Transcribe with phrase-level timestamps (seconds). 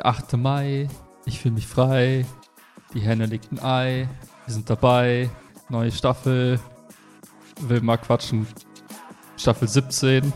[0.00, 0.38] Der 8.
[0.38, 0.88] Mai.
[1.26, 2.24] Ich fühle mich frei.
[2.94, 4.08] Die Henne legt ein Ei.
[4.46, 5.28] Wir sind dabei.
[5.68, 6.58] Neue Staffel.
[7.60, 8.46] Will mal quatschen.
[9.36, 10.32] Staffel 17.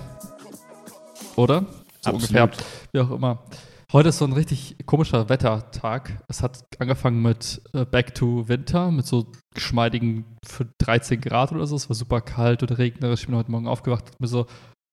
[1.37, 1.65] Oder?
[2.03, 2.43] So Absolut.
[2.43, 2.51] ungefähr.
[2.93, 3.43] Wie auch immer.
[3.91, 6.23] Heute ist so ein richtig komischer Wettertag.
[6.29, 11.67] Es hat angefangen mit äh, Back to Winter, mit so geschmeidigen für 13 Grad oder
[11.67, 11.75] so.
[11.75, 13.21] Es war super kalt und regnerisch.
[13.23, 14.45] Ich bin heute Morgen aufgewacht und mir so,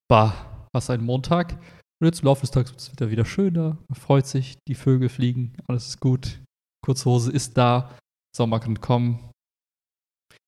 [0.08, 0.34] bah,
[0.72, 1.58] was ein Montag.
[2.02, 3.78] Und jetzt im Laufe des Tages wird es wieder, wieder schöner.
[3.88, 6.42] Man freut sich, die Vögel fliegen, alles ist gut.
[6.84, 7.96] Kurzhose ist da,
[8.36, 9.30] Sommer kann kommen.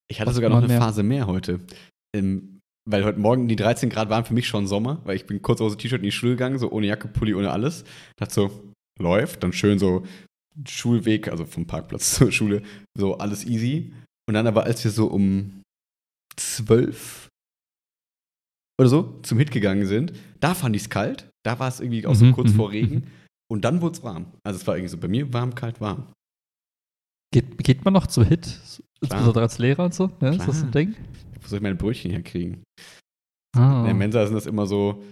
[0.09, 0.81] Ich hatte Was sogar noch eine mehr.
[0.81, 1.59] Phase mehr heute.
[2.15, 5.43] Ähm, weil heute Morgen die 13 Grad waren für mich schon Sommer, weil ich bin
[5.43, 7.83] kurz aus dem T-Shirt in die Schule gegangen, so ohne Jacke, Pulli, ohne alles.
[8.17, 10.03] Dachte so, läuft, dann schön so
[10.67, 12.63] Schulweg, also vom Parkplatz zur Schule,
[12.97, 13.93] so alles easy.
[14.27, 15.61] Und dann aber, als wir so um
[16.35, 17.27] 12
[18.81, 21.29] oder so zum Hit gegangen sind, da fand ich es kalt.
[21.45, 23.07] Da war es irgendwie auch so Mhm, kurz mhm, vor Regen.
[23.51, 24.25] Und dann wurde es warm.
[24.43, 26.11] Also es war irgendwie so bei mir warm, kalt, warm.
[27.33, 28.59] Geht, geht man noch zum Hit?
[29.01, 30.11] Insbesondere als Lehrer und so?
[30.21, 30.95] Ja, ist das ein Ding?
[31.41, 32.63] Wo soll ich meine Brötchen herkriegen?
[33.55, 33.79] Ah.
[33.79, 35.03] In der Mensa sind das immer so,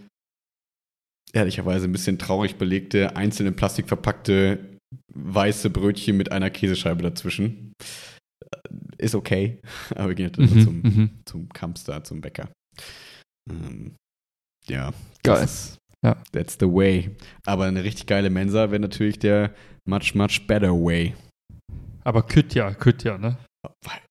[1.33, 4.77] ehrlicherweise ein bisschen traurig belegte, einzeln in Plastik verpackte,
[5.13, 7.73] weiße Brötchen mit einer Käsescheibe dazwischen.
[8.51, 9.59] Äh, Ist okay,
[9.95, 11.09] aber wir gehen jetzt Mhm, zum, mhm.
[11.25, 12.49] zum Kampster, zum Bäcker.
[13.49, 13.95] Ähm,
[14.67, 14.91] ja.
[15.23, 15.41] Geil.
[15.41, 16.17] Das ist, Ja.
[16.31, 17.11] That's the way.
[17.45, 19.53] Aber eine richtig geile Mensa wäre natürlich der
[19.85, 21.13] much, much better way.
[22.03, 23.37] Aber Kütja, Kütja, ne?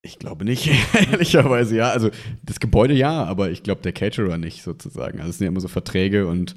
[0.02, 0.70] Ich glaube nicht,
[1.10, 1.90] ehrlicherweise ja.
[1.90, 2.10] Also
[2.44, 5.18] das Gebäude ja, aber ich glaube der Caterer nicht sozusagen.
[5.18, 6.54] Also es sind ja immer so Verträge und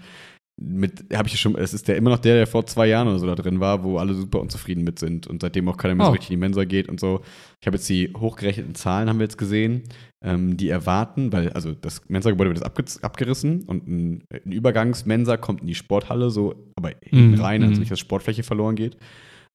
[0.62, 3.07] mit, habe ich ja schon, es ist der immer noch der, der vor zwei Jahren
[3.07, 5.96] oder so da drin war, wo alle super unzufrieden mit sind und seitdem auch keiner
[5.96, 6.13] mehr so Oh.
[6.13, 7.22] richtig in die Mensa geht und so.
[7.59, 9.81] Ich habe jetzt die hochgerechneten Zahlen, haben wir jetzt gesehen,
[10.23, 15.38] ähm, die erwarten, weil, also das Mensa-Gebäude wird jetzt abge abgerissen und ein, ein Übergangsmensa
[15.38, 17.79] kommt in die Sporthalle, so, aber hinten Mhm, rein, also mhm.
[17.79, 18.97] nicht, dass Sportfläche verloren geht.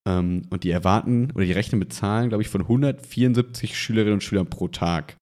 [0.06, 4.22] Ähm, und die erwarten oder die rechnen mit Zahlen, glaube ich, von 174 Schülerinnen und
[4.22, 5.16] Schülern pro Tag.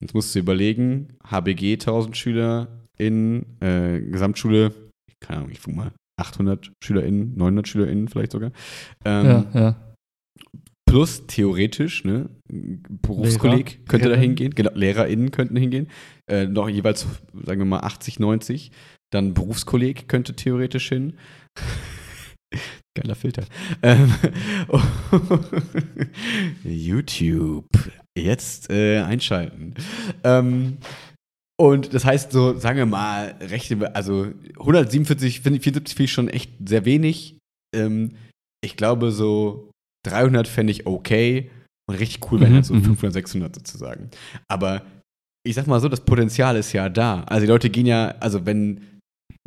[0.00, 2.68] Jetzt musst du dir überlegen, HBG 1000 Schüler
[2.98, 4.72] in äh, Gesamtschule,
[5.20, 8.52] keine Ahnung, ich guck mal, 800 SchülerInnen, 900 SchülerInnen vielleicht sogar.
[9.04, 9.76] Ähm, ja, ja.
[10.90, 14.20] Plus theoretisch, ne, Berufskolleg könnte da Lehrerinnen.
[14.36, 15.88] hingehen, genau, LehrerInnen könnten hingehen,
[16.28, 17.06] äh, noch jeweils,
[17.44, 18.70] sagen wir mal, 80, 90.
[19.12, 21.14] Dann Berufskolleg könnte theoretisch hin.
[22.96, 23.44] Geiler Filter.
[23.82, 24.12] Ähm,
[26.64, 27.66] YouTube.
[28.18, 29.74] Jetzt äh, einschalten.
[30.24, 30.78] Ähm,
[31.60, 36.04] und das heißt, so, sagen wir mal, rechnen wir, also 147, finde ich- 74 finde
[36.04, 37.36] ich schon echt sehr wenig.
[37.74, 38.12] Ähm,
[38.64, 39.69] ich glaube, so
[40.06, 41.50] 300 fände ich okay.
[41.88, 42.84] Und richtig cool wären Mhm, halt so mhm.
[42.84, 44.10] 500, 600 sozusagen.
[44.48, 44.82] Aber
[45.46, 47.22] ich sag mal so, das Potenzial ist ja da.
[47.24, 48.82] Also die Leute gehen ja, also wenn,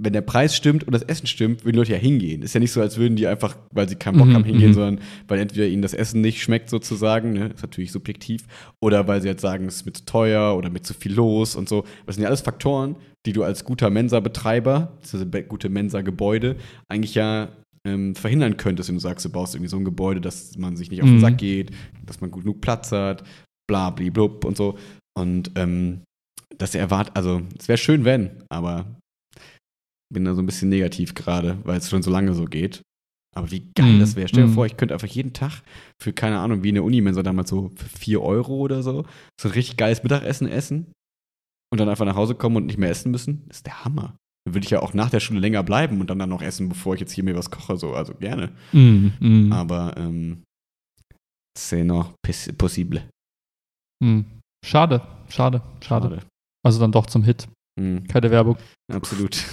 [0.02, 2.42] wenn der Preis stimmt und das Essen stimmt, würden die Leute ja hingehen.
[2.42, 4.70] Ist ja nicht so, als würden die einfach, weil sie keinen Bock Mhm, haben, hingehen,
[4.72, 4.74] mhm.
[4.74, 7.52] sondern weil entweder ihnen das Essen nicht schmeckt sozusagen, ne?
[7.54, 8.44] ist natürlich subjektiv,
[8.82, 11.56] oder weil sie jetzt sagen, es ist mir zu teuer oder mit zu viel los
[11.56, 11.86] und so.
[12.06, 16.58] Das sind ja alles Faktoren, die du als guter Mensa-Betreiber, also gute Mensa-Gebäude,
[16.90, 17.50] eigentlich ja
[17.86, 20.90] ähm, verhindern könntest, wenn du sagst, du baust irgendwie so ein Gebäude, dass man sich
[20.90, 21.22] nicht auf den Mhm.
[21.22, 21.72] Sack geht,
[22.06, 23.24] dass man gut genug Platz hat,
[23.70, 24.78] bla bli blub und so.
[25.18, 26.02] Und ähm,
[26.58, 28.86] dass er erwartet, also es wäre schön, wenn, aber
[30.14, 32.82] bin da so ein bisschen negativ gerade, weil es schon so lange so geht.
[33.36, 34.00] Aber wie geil Mhm.
[34.00, 34.28] das wäre.
[34.28, 34.54] Stell dir Mhm.
[34.54, 35.64] vor, ich könnte einfach jeden Tag
[36.02, 39.06] für, keine Ahnung, wie in der Unimensa damals so für 4 Euro oder so,
[39.42, 40.92] so ein richtig geiles Mittagessen essen
[41.72, 43.44] und dann einfach nach Hause kommen und nicht mehr essen müssen.
[43.48, 44.16] Das ist der Hammer.
[44.46, 46.70] Dann würde ich ja auch nach der Schule länger bleiben und dann, dann noch essen,
[46.70, 47.78] bevor ich jetzt hier mir was koche.
[47.78, 48.52] So, also gerne.
[48.74, 50.44] Mm, mm, Aber ähm,
[51.58, 52.14] c'est noch
[52.58, 53.08] possible.
[54.04, 54.22] mm.
[54.66, 56.24] Schade, schade, schade.
[56.66, 57.48] Also dann doch zum Hit.
[57.80, 58.58] Mhm, Keine Werbung.
[58.92, 59.44] absolut.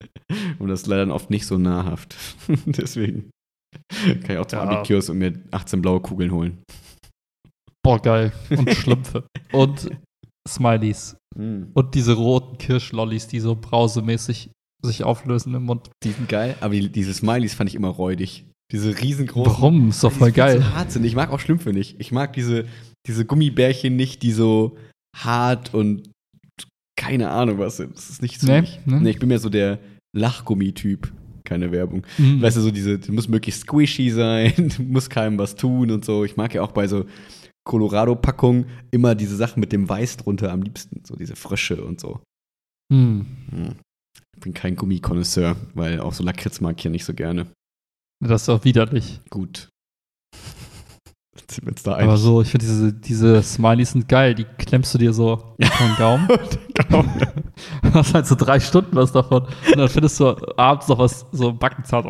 [0.58, 2.16] und das ist leider oft nicht so nahrhaft.
[2.66, 3.30] Deswegen
[4.00, 4.64] kann ich auch zum Ja.
[4.64, 6.62] Abi-Kiosk und mir 18 blaue Kugeln holen.
[7.84, 8.32] Boah, geil.
[8.50, 9.26] Und Schlümpfe.
[9.52, 9.88] und
[10.46, 11.16] Smileys.
[11.36, 11.70] Mhm.
[11.74, 14.50] Und diese roten Kirschlollis, die so brausemäßig
[14.82, 15.90] sich auflösen im Mund.
[16.02, 18.46] Die sind geil, aber die, diese Smileys fand ich immer räudig.
[18.72, 19.52] Diese riesengroßen.
[19.52, 19.90] Warum?
[19.90, 20.58] Ist doch voll geil.
[20.58, 21.04] zu hart sind.
[21.04, 22.00] Ich mag auch Schlümpfe nicht.
[22.00, 22.66] Ich mag diese,
[23.06, 24.76] diese Gummibärchen nicht, die so
[25.16, 26.10] hart und
[26.96, 27.94] keine Ahnung was sind.
[27.96, 28.46] Das ist nicht so.
[28.46, 28.80] Nee, mich.
[28.86, 29.00] ne?
[29.00, 29.78] Nee, ich bin mehr so der
[30.16, 31.12] Lachgummi-Typ.
[31.44, 32.04] Keine Werbung.
[32.18, 32.42] Mm.
[32.42, 36.24] Weißt du, so diese, die muss möglichst squishy sein, muss keinem was tun und so.
[36.24, 37.04] Ich mag ja auch bei so
[37.66, 41.02] Colorado-Packungen immer diese Sachen mit dem Weiß drunter am liebsten.
[41.04, 42.20] So diese Frösche und so.
[42.90, 43.20] Mm.
[43.50, 43.76] Hm.
[44.34, 47.46] Ich bin kein Gummikonnoisseur, weil auch so Lakritz mag ich ja nicht so gerne.
[48.24, 49.20] Das ist doch widerlich.
[49.28, 49.68] Gut.
[51.84, 52.20] Da Aber einig.
[52.20, 54.34] so, ich finde diese, diese Smileys sind geil.
[54.34, 56.28] Die klemmst du dir so unter den Gaumen.
[57.94, 59.44] hast halt so drei Stunden was davon.
[59.44, 62.04] Und dann findest du abends noch was, so Backenzahn.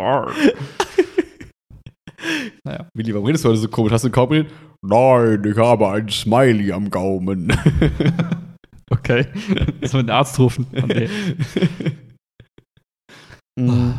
[2.65, 2.89] Naja.
[2.95, 3.93] Willi, warum redest du heute so komisch?
[3.93, 4.47] Hast du einen Kaugummi?
[4.83, 7.53] Nein, ich habe ein Smiley am Gaumen.
[8.91, 9.27] okay.
[9.81, 10.67] Lass mal den Arzt rufen.
[10.87, 11.09] Nee.
[13.59, 13.93] Mm.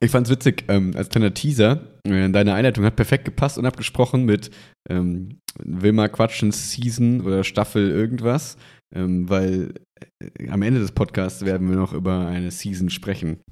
[0.00, 4.24] Ich fand's witzig, ähm, als kleiner Teaser, äh, deine Einleitung hat perfekt gepasst und abgesprochen
[4.24, 4.50] mit
[4.88, 8.56] ähm, Wilma Quatschens Season oder Staffel irgendwas,
[8.94, 9.74] ähm, weil
[10.20, 13.42] äh, am Ende des Podcasts werden wir noch über eine Season sprechen.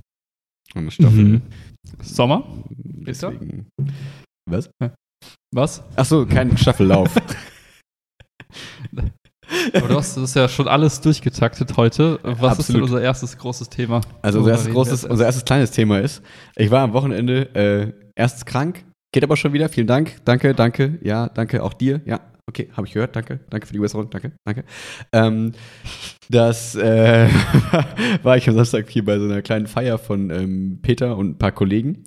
[0.75, 1.25] Eine Staffel.
[1.25, 1.43] Mhm.
[2.03, 2.45] Sommer?
[2.71, 3.67] Deswegen.
[4.49, 4.71] Was?
[5.55, 5.83] Was?
[5.97, 7.15] Achso, kein Staffellauf.
[9.73, 12.21] Aber du hast das ja schon alles durchgetaktet heute.
[12.23, 12.59] Was Absolut.
[12.59, 14.03] ist denn unser erstes großes Thema?
[14.23, 16.23] Also unser erstes, großes, unser erstes kleines Thema ist,
[16.57, 19.69] ich war am Wochenende äh, erst krank, geht aber schon wieder.
[19.69, 20.17] Vielen Dank.
[20.25, 20.99] Danke, danke.
[21.03, 22.03] Ja, danke auch dir.
[22.05, 23.15] Ja, okay, habe ich gehört.
[23.15, 24.11] Danke, danke für die Besserung.
[24.11, 24.65] Danke, danke.
[25.13, 25.53] Ähm,
[26.31, 27.29] das äh,
[28.23, 31.39] war ich am Samstag hier bei so einer kleinen Feier von ähm, Peter und ein
[31.39, 32.05] paar Kollegen.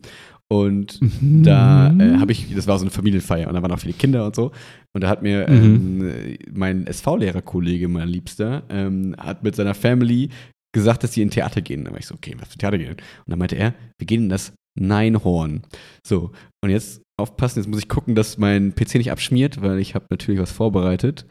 [0.52, 1.44] Und mhm.
[1.44, 4.26] da äh, habe ich, das war so eine Familienfeier und da waren auch viele Kinder
[4.26, 4.52] und so.
[4.94, 6.02] Und da hat mir mhm.
[6.02, 10.30] ähm, mein SV-Lehrerkollege, mein Liebster, ähm, hat mit seiner Family
[10.74, 11.86] gesagt, dass sie in Theater gehen.
[11.86, 12.90] Da war ich so, okay, was für Theater gehen?
[12.90, 15.62] Und dann meinte er, wir gehen in das Neinhorn.
[16.06, 19.96] So, und jetzt aufpassen, jetzt muss ich gucken, dass mein PC nicht abschmiert, weil ich
[19.96, 21.26] habe natürlich was vorbereitet.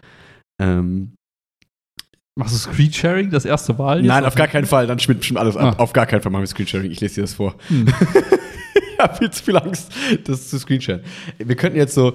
[0.61, 1.15] Ähm,
[2.39, 4.03] Machst du Screensharing, das erste Mal?
[4.03, 4.87] Nein, auf gar keinen Fall.
[4.87, 5.77] Dann schmiert bestimmt alles ab.
[5.79, 5.83] Ah.
[5.83, 6.91] Auf gar keinen Fall machen wir Screensharing.
[6.91, 7.57] Ich lese dir das vor.
[7.69, 7.87] Hm.
[9.01, 9.93] habe viel zu viel Angst,
[10.25, 11.05] das zu screenshotten.
[11.39, 12.15] Wir könnten jetzt so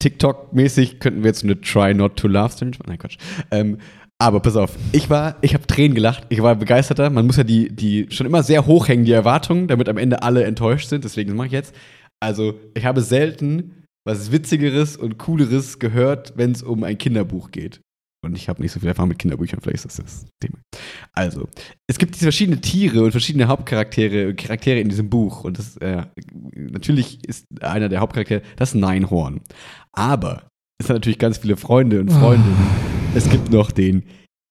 [0.00, 3.16] TikTok-mäßig, könnten wir jetzt eine Try Not to Laugh Challenge Nein, Quatsch.
[3.50, 3.78] Ähm,
[4.20, 7.08] aber pass auf, ich war, ich habe Tränen gelacht, ich war begeisterter.
[7.08, 10.22] Man muss ja die, die schon immer sehr hoch hängen, die Erwartungen, damit am Ende
[10.22, 11.04] alle enttäuscht sind.
[11.04, 11.74] Deswegen mache ich jetzt.
[12.20, 17.80] Also, ich habe selten was Witzigeres und Cooleres gehört, wenn es um ein Kinderbuch geht.
[18.24, 20.58] Und ich habe nicht so viel Erfahrung mit Kinderbüchern, vielleicht ist das das Thema.
[21.12, 21.48] Also,
[21.86, 25.44] es gibt diese verschiedenen Tiere und verschiedene Hauptcharaktere Charaktere in diesem Buch.
[25.44, 26.02] Und das, äh,
[26.54, 29.40] natürlich ist einer der Hauptcharaktere das Neinhorn.
[29.92, 30.48] Aber
[30.80, 32.56] es hat natürlich ganz viele Freunde und Freundinnen.
[32.58, 33.16] Oh.
[33.16, 34.04] Es gibt noch den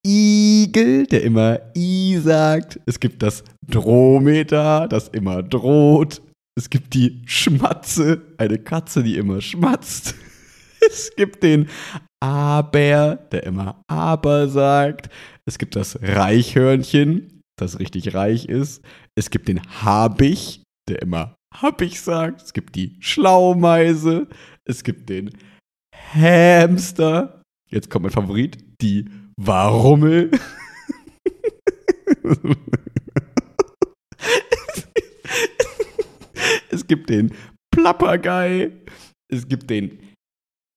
[0.05, 2.79] Igel, der immer I sagt.
[2.85, 6.21] Es gibt das Drometer, das immer droht.
[6.57, 10.15] Es gibt die Schmatze, eine Katze, die immer schmatzt.
[10.79, 11.69] Es gibt den
[12.19, 15.09] Aber, der immer Aber sagt.
[15.45, 18.83] Es gibt das Reichhörnchen, das richtig reich ist.
[19.15, 22.43] Es gibt den Habich, der immer Habich sagt.
[22.43, 24.27] Es gibt die Schlaumeise.
[24.65, 25.31] Es gibt den
[26.13, 27.41] Hamster.
[27.69, 30.31] Jetzt kommt mein Favorit, die Warummel.
[36.77, 37.33] es gibt den
[37.71, 38.71] Plappergei.
[39.29, 39.99] Es gibt den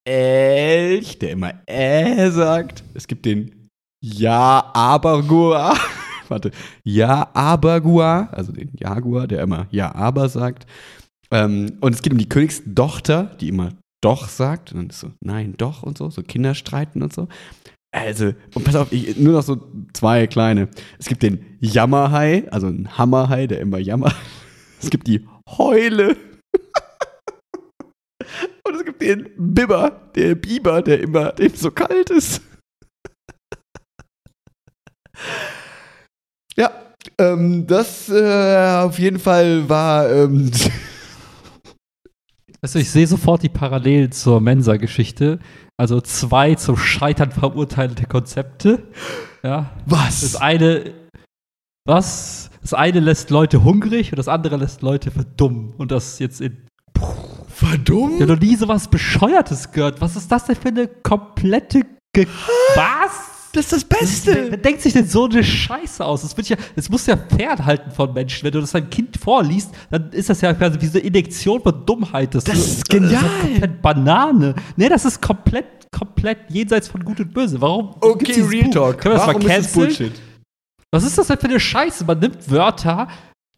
[0.05, 2.83] Elch, der immer äh sagt.
[2.95, 3.69] Es gibt den
[4.03, 5.77] Ja-Aber-Gua.
[6.29, 6.51] Warte.
[6.85, 10.67] Ja-Aber-Gua, also den Jaguar, der immer Ja-Aber sagt.
[11.31, 14.73] Ähm, und es geht um die Königstochter, die immer Doch sagt.
[14.73, 16.09] Und dann ist so, nein, doch und so.
[16.09, 17.29] So Kinder streiten und so.
[17.93, 19.61] Also, und pass auf, ich, nur noch so
[19.93, 20.69] zwei kleine.
[20.99, 24.15] Es gibt den Jammerhai, also ein Hammerhai, der immer jammert.
[24.83, 25.27] Es gibt die
[25.59, 26.17] Heule.
[28.65, 32.43] Und es gibt den Bibber, der Biber, der immer dem so kalt ist.
[36.57, 36.71] ja,
[37.19, 40.11] ähm, das äh, auf jeden Fall war.
[40.11, 40.51] Ähm,
[42.61, 45.39] also ich sehe sofort die Parallelen zur Mensa-Geschichte.
[45.77, 48.83] Also zwei zum Scheitern verurteilte Konzepte.
[49.43, 49.71] Ja.
[49.87, 50.21] Was?
[50.21, 50.93] Das eine,
[51.85, 52.51] was?
[52.63, 55.73] Das eine lässt Leute hungrig und das andere lässt Leute verdummen.
[55.79, 56.59] Und das jetzt in
[57.49, 58.15] Verdummt?
[58.17, 60.01] Ich habe noch nie so was Bescheuertes gehört.
[60.01, 61.83] Was ist das denn für eine komplette
[62.13, 62.27] Ge
[62.75, 63.11] Was?
[63.53, 64.35] Das ist das Beste.
[64.35, 66.23] Das, wer, denkt sich denn so eine Scheiße aus?
[66.23, 68.45] Das, ja, das muss ja fernhalten von Menschen.
[68.45, 71.61] Wenn du das deinem Kind vorliest, dann ist das ja quasi wie so eine Injektion
[71.61, 72.35] von Dummheit.
[72.35, 73.11] Das, das ist genial.
[73.13, 74.55] Das ist komplett Banane.
[74.77, 77.61] Nee, das ist komplett, komplett jenseits von Gut und Böse.
[77.61, 77.97] Warum?
[78.01, 78.73] Okay, Real Buch?
[78.73, 78.99] Talk.
[78.99, 79.87] Können wir das Warum mal canceln?
[79.87, 80.13] Bullshit?
[80.93, 82.05] Was ist das denn für eine Scheiße?
[82.05, 83.09] Man nimmt Wörter,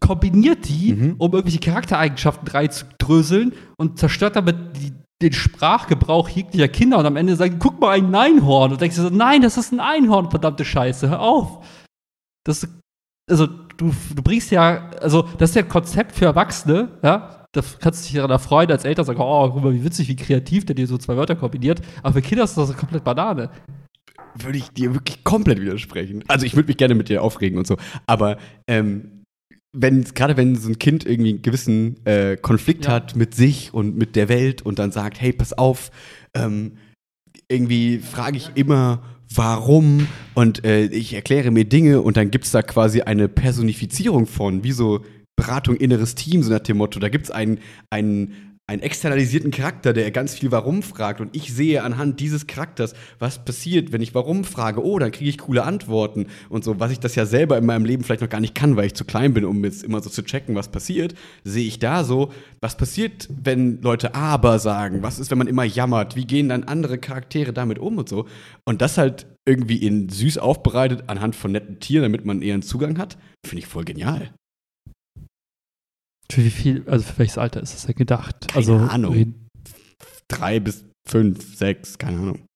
[0.00, 1.14] kombiniert die, mhm.
[1.18, 7.36] um irgendwelche Charaktereigenschaften reinzudröseln und zerstört damit die, den Sprachgebrauch jeglicher Kinder und am Ende
[7.36, 8.72] sagen, guck mal, ein Einhorn.
[8.72, 11.64] Und denkst du so, nein, das ist ein Einhorn, verdammte Scheiße, hör auf.
[12.44, 12.68] Das,
[13.30, 17.38] also, du, du bringst ja, also, das ist ja ein Konzept für Erwachsene, ja.
[17.54, 20.16] Da kannst du dich daran erfreuen, als Eltern sagen, oh, guck mal, wie witzig, wie
[20.16, 21.82] kreativ der dir so zwei Wörter kombiniert.
[22.02, 23.50] Aber für Kinder ist das komplett Banane
[24.34, 26.24] würde ich dir wirklich komplett widersprechen.
[26.28, 27.76] Also ich würde mich gerne mit dir aufregen und so.
[28.06, 29.22] Aber ähm,
[29.72, 32.92] wenn, gerade wenn so ein Kind irgendwie einen gewissen äh, Konflikt ja.
[32.92, 35.90] hat mit sich und mit der Welt und dann sagt, hey, pass auf,
[36.34, 36.72] ähm,
[37.48, 39.02] irgendwie frage ich immer,
[39.34, 44.26] warum und äh, ich erkläre mir Dinge und dann gibt es da quasi eine Personifizierung
[44.26, 45.04] von, wie so
[45.36, 47.00] Beratung inneres Team, so nach dem Motto.
[47.00, 47.58] Da gibt es einen,
[47.90, 51.20] einen einen externalisierten Charakter, der ganz viel Warum fragt.
[51.20, 54.84] Und ich sehe anhand dieses Charakters, was passiert, wenn ich Warum frage.
[54.84, 56.78] Oh, dann kriege ich coole Antworten und so.
[56.78, 58.94] Was ich das ja selber in meinem Leben vielleicht noch gar nicht kann, weil ich
[58.94, 62.32] zu klein bin, um jetzt immer so zu checken, was passiert, sehe ich da so,
[62.60, 65.02] was passiert, wenn Leute aber sagen?
[65.02, 66.14] Was ist, wenn man immer jammert?
[66.14, 68.26] Wie gehen dann andere Charaktere damit um und so?
[68.64, 72.62] Und das halt irgendwie in süß aufbereitet anhand von netten Tieren, damit man eher einen
[72.62, 74.30] Zugang hat, finde ich voll genial.
[76.32, 78.48] Für wie viel, also für welches Alter ist das denn gedacht?
[78.48, 79.34] Keine also, Ahnung.
[80.28, 82.46] Drei bis fünf, sechs, keine Ahnung.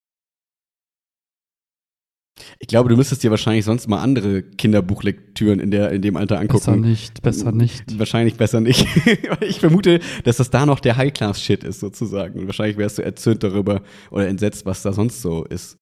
[2.59, 6.39] Ich glaube, du müsstest dir wahrscheinlich sonst mal andere Kinderbuchlektüren in, der, in dem Alter
[6.39, 6.65] angucken.
[6.65, 7.99] Besser nicht, besser nicht.
[7.99, 8.87] Wahrscheinlich besser nicht.
[9.43, 12.41] ich vermute, dass das da noch der High-Class-Shit ist, sozusagen.
[12.41, 15.77] Und wahrscheinlich wärst du erzürnt darüber oder entsetzt, was da sonst so ist.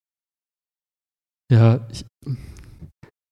[1.49, 2.03] Ja, ich,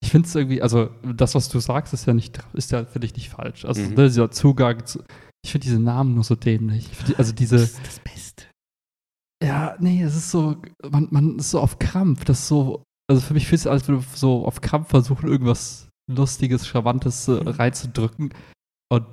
[0.03, 3.05] ich finde es irgendwie, also das, was du sagst, ist ja nicht, ist ja, finde
[3.07, 3.63] ich, nicht falsch.
[3.63, 3.93] Also Mhm.
[3.95, 4.99] ne, dieser Zugang zu,
[5.45, 6.89] ich finde diese Namen nur so dämlich.
[7.07, 8.43] Die- Also diese, Das ist das Beste.
[9.43, 10.57] ja, nee, es ist so,
[10.89, 13.87] man, man ist so auf Krampf, das ist so, also für mich fühlt es, als
[13.87, 18.33] würde man so auf Krampf versuchen, irgendwas Lustiges, Charmantes äh, reinzudrücken.
[18.91, 19.05] Und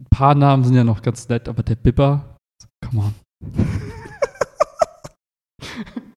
[0.00, 2.36] ein paar Namen sind ja noch ganz nett, aber der Bibber,
[2.82, 3.14] come on.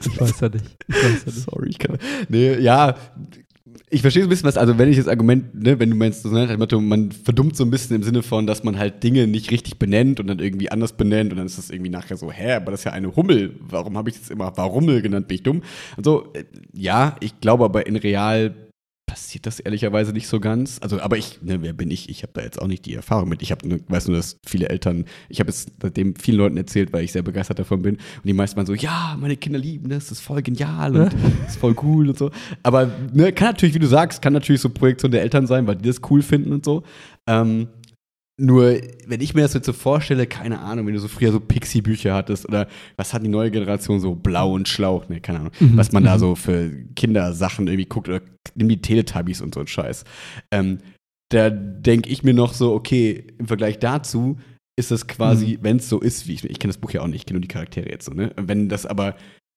[0.00, 0.64] ich weiß ja nicht.
[0.88, 1.44] Ich weiß ja nicht.
[1.50, 1.98] Sorry, ich kann.
[2.28, 2.96] Nee, ja.
[3.90, 6.24] Ich verstehe so ein bisschen was, also wenn ich das Argument, ne, wenn du meinst,
[6.24, 9.78] ne, man verdummt so ein bisschen im Sinne von, dass man halt Dinge nicht richtig
[9.78, 12.72] benennt und dann irgendwie anders benennt und dann ist das irgendwie nachher so, hä, aber
[12.72, 13.54] das ist ja eine Hummel.
[13.60, 15.28] Warum habe ich jetzt immer Warummel genannt?
[15.28, 15.62] Bin ich dumm?
[15.96, 18.54] Und so, äh, ja, ich glaube aber in real
[19.06, 20.78] passiert das ehrlicherweise nicht so ganz.
[20.80, 22.08] Also, aber ich, ne, wer bin ich?
[22.08, 23.42] Ich habe da jetzt auch nicht die Erfahrung mit.
[23.42, 27.04] Ich habe, weiß nur, dass viele Eltern, ich habe es seitdem vielen Leuten erzählt, weil
[27.04, 27.96] ich sehr begeistert davon bin.
[27.96, 31.12] Und die meisten waren so, ja, meine Kinder lieben das, das ist voll genial und
[31.12, 31.14] das
[31.48, 32.30] ist voll cool und so.
[32.62, 35.76] Aber ne, kann natürlich, wie du sagst, kann natürlich so Projektion der Eltern sein, weil
[35.76, 36.82] die das cool finden und so.
[37.26, 37.68] Ähm,
[38.36, 41.38] nur, wenn ich mir das jetzt so vorstelle, keine Ahnung, wenn du so früher so
[41.38, 45.52] Pixie-Bücher hattest oder was hat die neue Generation so blau und Schlauch, ne, keine Ahnung,
[45.60, 46.20] Mhm, was man da mhm.
[46.20, 48.22] so für Kindersachen irgendwie guckt oder
[48.54, 50.04] nimm die Teletubbies und so ein Scheiß.
[50.50, 50.78] Ähm,
[51.30, 54.38] da denke ich mir noch so, okay, im Vergleich dazu
[54.76, 57.06] ist das quasi, wenn es so ist, wie ich, ich kenne das Buch ja auch
[57.06, 58.32] nicht, ich kenne nur die Charaktere jetzt so, ne?
[58.36, 59.14] Wenn das aber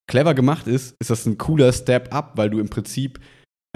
[0.07, 3.19] clever gemacht ist, ist das ein cooler Step up, weil du im Prinzip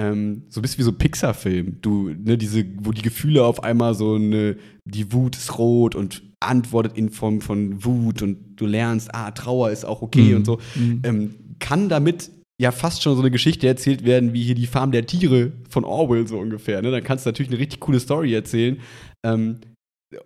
[0.02, 1.78] ähm, so bist wie so ein Pixar-Film.
[1.82, 6.24] Du, ne, diese, wo die Gefühle auf einmal so eine, die Wut ist rot und
[6.40, 10.36] antwortet in Form von Wut und du lernst, ah, Trauer ist auch okay Mhm.
[10.38, 10.60] und so.
[10.76, 11.02] Mhm.
[11.04, 14.92] Ähm, kann damit ja fast schon so eine Geschichte erzählt werden, wie hier die Farm
[14.92, 16.82] der Tiere von Orwell so ungefähr.
[16.82, 16.90] Ne?
[16.90, 18.80] Dann kannst du natürlich eine richtig coole Story erzählen.
[19.24, 19.58] Ähm,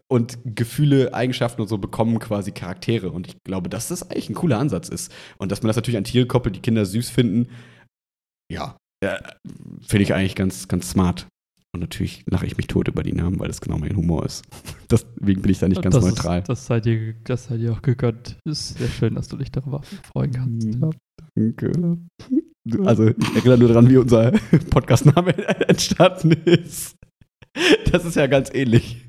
[0.07, 3.11] und Gefühle, Eigenschaften und so bekommen quasi Charaktere.
[3.11, 5.13] Und ich glaube, dass das eigentlich ein cooler Ansatz ist.
[5.37, 7.49] Und dass man das natürlich an Tiere koppelt, die Kinder süß finden,
[8.51, 9.17] ja, äh,
[9.81, 11.27] finde ich eigentlich ganz, ganz smart.
[11.73, 14.45] Und natürlich lache ich mich tot über die Namen, weil das genau mein Humor ist.
[14.89, 16.39] Deswegen bin ich da nicht ganz das neutral.
[16.39, 18.37] Ist, das, sei dir, das sei dir auch gegönnt.
[18.45, 20.67] Ist sehr schön, dass du dich darüber freuen kannst.
[20.67, 20.89] Ja.
[21.35, 21.99] Danke.
[22.83, 24.31] Also, ich erinnere nur daran, wie unser
[24.69, 25.37] Podcast-Name
[25.67, 26.95] entstanden ist.
[27.91, 29.05] Das ist ja ganz ähnlich.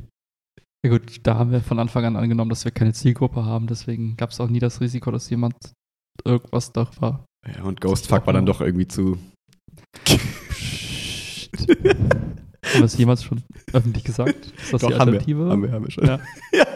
[0.85, 3.66] Ja gut, da haben wir von Anfang an angenommen, dass wir keine Zielgruppe haben.
[3.66, 5.55] Deswegen gab es auch nie das Risiko, dass jemand
[6.25, 7.25] irgendwas darüber.
[7.47, 9.19] Ja, und Ghostfuck war dann doch irgendwie zu.
[11.68, 13.42] Haben wir es jemals schon
[13.73, 14.52] öffentlich gesagt?
[14.56, 15.50] Ist das Doch, die haben wir, Alternative?
[15.50, 16.06] haben wir, haben wir schon.
[16.06, 16.20] Ja.
[16.52, 16.66] Ja.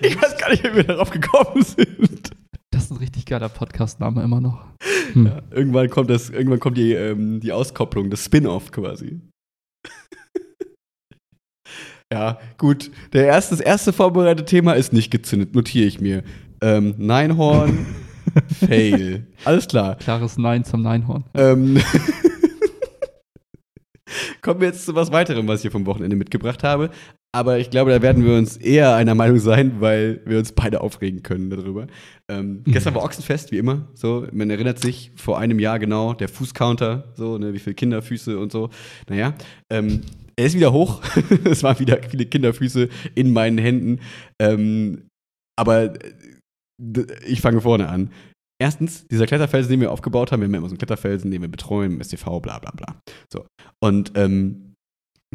[0.00, 2.30] Ich weiß gar nicht, wie wir darauf gekommen sind.
[2.70, 4.64] Das ist ein richtig geiler Podcast-Name immer noch.
[5.12, 5.26] Hm.
[5.26, 9.20] Ja, irgendwann kommt das, irgendwann kommt die, ähm, die Auskopplung, das Spin-off quasi.
[12.12, 12.90] ja, gut.
[13.12, 16.22] Der erste, das erste vorbereitete Thema ist nicht gezündet, notiere ich mir.
[16.60, 17.86] Ähm, Neinhorn,
[18.66, 19.26] Fail.
[19.44, 19.96] Alles klar.
[19.96, 21.24] Klares Nein zum Neinhorn.
[21.34, 21.80] Ähm,
[24.42, 26.90] Kommen wir jetzt zu was weiterem, was ich hier vom Wochenende mitgebracht habe.
[27.32, 30.82] Aber ich glaube, da werden wir uns eher einer Meinung sein, weil wir uns beide
[30.82, 31.88] aufregen können darüber.
[32.30, 32.72] Ähm, Mhm.
[32.72, 33.88] Gestern war Ochsenfest, wie immer.
[33.94, 38.38] So, man erinnert sich vor einem Jahr genau, der Fußcounter, so, ne, wie viele Kinderfüße
[38.38, 38.70] und so.
[39.08, 39.34] Naja,
[39.70, 40.02] ähm,
[40.36, 41.02] er ist wieder hoch.
[41.44, 44.00] es waren wieder viele Kinderfüße in meinen Händen.
[44.38, 45.08] Ähm,
[45.56, 45.94] aber
[47.26, 48.10] ich fange vorne an.
[48.60, 51.48] Erstens, dieser Kletterfelsen, den wir aufgebaut haben, wir haben immer so einen Kletterfelsen, den wir
[51.48, 53.00] betreuen, STV, bla bla bla.
[53.32, 53.44] So.
[53.82, 54.74] Und ähm,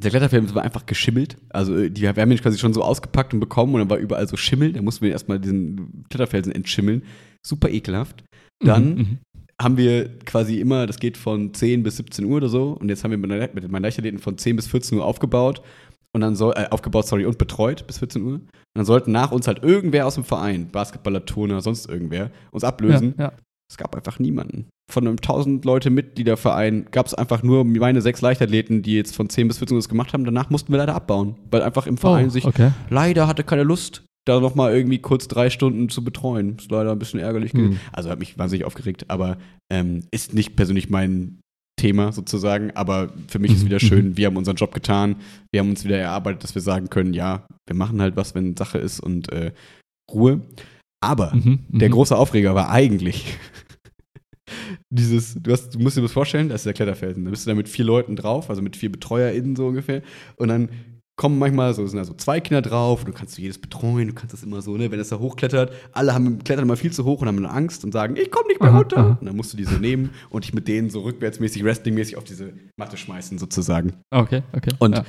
[0.01, 1.37] der Kletterfelsen war einfach geschimmelt.
[1.49, 3.97] Also äh, die, wir haben ihn quasi schon so ausgepackt und bekommen und dann war
[3.97, 4.71] überall so Schimmel.
[4.73, 7.03] Da mussten wir erstmal diesen Kletterfelsen entschimmeln.
[7.45, 8.23] Super ekelhaft.
[8.63, 9.17] Dann Mhm, mhm.
[9.61, 12.71] haben wir quasi immer, das geht von 10 bis 17 Uhr oder so.
[12.71, 15.61] Und jetzt haben wir mit meinen- mit meinen Leichtathleten von 10 bis 14 Uhr aufgebaut.
[16.19, 18.33] Und dann soll, äh, aufgebaut, sorry, und betreut bis 14 Uhr.
[18.33, 22.65] Und dann sollten nach uns halt irgendwer aus dem Verein, Basketballer, Turner, sonst irgendwer, uns
[22.65, 23.13] ablösen.
[23.17, 23.31] Ja, ja.
[23.71, 24.65] Es gab einfach niemanden.
[24.91, 29.29] von einem 1000 Leute Mitgliederverein gab es einfach nur meine sechs Leichtathleten, die jetzt von
[29.29, 30.25] 10 bis 14 Uhr das gemacht haben.
[30.25, 32.71] Danach mussten wir leider abbauen, weil einfach im Verein Oh, sich okay.
[32.89, 36.57] leider hatte keine Lust, da noch mal irgendwie kurz drei Stunden zu betreuen.
[36.57, 37.53] Ist leider ein bisschen ärgerlich.
[37.53, 37.79] Hm.
[37.93, 39.37] Also hat mich wahnsinnig aufgeregt, aber
[39.71, 41.39] ähm, ist nicht persönlich mein
[41.79, 42.71] Thema sozusagen.
[42.71, 45.15] Aber für mich ist Mhm, wieder schön, wir haben unseren Job getan.
[45.51, 48.55] Wir haben uns wieder erarbeitet, dass wir sagen können, ja, wir machen halt was, wenn
[48.55, 49.51] Sache ist und äh,
[50.11, 50.41] Ruhe.
[51.01, 51.93] Aber Mhm, der mhm.
[51.93, 53.37] große Aufreger war eigentlich
[54.89, 57.23] dieses, du, hast, du musst dir das vorstellen, das ist der Kletterfelsen.
[57.23, 60.01] Da bist du da mit vier Leuten drauf, also mit vier BetreuerInnen so ungefähr.
[60.35, 60.69] Und dann
[61.19, 64.07] kommen manchmal so, sind da so zwei Kinder drauf und du kannst du jedes betreuen,
[64.07, 66.93] du kannst das immer so, ne, wenn es da hochklettert, alle haben, klettern immer viel
[66.93, 68.97] zu hoch und haben dann Angst und sagen, ich komme nicht mehr runter.
[68.97, 69.17] aha.
[69.19, 72.23] Und dann musst du die so nehmen und dich mit denen so rückwärtsmäßig, wrestlingmäßig auf
[72.23, 73.95] diese Matte schmeißen sozusagen.
[74.11, 74.71] Okay, okay.
[74.79, 75.03] Und ja.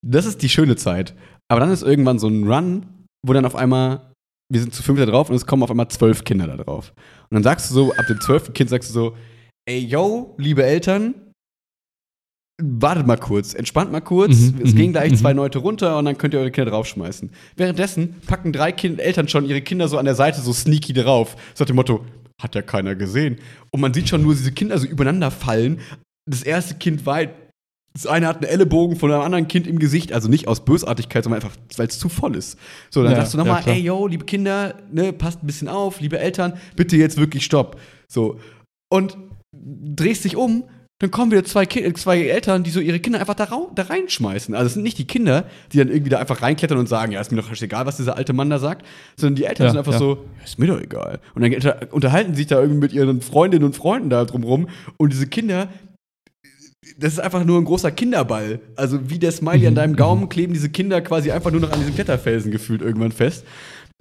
[0.00, 1.14] das ist die schöne Zeit.
[1.48, 2.86] Aber dann ist irgendwann so ein Run,
[3.26, 4.12] wo dann auf einmal,
[4.50, 6.94] wir sind zu fünf da drauf und es kommen auf einmal zwölf Kinder da drauf.
[7.28, 9.16] Und dann sagst du so, ab dem zwölften Kind sagst du so,
[9.68, 11.14] ey, yo, liebe Eltern,
[12.62, 15.16] wartet mal kurz, entspannt mal kurz, Mhm, es mhm, gehen gleich mhm.
[15.16, 17.30] zwei Leute runter und dann könnt ihr eure Kinder draufschmeißen.
[17.56, 21.36] Währenddessen packen drei kind Eltern schon ihre Kinder so an der Seite so sneaky drauf.
[21.54, 22.04] So nach dem Motto,
[22.40, 23.38] hat ja keiner gesehen.
[23.70, 25.80] Und man sieht schon nur diese Kinder so übereinander fallen.
[26.28, 27.30] Das erste Kind weit
[27.92, 31.24] das eine hat einen Ellenbogen von einem anderen Kind im Gesicht, also nicht aus Bösartigkeit,
[31.24, 32.56] sondern einfach, weil es zu voll ist.
[32.88, 33.74] So, dann Ja, sagst du ja, nochmal, klar.
[33.74, 37.80] ey, yo, liebe Kinder, ne, passt ein bisschen auf, liebe Eltern, bitte jetzt wirklich Stopp.
[38.06, 38.38] So.
[38.92, 39.18] Und
[39.52, 40.64] drehst dich um,
[41.00, 43.82] dann kommen wieder zwei, Ki- äh, zwei Eltern, die so ihre Kinder einfach da, da
[43.82, 44.54] reinschmeißen.
[44.54, 47.20] Also es sind nicht die Kinder, die dann irgendwie da einfach reinklettern und sagen, ja,
[47.20, 48.86] ist mir doch egal, was dieser alte Mann da sagt,
[49.16, 49.98] sondern die Eltern Ja, sind einfach ja.
[49.98, 51.18] so, ja, ist mir doch egal.
[51.34, 55.12] Und dann unter- unterhalten sich da irgendwie mit ihren Freundinnen und Freunden da drumrum und
[55.12, 55.68] diese Kinder
[56.98, 58.60] das ist einfach nur ein großer Kinderball.
[58.76, 59.96] Also wie der Smiley an Mhm, deinem mhm.
[59.96, 63.44] Gaumen kleben diese Kinder quasi einfach nur noch an diesem Kletterfelsen gefühlt irgendwann fest.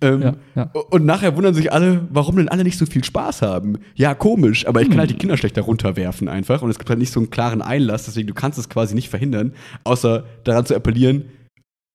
[0.02, 0.64] Ähm, Ja, ja.
[0.90, 3.78] Und nachher wundern sich alle, warum denn alle nicht so viel Spaß haben.
[3.96, 5.00] Ja, komisch, aber ich kann Hm.
[5.02, 6.62] halt die Kinder schlechter runterwerfen einfach.
[6.62, 9.10] Und es gibt halt nicht so einen klaren Einlass, deswegen du kannst es quasi nicht
[9.10, 11.26] verhindern, außer daran zu appellieren,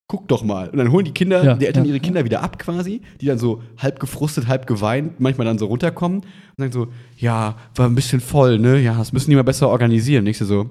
[0.07, 0.69] guck doch mal.
[0.69, 3.39] Und dann holen die Kinder, Ja, die Eltern ihre Kinder wieder ab quasi, die dann
[3.39, 6.27] so halb gefrustet, halb geweint, manchmal dann so runterkommen und
[6.59, 8.79] sagen so, ja, war ein bisschen voll, ne?
[8.81, 10.25] Ja, das müssen die mal besser organisieren.
[10.25, 10.71] Nicht so,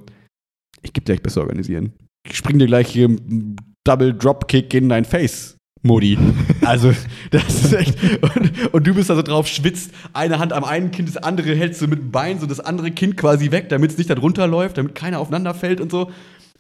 [0.84, 1.94] ich geb dir gleich besser organisieren.
[2.30, 5.58] Ich spring dir gleich hier einen Double Dropkick in dein Face.
[5.84, 6.18] Modi.
[6.62, 6.94] Also,
[7.32, 7.98] das ist echt.
[8.22, 11.54] Und, und du bist da so drauf, schwitzt, eine Hand am einen Kind, das andere
[11.56, 14.16] hältst du mit dem Bein, so das andere Kind quasi weg, damit es nicht da
[14.16, 16.12] drunter läuft, damit keiner aufeinander fällt und so.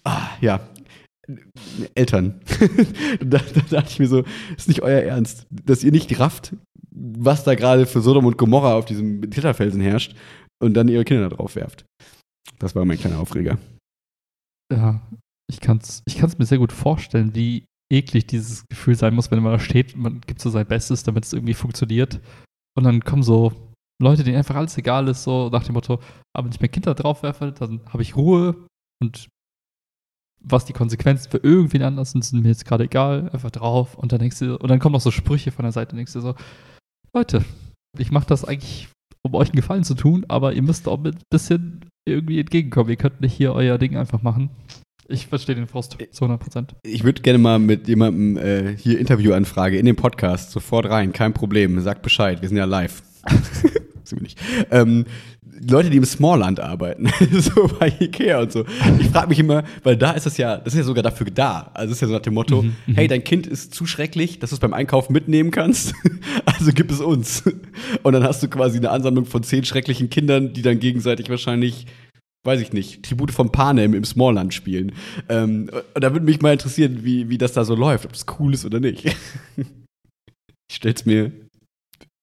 [0.03, 0.59] Ah, ja.
[1.95, 2.41] Eltern.
[3.21, 4.23] da, da dachte ich mir so,
[4.57, 6.53] ist nicht euer Ernst, dass ihr nicht rafft,
[6.91, 10.15] was da gerade für Sodom und Gomorra auf diesem Kletterfelsen herrscht
[10.61, 11.85] und dann ihre Kinder da drauf werft.
[12.59, 13.57] Das war mein kleiner Aufreger.
[14.71, 15.01] Ja,
[15.49, 19.31] ich kann es ich kann's mir sehr gut vorstellen, wie eklig dieses Gefühl sein muss,
[19.31, 22.19] wenn man da steht, man gibt so sein Bestes, damit es irgendwie funktioniert.
[22.75, 23.53] Und dann kommen so
[24.01, 25.99] Leute, denen einfach alles egal ist, so nach dem Motto,
[26.35, 28.67] aber wenn ich mein Kind da drauf werfe, dann habe ich Ruhe
[29.01, 29.27] und
[30.45, 33.95] was die Konsequenzen für irgendwen anders sind, sind mir jetzt gerade egal, einfach drauf.
[33.95, 36.19] Und dann denkst du, und dann kommen noch so Sprüche von der Seite, denkst du
[36.19, 36.35] so,
[37.13, 37.45] Leute,
[37.97, 38.89] ich mache das eigentlich,
[39.25, 42.89] um euch einen Gefallen zu tun, aber ihr müsst auch ein bisschen irgendwie entgegenkommen.
[42.89, 44.49] Ihr könnt nicht hier euer Ding einfach machen.
[45.07, 46.75] Ich verstehe den Frust zu 100 Prozent.
[46.83, 51.33] Ich würde gerne mal mit jemandem äh, hier Interviewanfrage in den Podcast sofort rein, kein
[51.33, 51.79] Problem.
[51.81, 53.03] Sagt Bescheid, wir sind ja live.
[54.03, 54.39] sind wir nicht.
[54.71, 55.05] Ähm,
[55.69, 58.65] Leute, die im Smallland arbeiten, so bei Ikea und so.
[58.99, 61.71] Ich frage mich immer, weil da ist das ja, das ist ja sogar dafür da.
[61.73, 62.95] Also es ist ja so nach dem Motto, Mhm, mhm.
[62.95, 65.93] hey, dein Kind ist zu schrecklich, dass du es beim Einkaufen mitnehmen kannst.
[66.45, 67.43] also gib es uns.
[68.03, 71.85] Und dann hast du quasi eine Ansammlung von zehn schrecklichen Kindern, die dann gegenseitig wahrscheinlich
[72.45, 74.91] weiß ich nicht, Tribute von Panem im Smallland spielen.
[75.29, 78.25] Ähm, und da würde mich mal interessieren, wie, wie das da so läuft, ob es
[78.39, 79.05] cool ist oder nicht.
[79.57, 79.65] ich
[80.75, 81.31] stell's mir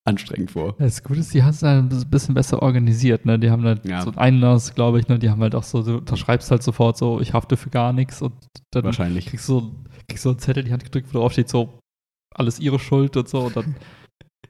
[0.06, 0.74] anstrengend vor.
[0.78, 3.26] Das Gute ist, die haben es ein bisschen besser organisiert.
[3.26, 3.38] Ne?
[3.38, 4.02] Die haben halt Ja.
[4.02, 5.09] so einen Einlass, glaube ich.
[5.09, 5.18] Ne?
[5.18, 8.20] Die haben halt auch so, du unterschreibst halt sofort so, ich hafte für gar nichts.
[8.22, 8.33] Und
[8.72, 9.26] dann Wahrscheinlich.
[9.26, 9.74] kriegst du,
[10.09, 11.78] kriegst du einen Zettel in die Hand gedrückt, wo drauf steht so,
[12.35, 13.40] alles ihre Schuld und so.
[13.40, 13.76] Und dann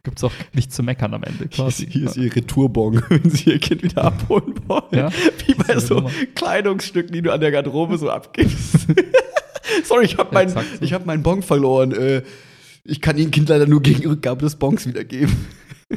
[0.02, 1.86] gibt es auch nichts zu meckern am Ende Hier ist, quasi.
[1.86, 4.82] hier ist ihr Retourbon, wenn sie ihr Kind wieder abholen wollen.
[4.92, 5.10] Ja.
[5.46, 6.10] Wie bei so Nummer.
[6.34, 8.86] Kleidungsstücken, die du an der Garderobe so abgibst.
[9.84, 10.84] Sorry, ich habe mein, exakt so.
[10.84, 11.92] ich hab meinen Bon verloren.
[11.92, 12.22] Äh,
[12.84, 15.34] ich kann Ihnen Kind leider nur gegen Rückgabe des Bons wiedergeben.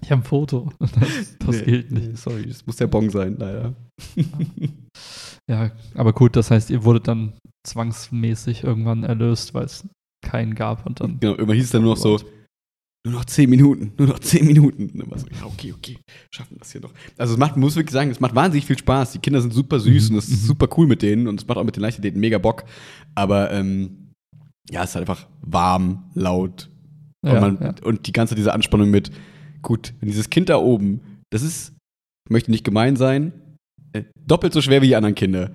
[0.00, 0.72] Ich habe ein Foto.
[0.78, 2.18] Das, das Nee, gilt nee, nicht.
[2.18, 3.74] Sorry, das muss der Bon sein, leider.
[5.50, 7.34] Ja, aber gut, das heißt, ihr wurdet dann
[7.66, 9.86] zwangsmäßig irgendwann erlöst, weil es
[10.22, 11.20] keinen gab und dann.
[11.20, 12.18] Genau, irgendwann hieß es dann nur noch so,
[13.04, 14.90] nur noch zehn Minuten, nur noch zehn Minuten.
[14.90, 15.98] Und dann war so, ja, okay, okay,
[16.30, 16.92] schaffen wir das hier noch.
[17.16, 19.12] Also es macht, man muss wirklich sagen, es macht wahnsinnig viel Spaß.
[19.12, 20.46] Die Kinder sind super süß Mhm, und es ist mhm.
[20.46, 22.64] super cool mit denen und es macht auch mit den Leichtathleten mega Bock.
[23.14, 24.12] Aber ähm,
[24.70, 26.70] ja, es ist halt einfach warm, laut
[27.22, 27.74] und, Ja, man, ja.
[27.84, 29.10] und die ganze diese Anspannung mit,
[29.62, 31.00] gut, wenn dieses Kind da oben
[31.30, 31.74] das ist,
[32.26, 33.32] ich möchte nicht gemein sein,
[33.92, 35.50] äh, doppelt so schwer wie die anderen Kinder.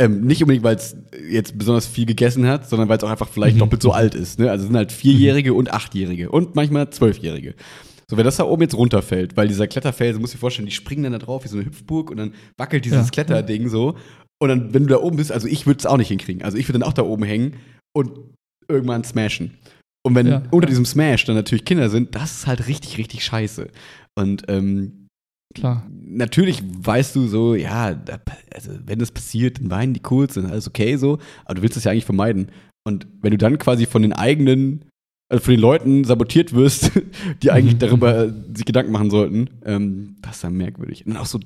[0.00, 0.96] Ähm, nicht unbedingt, weil es
[1.28, 3.60] jetzt besonders viel gegessen hat, sondern weil es auch einfach vielleicht Mhm.
[3.60, 4.38] doppelt so alt ist.
[4.38, 4.50] Ne?
[4.50, 7.54] Also es sind halt Vierjährige und Achtjährige und manchmal Zwölfjährige.
[8.08, 10.72] So, wenn das da oben jetzt runterfällt, weil dieser Kletterfelsen, muss ich dir vorstellen, die
[10.72, 13.10] springen dann da drauf wie so eine Hüpfburg und dann wackelt dieses Ja.
[13.10, 13.94] Kletterding so.
[14.42, 16.42] Und dann, wenn du da oben bist, also ich würde es auch nicht hinkriegen.
[16.42, 17.56] Also ich würde dann auch da oben hängen
[17.94, 18.10] und
[18.68, 19.58] irgendwann smashen.
[20.02, 20.42] Und wenn Ja.
[20.50, 23.68] unter diesem Smash dann natürlich Kinder sind, das ist halt richtig, richtig scheiße.
[24.18, 24.99] Und ähm,
[25.54, 25.86] Klar.
[26.06, 28.00] natürlich weißt du so, ja,
[28.54, 31.62] also wenn das passiert, dann weinen die kurz, dann ist alles okay so, aber du
[31.62, 32.48] willst das ja eigentlich vermeiden.
[32.86, 34.84] Und wenn du dann quasi von den eigenen,
[35.28, 36.92] also von den Leuten sabotiert wirst,
[37.42, 37.78] die eigentlich Mhm.
[37.80, 41.04] darüber sich Gedanken machen sollten, ähm, das ist dann merkwürdig.
[41.06, 41.40] Und auch so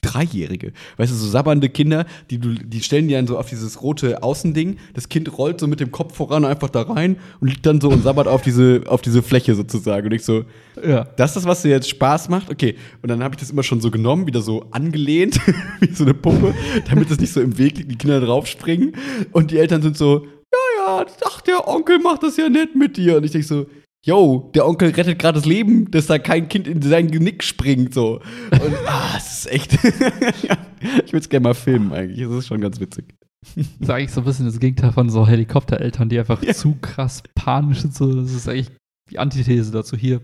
[0.00, 4.22] Dreijährige, weißt du, so sabbernde Kinder, die, die stellen die dann so auf dieses rote
[4.22, 7.80] Außending, das Kind rollt so mit dem Kopf voran einfach da rein und liegt dann
[7.80, 10.06] so und sabbert auf diese, auf diese Fläche sozusagen.
[10.06, 10.44] Und ich so,
[10.86, 11.04] Ja.
[11.16, 12.50] das ist das, was dir jetzt Spaß macht?
[12.50, 12.76] Okay.
[13.02, 15.40] Und dann habe ich das immer schon so genommen, wieder so angelehnt,
[15.80, 16.54] wie so eine Puppe,
[16.88, 18.94] damit es nicht so im Weg liegt, die Kinder draufspringen.
[19.32, 22.96] Und die Eltern sind so, ja, ja, ach, der Onkel macht das ja nett mit
[22.96, 23.16] dir.
[23.16, 23.66] Und ich denke so,
[24.04, 27.94] yo, der Onkel rettet gerade das Leben, dass da kein Kind in sein Genick springt,
[27.94, 28.20] so.
[28.50, 32.60] Und, ah, es ist echt, ich würde es gerne mal filmen eigentlich, das ist schon
[32.60, 33.14] ganz witzig.
[33.56, 37.22] Das ist eigentlich so ein bisschen das Gegenteil von so Helikoptereltern, die einfach zu krass
[37.34, 37.94] panisch sind.
[37.94, 38.70] So, das ist eigentlich
[39.10, 39.96] die Antithese dazu.
[39.96, 40.20] Hier,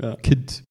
[0.00, 0.16] Ja.
[0.16, 0.62] Kind,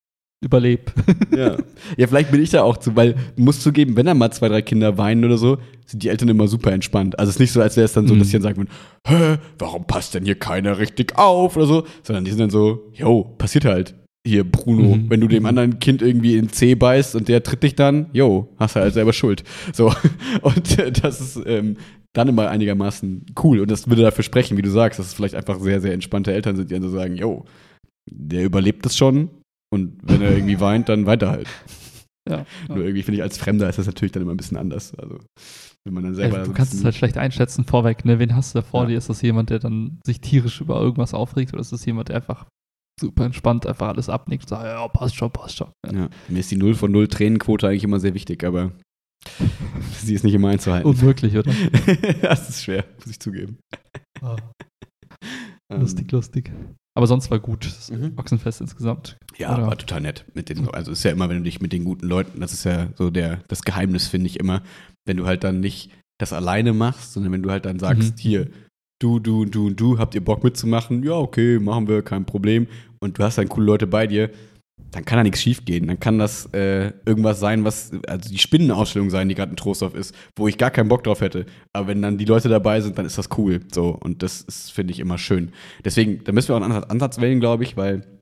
[0.42, 0.92] überleb.
[1.36, 1.56] Ja.
[1.96, 4.48] ja, vielleicht bin ich da auch zu, weil du musst zugeben, wenn da mal zwei,
[4.48, 7.18] drei Kinder weinen oder so, sind die Eltern immer super entspannt.
[7.18, 8.18] Also es ist nicht so, als wäre es dann so, Mhm.
[8.20, 8.68] dass die dann sagen,
[9.06, 12.90] hä, warum passt denn hier keiner richtig auf oder so, sondern die sind dann so,
[12.94, 13.94] yo, passiert halt.
[14.26, 15.10] Hier, Bruno, Mhm.
[15.10, 18.06] wenn du dem anderen Kind irgendwie in den Zeh beißt und der tritt dich dann,
[18.12, 19.44] yo, hast du halt selber Schuld.
[19.72, 19.92] So.
[20.42, 21.76] Und äh, das ist ähm,
[22.12, 23.60] dann immer einigermaßen cool.
[23.60, 26.32] Und das würde dafür sprechen, wie du sagst, dass es vielleicht einfach sehr, sehr entspannte
[26.34, 27.44] Eltern sind, die dann so sagen, yo,
[28.10, 29.30] der überlebt das schon.
[29.72, 31.48] Und wenn er irgendwie weint, dann weiter halt.
[32.28, 32.44] Ja.
[32.68, 34.94] Nur irgendwie finde ich, als Fremder ist das natürlich dann immer ein bisschen anders.
[34.96, 35.18] Also,
[35.84, 36.38] wenn man dann selber.
[36.38, 38.18] Ja, so du kannst es halt schlecht einschätzen vorweg, ne?
[38.18, 38.88] Wen hast du da vor Ja.
[38.90, 38.98] dir?
[38.98, 42.16] Ist das jemand, der dann sich tierisch über irgendwas aufregt oder ist das jemand, der
[42.16, 42.46] einfach
[43.00, 45.68] super entspannt einfach alles abnickt und sagt, ja, passt schon, passt schon.
[45.86, 45.92] Ja.
[46.00, 48.72] Ja, mir ist die 0 von 0 Tränenquote eigentlich immer sehr wichtig, aber
[50.02, 50.88] sie ist nicht immer einzuhalten.
[50.88, 51.52] Unmöglich, oder?
[52.22, 53.58] das ist schwer, muss ich zugeben.
[54.22, 56.52] Ähm, lustig, lustig.
[56.96, 58.12] Aber sonst war gut, das Mhm.
[58.16, 59.16] Ochsenfest insgesamt.
[59.38, 59.66] Ja, Oder?
[59.68, 62.06] war total nett mit den, also ist ja immer, wenn du dich mit den guten
[62.06, 64.62] Leuten, das ist ja so der, das Geheimnis, finde ich immer,
[65.06, 68.20] wenn du halt dann nicht das alleine machst, sondern wenn du halt dann sagst, Mhm.
[68.20, 68.48] hier,
[69.00, 71.02] du, du, du und du, habt ihr Bock mitzumachen?
[71.04, 72.66] Ja, okay, machen wir, kein Problem.
[73.00, 74.30] Und du hast dann coole Leute bei dir,
[74.92, 75.86] dann kann da nichts schief gehen.
[75.86, 79.94] Dann kann das äh, irgendwas sein, was, also die Spinnenausstellung sein, die gerade in Trostorf
[79.94, 81.46] ist, wo ich gar keinen Bock drauf hätte.
[81.72, 83.60] Aber wenn dann die Leute dabei sind, dann ist das cool.
[83.72, 85.52] So, und das ist, finde ich, immer schön.
[85.84, 88.20] Deswegen, da müssen wir auch einen Ansatz, Ansatz wählen, glaube ich, weil,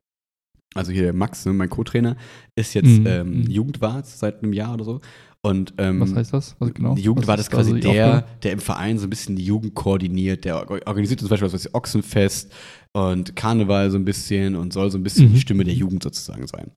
[0.75, 2.15] also hier Max, ne, mein Co-Trainer,
[2.55, 3.07] ist jetzt Mhm.
[3.07, 3.41] ähm.
[3.49, 5.01] Jugendwart seit einem Jahr oder so.
[5.41, 6.55] Und ähm, Was heißt das?
[6.59, 6.95] Was genau?
[6.95, 9.73] die Jugendwart Was ist quasi also der, der im Verein so ein bisschen die Jugend
[9.73, 12.51] koordiniert, der or- organisiert zum Beispiel ich, Ochsenfest
[12.99, 15.33] und Karneval so ein bisschen und soll so ein bisschen Mhm.
[15.33, 16.71] die Stimme der Jugend sozusagen sein.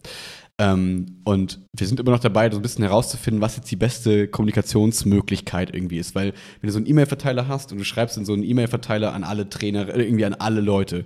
[0.61, 4.29] Ähm, und wir sind immer noch dabei, so ein bisschen herauszufinden, was jetzt die beste
[4.29, 6.15] Kommunikationsmöglichkeit irgendwie ist.
[6.15, 9.25] Weil wenn du so einen E-Mail-Verteiler hast und du schreibst in so einen E-Mail-Verteiler an
[9.25, 11.05] alle Trainer, äh, irgendwie an alle Leute,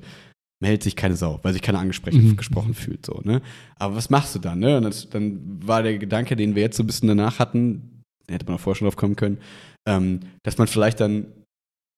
[0.61, 2.75] meldet sich keine Sau, weil sich keiner angesprochen Mhm.
[2.75, 3.05] fühlt.
[3.07, 3.43] So, ne?
[3.77, 4.59] Aber was machst du dann?
[4.59, 4.79] Ne?
[4.79, 8.47] Und das, dann war der Gedanke, den wir jetzt so ein bisschen danach hatten, hätte
[8.47, 9.39] man auch vorher schon drauf kommen können,
[9.87, 11.27] ähm, dass man vielleicht dann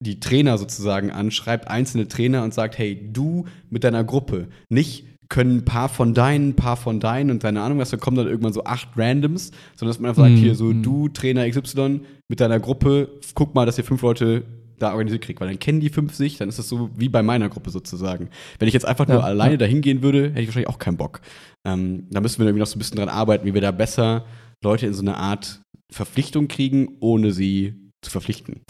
[0.00, 5.58] die Trainer sozusagen anschreibt, einzelne Trainer und sagt, hey, du mit deiner Gruppe, nicht können
[5.58, 8.28] ein paar von deinen, ein paar von deinen und keine Ahnung was, dann kommen dann
[8.28, 10.38] irgendwann so acht Randoms, sondern dass man einfach sagt, Mhm.
[10.38, 14.44] hier so, du Trainer XY mit deiner Gruppe, guck mal, dass ihr fünf Leute
[14.78, 17.22] da organisiert kriegt, weil dann kennen die fünf sich, dann ist das so wie bei
[17.22, 18.30] meiner Gruppe sozusagen.
[18.58, 19.58] Wenn ich jetzt einfach nur Ja, alleine ja.
[19.58, 21.20] dahin gehen würde, hätte ich wahrscheinlich auch keinen Bock.
[21.66, 24.24] Ähm, da müssen wir irgendwie noch so ein bisschen dran arbeiten, wie wir da besser
[24.62, 28.62] Leute in so eine Art Verpflichtung kriegen, ohne sie zu verpflichten.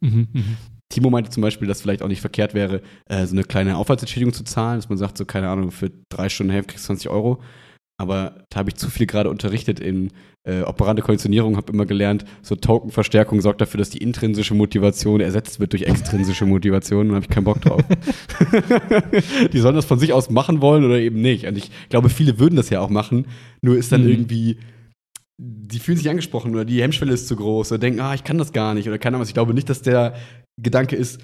[0.00, 0.56] Mhm, mhm.
[0.88, 4.32] Timo meinte zum Beispiel, dass vielleicht auch nicht verkehrt wäre, äh, so eine kleine Aufwandsentschädigung
[4.34, 7.10] zu zahlen, dass man sagt, so, keine Ahnung, für drei Stunden Hälfte kriegst du 20
[7.10, 7.40] Euro.
[7.96, 10.10] Aber da habe ich zu viel gerade unterrichtet in
[10.44, 15.60] äh, operante Konditionierung, habe immer gelernt, so Token-Verstärkung sorgt dafür, dass die intrinsische Motivation ersetzt
[15.60, 17.08] wird durch extrinsische Motivation.
[17.08, 17.82] Da habe ich keinen Bock drauf.
[19.52, 21.46] die sollen das von sich aus machen wollen oder eben nicht.
[21.46, 23.26] Und ich glaube, viele würden das ja auch machen,
[23.60, 24.08] nur ist dann Mhm.
[24.10, 24.56] irgendwie
[25.42, 28.36] die fühlen sich angesprochen oder die Hemmschwelle ist zu groß oder denken, ah, ich kann
[28.36, 29.28] das gar nicht oder keine Ahnung was.
[29.28, 30.14] Ich glaube nicht, dass der
[30.60, 31.20] Gedanke ist,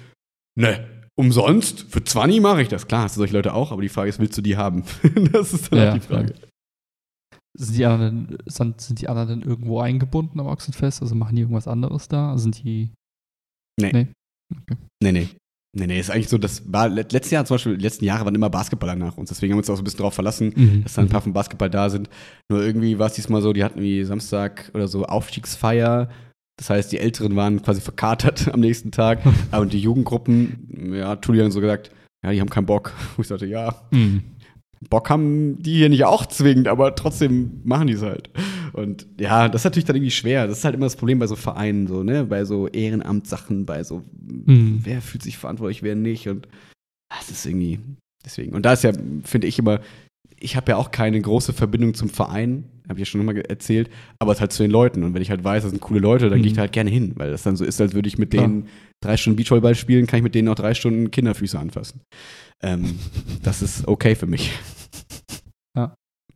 [0.55, 2.87] ne, umsonst, für 20 mache ich das.
[2.87, 4.83] Klar, hast du solche Leute auch, aber die Frage ist, willst du die haben?
[5.31, 6.33] das ist dann Ja, halt die Frage.
[7.59, 11.01] Sind die, anderen, sind, die anderen denn irgendwo eingebunden am Ochsenfest?
[11.01, 12.37] Also machen die irgendwas anderes da?
[12.37, 12.91] Sind die.
[13.79, 13.91] Nee.
[13.91, 14.07] Nee.
[15.01, 15.29] Nee, nee.
[15.79, 18.25] Nee, nee, ist eigentlich so, das war let- letztes Jahr zum Beispiel, die letzten Jahre
[18.25, 19.29] waren immer Basketballer nach uns.
[19.29, 20.83] Deswegen haben wir uns auch so ein bisschen darauf verlassen, Mhm.
[20.83, 22.09] dass dann ein paar vom Basketball da sind.
[22.49, 26.09] Nur irgendwie war es diesmal so, die hatten wie Samstag oder so Aufstiegsfeier.
[26.59, 29.19] Das heißt, die Älteren waren quasi verkatert am nächsten Tag.
[29.51, 31.91] Aber und die Jugendgruppen, ja, Tuli hat so gesagt,
[32.25, 32.93] ja, die haben keinen Bock.
[33.15, 34.23] Wo ich sagte, ja, Mhm.
[34.89, 38.29] Bock haben die hier nicht auch zwingend, aber trotzdem machen die es halt.
[38.73, 40.45] Und ja, das ist natürlich dann irgendwie schwer.
[40.47, 42.25] Das ist halt immer das Problem bei so Vereinen, so, ne?
[42.25, 44.03] Bei so Ehrenamtssachen, bei so,
[44.45, 44.81] Mhm.
[44.83, 46.27] wer fühlt sich verantwortlich, wer nicht.
[46.27, 46.47] Und
[47.09, 47.79] das ist irgendwie,
[48.25, 48.53] deswegen.
[48.53, 48.91] Und da ist ja,
[49.23, 49.79] finde ich immer,
[50.39, 53.89] ich habe ja auch keine große Verbindung zum Verein, habe ich ja schon mal erzählt,
[54.19, 55.03] aber es halt zu den Leuten.
[55.03, 56.43] Und wenn ich halt weiß, das sind coole Leute, dann Mhm.
[56.43, 58.33] gehe ich da halt gerne hin, weil das dann so ist, als würde ich mit
[58.33, 58.67] denen
[59.03, 62.01] drei Stunden Beachvolleyball spielen, kann ich mit denen auch drei Stunden Kinderfüße anfassen.
[62.63, 62.97] Ähm,
[63.43, 64.51] das ist okay für mich.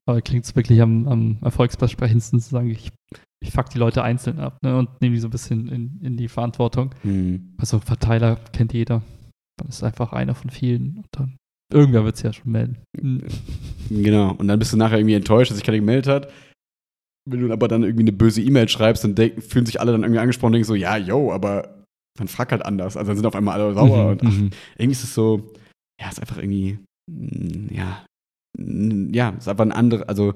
[0.05, 2.91] Aber klingt es wirklich am, am erfolgsversprechendsten zu sagen, ich,
[3.39, 6.17] ich fuck die Leute einzeln ab ne, und nehme die so ein bisschen in, in
[6.17, 6.93] die Verantwortung.
[7.03, 7.53] Hm.
[7.57, 9.03] Also Verteiler kennt jeder.
[9.57, 11.37] Dann ist einfach einer von vielen und dann
[11.71, 12.77] irgendwer wird es ja schon melden.
[12.99, 13.23] Mhm.
[13.89, 14.33] Genau.
[14.33, 16.31] Und dann bist du nachher irgendwie enttäuscht, dass sich keiner gemeldet hat.
[17.29, 20.03] Wenn du aber dann irgendwie eine böse E-Mail schreibst, dann denken, fühlen sich alle dann
[20.03, 21.85] irgendwie angesprochen und denken so, ja, yo, aber
[22.17, 22.97] dann frag halt anders.
[22.97, 24.03] Also dann sind auf einmal alle sauer.
[24.03, 24.49] Mhm, Und ach, mhm.
[24.77, 25.53] irgendwie ist es so,
[26.01, 28.05] ja, ist einfach irgendwie, mm, ja,
[28.57, 30.33] mm, ja, ist einfach ein anderer, also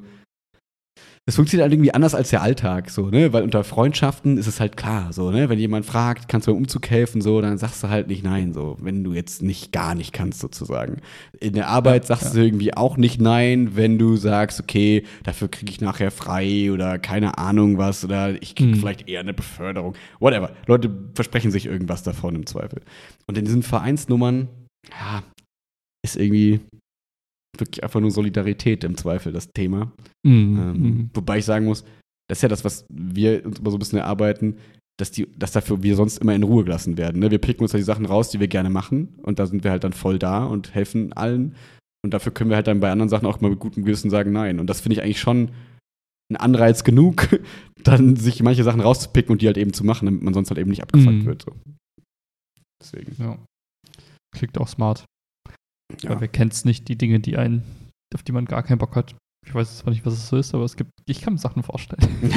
[1.28, 3.34] es funktioniert halt irgendwie anders als der Alltag, so, ne?
[3.34, 5.50] Weil unter Freundschaften ist es halt klar, so, ne?
[5.50, 8.54] Wenn jemand fragt, kannst du beim Umzug helfen, so, dann sagst du halt nicht nein,
[8.54, 11.02] so, wenn du jetzt nicht gar nicht kannst, sozusagen.
[11.40, 12.34] In der Arbeit sagst ja.
[12.34, 17.00] du irgendwie auch nicht nein, wenn du sagst, okay, dafür kriege ich nachher frei oder
[17.00, 18.76] keine Ahnung was oder ich kriege Mhm.
[18.76, 19.96] vielleicht eher eine Beförderung.
[20.20, 20.52] Whatever.
[20.68, 22.84] Leute versprechen sich irgendwas davon im Zweifel.
[23.26, 24.48] Und in diesen Vereinsnummern,
[24.92, 25.24] ja,
[26.06, 26.60] ist irgendwie
[27.58, 29.92] wirklich einfach nur Solidarität im Zweifel das Thema.
[30.26, 31.10] Mhm, Ähm, mhm.
[31.14, 31.84] Wobei ich sagen muss,
[32.30, 34.58] das ist ja das, was wir uns immer so ein bisschen erarbeiten,
[35.00, 37.20] dass, die, dass dafür wir sonst immer in Ruhe gelassen werden.
[37.20, 37.30] Ne?
[37.32, 39.72] Wir picken uns da die Sachen raus, die wir gerne machen und da sind wir
[39.72, 41.56] halt dann voll da und helfen allen.
[42.04, 44.32] Und dafür können wir halt dann bei anderen Sachen auch mal mit gutem Gewissen sagen
[44.32, 44.60] Nein.
[44.60, 45.50] Und das finde ich eigentlich schon
[46.32, 47.28] ein Anreiz genug,
[47.84, 50.60] dann sich manche Sachen rauszupicken und die halt eben zu machen, damit man sonst halt
[50.60, 51.26] eben nicht abgefuckt Mhm.
[51.26, 51.42] wird.
[51.44, 51.52] So.
[52.82, 53.16] Deswegen.
[53.22, 53.38] Ja.
[54.36, 55.06] Klingt auch smart.
[56.02, 56.10] Ja.
[56.12, 57.64] Weil wer kennt es nicht, die Dinge, die einen,
[58.14, 59.16] auf die man gar keinen Bock hat.
[59.48, 61.62] Ich weiß zwar nicht, was es so ist, aber es gibt, ich kann mir Sachen
[61.62, 62.02] vorstellen.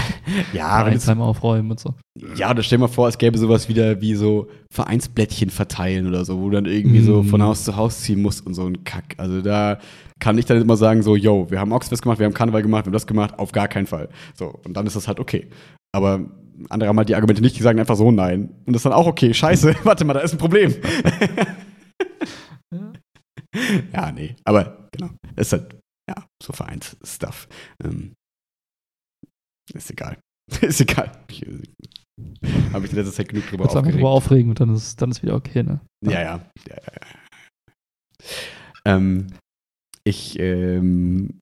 [0.52, 1.94] Ja, wenn es aufräumen und so.
[2.36, 6.26] Ja, oder stell dir mal vor, es gäbe sowas wieder wie so Vereinsblättchen verteilen oder
[6.26, 7.26] so, wo du dann irgendwie so Mm.
[7.28, 9.14] von Haus zu Haus ziehen musst und so ein Kack.
[9.16, 9.78] Also da
[10.20, 12.84] kann ich dann immer sagen, so, yo, wir haben Oxfest gemacht, wir haben Karneval gemacht,
[12.84, 14.10] wir haben das gemacht, auf gar keinen Fall.
[14.34, 15.48] So, und dann ist das halt okay.
[15.92, 16.20] Aber
[16.68, 18.50] andere haben halt die Argumente nicht, die sagen einfach so nein.
[18.66, 19.32] Und das ist dann auch okay.
[19.32, 20.74] Scheiße, warte mal, da ist ein Problem.
[23.92, 24.12] Ja.
[24.12, 24.36] nee.
[24.44, 27.48] Aber genau, ist halt, ja, so Vereinsstuff.
[27.82, 28.14] Ähm,
[29.74, 30.18] ist egal.
[30.60, 31.12] ist egal.
[32.72, 33.96] Habe ich in letzter Zeit genug drüber einfach aufgeregt.
[33.96, 35.80] drüber aufregen und dann ist, dann ist wieder okay, ne?
[36.04, 36.50] Ja, ja.
[36.68, 37.16] ja, ja, ja.
[38.84, 39.26] Ähm,
[40.04, 41.40] ich, ähm,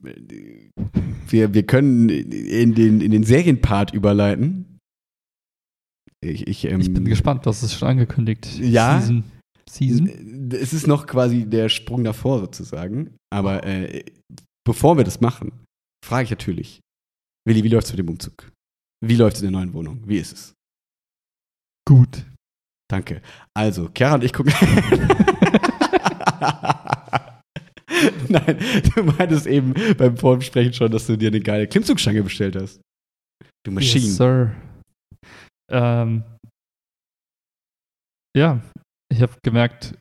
[1.28, 4.78] wir, wir können in den, in den Serienpart überleiten.
[6.20, 8.58] Ich, ich, ähm, Ich bin gespannt, das ist schon angekündigt.
[8.58, 9.00] Ja.
[9.00, 9.24] Season.
[9.68, 10.50] Season?
[10.52, 13.16] Es ist noch quasi der Sprung davor sozusagen.
[13.32, 14.04] Aber äh,
[14.64, 15.52] bevor wir das machen,
[16.04, 16.80] frage ich natürlich,
[17.46, 18.50] Willi, wie läuft es mit dem Umzug?
[19.04, 20.02] Wie läuft es in der neuen Wohnung?
[20.06, 20.54] Wie ist es?
[21.86, 22.26] Gut.
[22.90, 23.22] Danke.
[23.54, 24.52] Also, Chiara und ich gucken.
[28.28, 28.58] Nein,
[28.94, 32.80] du meintest eben beim Vorsprechen schon, dass du dir eine geile Klimmzugstange bestellt hast.
[33.64, 34.04] Du Maschine.
[34.04, 34.54] Yes, Sir.
[35.70, 36.24] Ähm,
[38.36, 38.60] ja,
[39.12, 39.96] ich habe gemerkt,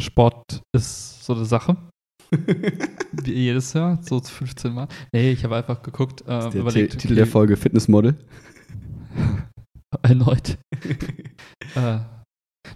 [0.00, 1.76] Sport ist so eine Sache.
[2.32, 4.88] Wie jedes Jahr, so 15 Mal.
[5.12, 6.98] Nee, ich habe einfach geguckt, äh, der überlegt.
[6.98, 8.16] Titel der Folge Fitnessmodel.
[10.02, 10.58] Erneut.
[11.74, 11.98] äh,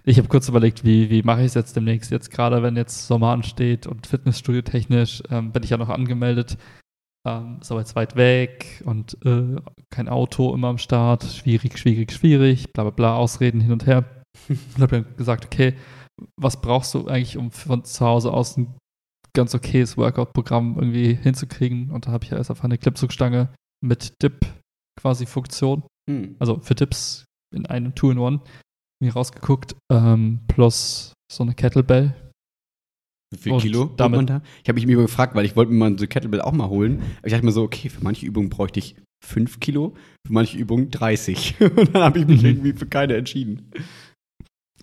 [0.03, 2.11] ich habe kurz überlegt, wie, wie mache ich es jetzt demnächst?
[2.11, 6.57] Jetzt gerade, wenn jetzt Sommer ansteht und Fitnessstudio technisch, ähm, bin ich ja noch angemeldet.
[7.25, 9.55] Ähm, ist aber jetzt weit weg und äh,
[9.89, 11.23] kein Auto immer am Start.
[11.23, 12.73] Schwierig, schwierig, schwierig.
[12.73, 14.23] Bla bla bla, Ausreden hin und her.
[14.49, 15.75] Und habe dann gesagt, okay,
[16.39, 18.73] was brauchst du eigentlich, um von zu Hause aus ein
[19.35, 21.91] ganz okayes Workout-Programm irgendwie hinzukriegen?
[21.91, 23.49] Und da habe ich ja erst einfach eine Klimmzugstange
[23.83, 24.45] mit Dip
[24.99, 26.35] quasi Funktion Hm.
[26.39, 28.39] also für Tipps in einem Two-in-One
[29.01, 32.13] mir rausgeguckt, ähm, plus so eine Kettlebell.
[33.33, 34.41] Wie viel Kilo damit- da?
[34.63, 37.01] Ich habe mich immer gefragt, weil ich wollte mir mal so Kettlebell auch mal holen.
[37.17, 38.95] Aber ich dachte mir so, okay, für manche Übungen bräuchte ich
[39.25, 39.95] 5 Kilo,
[40.25, 41.55] für manche Übungen 30.
[41.75, 42.47] Und dann habe ich mich Mhm.
[42.49, 43.71] irgendwie für keine entschieden.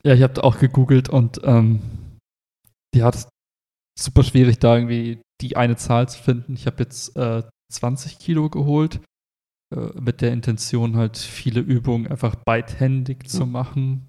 [0.06, 1.80] Ja, ich habe auch gegoogelt und ähm,
[2.94, 3.28] die hat
[3.98, 6.54] super schwierig, da irgendwie die eine Zahl zu finden.
[6.54, 9.00] Ich habe jetzt äh, 20 Kilo geholt,
[9.74, 13.52] äh, mit der Intention halt viele Übungen einfach beidhändig zu Mhm.
[13.52, 14.08] machen.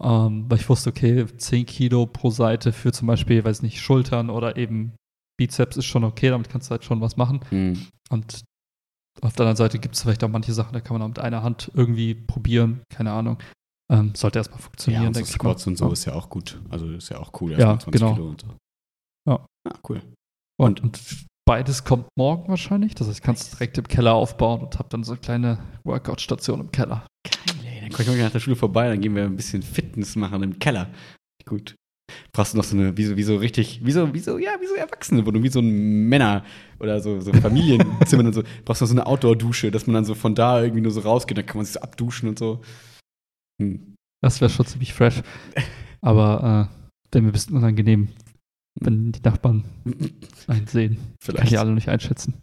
[0.00, 4.30] Ähm, weil ich wusste, okay, 10 Kilo pro Seite für zum Beispiel, weiß nicht, Schultern
[4.30, 4.94] oder eben
[5.38, 7.40] Bizeps ist schon okay, damit kannst du halt schon was machen.
[7.50, 7.88] Mhm.
[8.10, 8.42] Und
[9.20, 11.18] auf der anderen Seite gibt es vielleicht auch manche Sachen, da kann man auch mit
[11.18, 13.38] einer Hand irgendwie probieren, keine Ahnung.
[13.92, 16.58] Ähm, sollte erstmal funktionieren, Ja, und so Squats und so ist ja auch gut.
[16.70, 17.52] Also ist ja auch cool.
[17.52, 18.14] Ja, erstmal 20 genau.
[18.14, 18.46] Kilo und so.
[19.28, 19.46] Ja.
[19.68, 20.02] Ah, cool.
[20.58, 20.98] Und, und
[21.44, 22.94] beides kommt morgen wahrscheinlich.
[22.94, 25.58] Das heißt, ich kann es direkt im Keller aufbauen und habe dann so eine kleine
[25.84, 27.06] Workout-Station im Keller.
[27.22, 27.80] Geil, ey.
[27.82, 30.42] Dann komme ich mal nach der Schule vorbei, dann gehen wir ein bisschen Fitness machen
[30.42, 30.88] im Keller.
[31.44, 31.74] Gut.
[32.32, 34.52] Brauchst du noch so eine, wie so, wie so richtig, wie so, wie so, ja,
[34.60, 36.44] wie so Erwachsene, wo du wie so ein Männer
[36.80, 40.04] oder so, so Familienzimmer und so, brauchst du noch so eine Outdoor-Dusche, dass man dann
[40.04, 42.62] so von da irgendwie nur so rausgeht, dann kann man sich so abduschen und so.
[43.62, 43.94] Hm.
[44.22, 45.22] Das wäre schon ziemlich fresh.
[46.00, 48.08] Aber äh, wäre mir ein bisschen unangenehm,
[48.80, 49.64] wenn die Nachbarn
[50.46, 50.96] einen sehen.
[50.96, 51.52] Kann Vielleicht.
[51.52, 52.34] ich alle nicht einschätzen.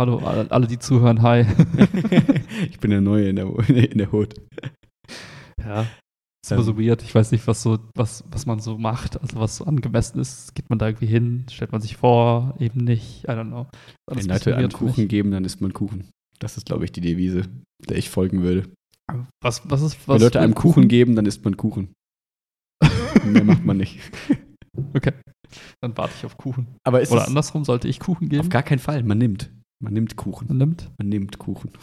[0.00, 1.40] Hallo, alle, alle, die zuhören, hi.
[2.70, 4.34] ich bin der Neue in der, in der Hut.
[5.58, 5.86] Ja.
[6.42, 7.02] Ist immer so weird.
[7.02, 10.54] Ich weiß nicht, was so, was, was man so macht, also was so angemessen ist.
[10.54, 13.66] Geht man da irgendwie hin, stellt man sich vor, eben nicht, I don't know.
[14.06, 14.72] Wenn Leute einen.
[14.72, 16.08] Kuchen geben, dann isst man Kuchen.
[16.38, 17.42] Das ist, glaube ich, die Devise,
[17.86, 18.70] der ich folgen würde.
[19.42, 21.92] Was, was ist, was Wenn Leute einem Kuchen geben, dann isst man Kuchen.
[23.24, 23.98] Mehr macht man nicht.
[24.94, 25.12] Okay.
[25.82, 26.68] Dann warte ich auf Kuchen.
[26.84, 28.48] Aber ist Oder andersrum, sollte ich Kuchen auf geben?
[28.50, 29.02] gar keinen Fall.
[29.02, 29.50] Man nimmt.
[29.82, 30.46] Man nimmt Kuchen.
[30.48, 30.90] Man nimmt?
[30.96, 31.70] Man nimmt Kuchen.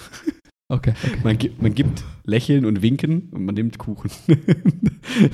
[0.70, 0.94] Okay.
[1.02, 1.18] okay.
[1.24, 4.12] Man gibt, man gibt Lächeln und Winken und man nimmt Kuchen.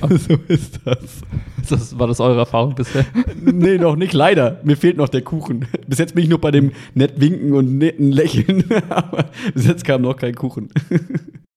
[0.08, 1.22] so ist das.
[1.68, 3.04] Das, war das eure Erfahrung bisher?
[3.42, 4.60] Nee, noch nicht, leider.
[4.62, 5.66] Mir fehlt noch der Kuchen.
[5.88, 8.64] Bis jetzt bin ich nur bei dem nett Winken und netten Lächeln.
[8.88, 10.68] Aber bis jetzt kam noch kein Kuchen.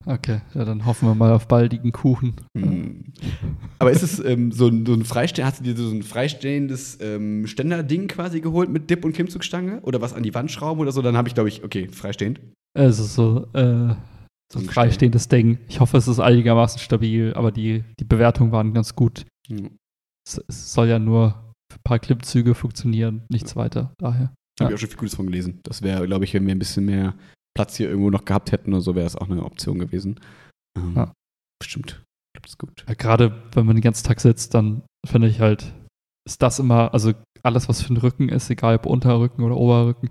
[0.10, 2.36] Okay, ja, dann hoffen wir mal auf baldigen Kuchen.
[2.58, 3.04] Hm.
[3.80, 6.98] Aber ist es ähm, so ein, so ein Freisteh hast du dir so ein freistehendes
[7.02, 9.82] ähm, Ständerding quasi geholt mit Dip- und Klimmzugstange?
[9.82, 11.02] Oder was an die Wand schrauben oder so?
[11.02, 12.40] Dann habe ich, glaube ich, okay, freistehend.
[12.74, 13.96] Ist so, äh,
[14.54, 15.58] so ein freistehendes Ding.
[15.68, 19.26] Ich hoffe, es ist einigermaßen stabil, aber die, die Bewertungen waren ganz gut.
[19.50, 19.72] Hm.
[20.26, 21.32] Es, es soll ja nur
[21.70, 23.92] für ein paar Klimmzüge funktionieren, nichts weiter.
[23.98, 24.32] Daher.
[24.60, 24.70] Habe Ja.
[24.70, 25.60] ich auch schon viel Gutes von gelesen.
[25.64, 27.14] Das wäre, glaube ich, wenn wir ein bisschen mehr
[27.58, 30.20] Platz hier irgendwo noch gehabt hätten oder so, wäre es auch eine Option gewesen.
[30.78, 31.12] Ähm, Ja.
[31.60, 32.04] Bestimmt.
[32.40, 32.86] Das ist gut.
[32.88, 35.74] Ja, Gerade wenn man den ganzen Tag sitzt, dann finde ich halt,
[36.28, 40.10] ist das immer, also alles, was für den Rücken ist, egal ob Unterrücken oder Oberrücken,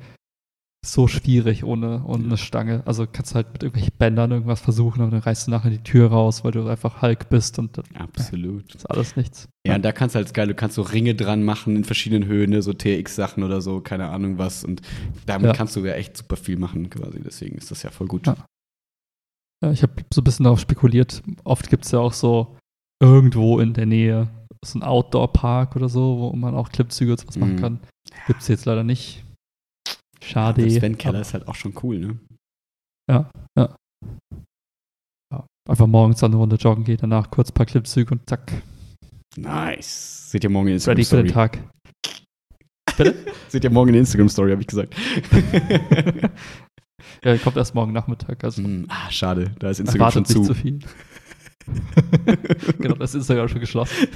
[0.92, 2.82] so schwierig ohne, ohne eine Stange.
[2.86, 6.08] Also kannst halt mit irgendwelchen Bändern irgendwas versuchen, aber dann reißt du nachher die Tür
[6.10, 8.74] raus, weil du einfach Hulk bist und dann Absolut.
[8.74, 9.48] ist alles nichts.
[9.66, 12.28] Ja, und da kannst du halt geil, du kannst so Ringe dran machen in verschiedenen
[12.28, 14.64] Höhen, ne, so TX-Sachen oder so, keine Ahnung was.
[14.64, 14.82] Und
[15.26, 15.52] damit Ja.
[15.52, 17.20] kannst du ja echt super viel machen, quasi.
[17.22, 18.26] Deswegen ist das ja voll gut.
[18.26, 18.36] Ja.
[19.72, 21.22] Ich habe so ein bisschen darauf spekuliert.
[21.44, 22.56] Oft gibt es ja auch so
[23.02, 24.28] irgendwo in der Nähe
[24.64, 27.60] so ein Outdoor-Park oder so, wo man auch Klimmzüge und sowas machen Mhm.
[27.60, 27.80] kann.
[28.26, 29.24] Gibt es jetzt leider nicht.
[30.22, 30.62] Schade.
[30.62, 32.18] Der Sven-Keller Aber- ist halt auch schon cool, ne?
[33.10, 33.30] Ja,
[35.68, 38.52] einfach morgens dann eine Runde joggen geht, danach kurz ein paar Klimmzüge und zack,
[39.36, 40.30] Nice.
[40.30, 41.32] Seht ihr morgen in ready für den.
[41.32, 41.58] Tag.
[43.48, 44.94] Seht ihr morgen in Instagram-Story, habe ich gesagt.
[47.24, 49.54] Ja, kommt erst morgen Nachmittag, also Hm, ah, schade.
[49.58, 50.52] Da ist Instagram schon erwartet nicht zu.
[50.52, 50.78] zu viel.
[52.78, 54.08] genau, das ist Instagram schon geschlossen.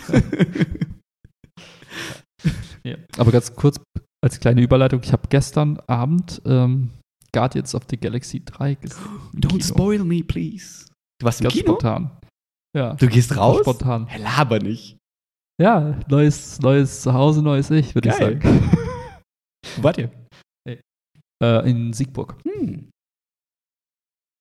[2.84, 2.96] ja.
[3.16, 3.80] Aber ganz kurz
[4.24, 6.90] als kleine Überleitung, ich habe gestern Abend ähm,
[7.32, 9.02] Guardians of the Galaxy 3 gesehen.
[9.34, 9.64] Don't Kino.
[9.64, 10.86] spoil me, please.
[11.20, 11.72] Du warst im Ganz Kino?
[11.72, 12.10] spontan.
[12.76, 13.60] Ja, Du gehst raus?
[13.60, 14.06] spontan.
[14.06, 14.96] Hä, laber nicht.
[15.60, 18.40] Ja, neues, neues Zuhause, neues Ich, würde ich sagen.
[19.76, 20.10] Wo wart ihr?
[21.42, 22.36] Äh, in Siegburg.
[22.44, 22.90] Hm.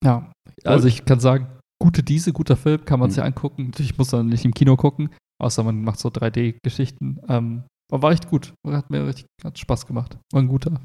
[0.04, 0.32] Ja,
[0.66, 1.48] also ich kann sagen,
[1.82, 3.14] gute Diese, guter Film, kann man Mhm.
[3.14, 3.66] sich angucken.
[3.68, 5.10] Natürlich muss man nicht im Kino gucken,
[5.42, 7.20] außer man macht so 3D-Geschichten.
[7.28, 8.54] Ähm, aber war echt gut.
[8.68, 10.18] Hat mir richtig hat Spaß gemacht.
[10.32, 10.80] War ein guter.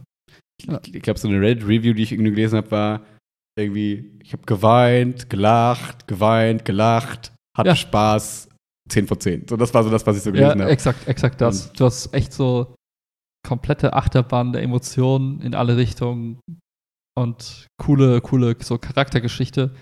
[0.63, 0.81] Ja.
[0.87, 3.01] Ich glaube, so eine Reddit-Review, die ich irgendwie gelesen habe, war
[3.59, 7.77] irgendwie, ich habe geweint, gelacht, geweint, gelacht, hatte Ja.
[7.77, 8.49] Spaß,
[8.89, 9.49] 10 von 10.
[9.49, 10.71] So, das war so das, was ich so Ja, gelesen habe.
[10.71, 11.73] exakt, exakt das.
[11.73, 12.75] Du hast echt so
[13.47, 16.41] komplette Achterbahn der Emotionen in alle Richtungen
[17.17, 19.75] und coole, coole so Charaktergeschichte,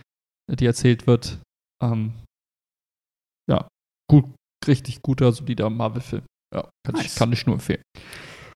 [0.50, 1.40] die erzählt wird.
[1.82, 2.12] Ähm,
[3.48, 3.68] ja,
[4.10, 4.24] gut,
[4.66, 6.24] richtig guter, solider Marvel-Film.
[6.52, 7.14] Ja, kann, ich, Nice.
[7.16, 7.82] kann ich nur empfehlen.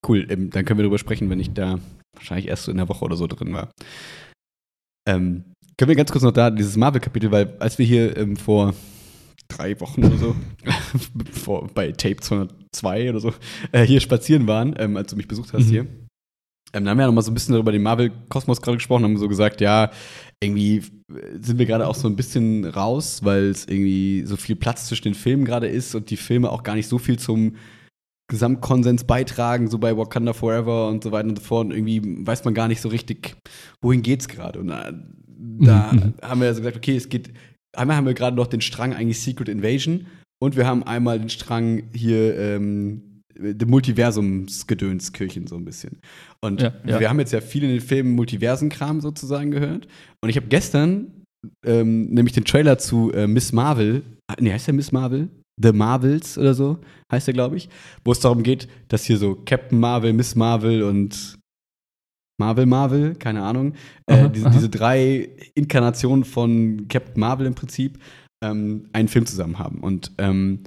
[0.07, 1.79] Cool, ähm, dann können wir darüber sprechen, wenn ich da
[2.15, 3.69] wahrscheinlich erst so in der Woche oder so drin war.
[5.07, 5.43] Ähm,
[5.77, 8.73] können wir ganz kurz noch da dieses Marvel-Kapitel, weil als wir hier ähm, vor
[9.47, 10.35] drei Wochen oder so,
[11.31, 13.33] vor, bei Tape 202 oder so,
[13.71, 15.69] äh, hier spazieren waren, ähm, als du mich besucht hast Mhm.
[15.69, 15.87] hier,
[16.73, 19.03] ähm, da haben wir ja noch mal so ein bisschen über den Marvel-Kosmos gerade gesprochen,
[19.05, 19.89] haben so gesagt, ja,
[20.43, 20.83] irgendwie
[21.39, 25.03] sind wir gerade auch so ein bisschen raus, weil es irgendwie so viel Platz zwischen
[25.05, 27.55] den Filmen gerade ist und die Filme auch gar nicht so viel zum
[28.29, 31.67] Gesamtkonsens beitragen, so bei Wakanda Forever und so weiter und so fort.
[31.67, 33.35] Und irgendwie weiß man gar nicht so richtig,
[33.81, 34.59] wohin geht's gerade.
[34.59, 34.93] Und äh,
[35.59, 36.13] da Mhm.
[36.21, 37.31] haben wir also gesagt, okay, es geht
[37.73, 40.07] einmal haben wir gerade noch den Strang eigentlich Secret Invasion
[40.39, 45.99] und wir haben einmal den Strang hier ähm, der Multiversumsgedönskirchen so ein bisschen.
[46.41, 46.99] Und Ja, ja.
[46.99, 49.87] wir haben jetzt ja viel in den Filmen Multiversenkram sozusagen gehört.
[50.21, 51.23] Und ich habe gestern
[51.65, 55.29] ähm, nämlich den Trailer zu äh, Miss Marvel, ah, nee, heißt der Miss Marvel?
[55.61, 56.77] The Marvels oder so,
[57.11, 57.69] heißt der, glaube ich,
[58.05, 61.37] wo es darum geht, dass hier so Captain Marvel, Miss Marvel und
[62.39, 63.73] Marvel Marvel, keine Ahnung,
[64.05, 64.53] äh, Aha, diese, aha.
[64.53, 67.97] diese drei Inkarnationen von Captain Marvel im Prinzip
[68.43, 69.79] ähm, einen Film zusammen haben.
[69.79, 70.59] Und ähm,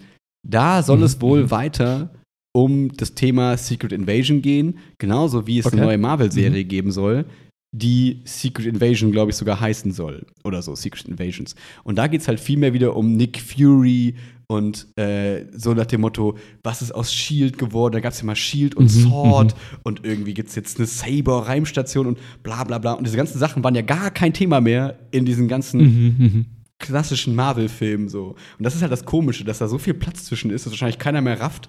[0.47, 1.51] da soll Mhm, es wohl mhm.
[1.53, 2.11] weiter
[2.53, 5.77] um das Thema Secret Invasion gehen, genauso wie es Okay.
[5.77, 6.69] eine neue Marvel-Serie Mhm.
[6.69, 7.25] geben soll,
[7.73, 10.27] die Secret Invasion, glaube ich, sogar heißen soll.
[10.45, 11.55] Oder so, Secret Invasions.
[11.85, 14.15] Und da geht es halt viel mehr wieder um Nick Fury
[14.49, 17.93] und äh, so nach dem Motto, was ist aus Shield geworden?
[17.93, 19.55] Da gab es ja mal Shield und Mhm, Sword
[19.85, 22.95] und irgendwie gibt es jetzt eine Saber-Reimstation und bla bla bla.
[22.95, 26.47] Und diese ganzen Sachen waren ja gar kein Thema mehr in diesen ganzen Mhm, mhm.
[26.81, 28.35] klassischen Marvel-Filmen so.
[28.59, 30.99] Und das ist halt das Komische, dass da so viel Platz zwischen ist, dass wahrscheinlich
[30.99, 31.69] keiner mehr rafft.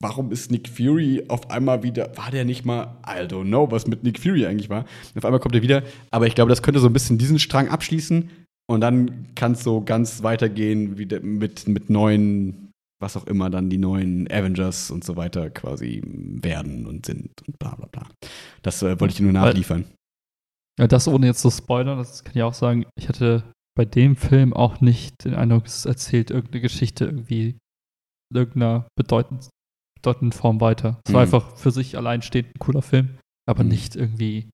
[0.00, 3.88] Warum ist Nick Fury auf einmal wieder, war der nicht mal, I don't know, was
[3.88, 4.84] mit Nick Fury eigentlich war.
[5.16, 5.82] Auf einmal kommt er wieder,
[6.12, 8.30] aber ich glaube, das könnte so ein bisschen diesen Strang abschließen
[8.70, 12.70] und dann kann es so ganz weitergehen wieder mit, mit neuen,
[13.00, 17.58] was auch immer dann die neuen Avengers und so weiter quasi werden und sind und
[17.58, 18.08] bla bla bla.
[18.62, 19.84] Das äh, wollte ich dir nur nachliefern.
[20.78, 23.42] Ja, das ohne jetzt zu spoilern, das kann ich auch sagen, ich hatte
[23.76, 27.56] bei dem Film auch nicht den Eindruck, es erzählt irgendeine Geschichte irgendwie
[28.30, 29.48] in irgendeiner bedeutend,
[30.02, 31.00] bedeutenden Form weiter.
[31.06, 31.34] Es war Mhm.
[31.34, 33.68] einfach für sich alleinstehend ein cooler Film, aber Mhm.
[33.70, 34.48] nicht irgendwie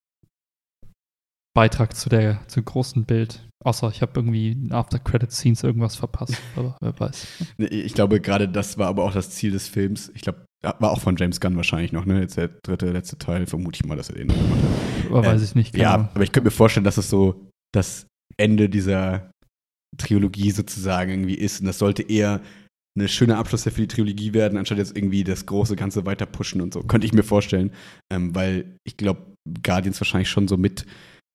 [1.56, 3.46] Beitrag zu der zum großen Bild.
[3.64, 7.26] Außer ich habe irgendwie in After-Credit-Scenes irgendwas verpasst, aber wer weiß.
[7.58, 10.10] Ich glaube, gerade das war aber auch das Ziel des Films.
[10.14, 12.20] Ich glaube, war auch von James Gunn wahrscheinlich noch, ne?
[12.20, 15.06] Jetzt der dritte, letzte Teil, vermute ich mal, dass er den noch gemacht hat.
[15.10, 15.72] Aber Äh, weiß ich nicht.
[15.72, 19.30] keine Ja, aber ich könnte mir vorstellen, dass es so das Ende dieser
[19.96, 21.60] Trilogie sozusagen irgendwie ist.
[21.60, 22.40] Und das sollte eher
[22.96, 26.60] eine schöne Abschluss für die Trilogie werden, anstatt jetzt irgendwie das große Ganze weiter pushen
[26.60, 26.80] und so.
[26.82, 27.72] Könnte ich mir vorstellen.
[28.12, 30.86] Ähm, weil ich glaube, Guardians wahrscheinlich schon so mit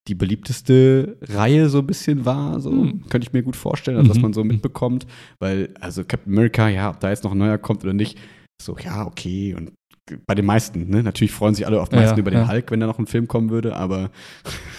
[0.08, 2.60] die beliebteste Reihe so ein bisschen war.
[2.62, 3.08] So Hm.
[3.10, 4.24] könnte ich mir gut vorstellen, also, dass Mhm.
[4.24, 5.06] man so mitbekommt.
[5.40, 8.18] Weil, also Captain America, ja, ob da jetzt noch ein neuer kommt oder nicht,
[8.62, 9.54] so, ja, okay.
[9.56, 9.72] Und
[10.26, 11.04] bei den meisten, ne?
[11.04, 12.50] Natürlich freuen sich alle auf meisten ja, über den ja.
[12.50, 14.12] Hulk, wenn da noch ein Film kommen würde, aber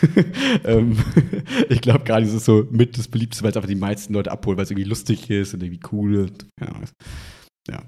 [0.64, 0.97] ähm,
[1.68, 4.31] ich glaube gerade ist es so mit das beliebteste, weil es einfach die meisten Leute
[4.31, 6.47] abholt, weil es irgendwie lustig ist und irgendwie cool und.
[7.68, 7.83] Ja.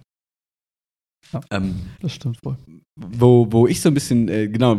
[1.32, 1.40] Ja.
[1.50, 2.56] Ähm, Das stimmt wohl.
[2.96, 4.78] wo, wo ich so ein bisschen, äh, genau,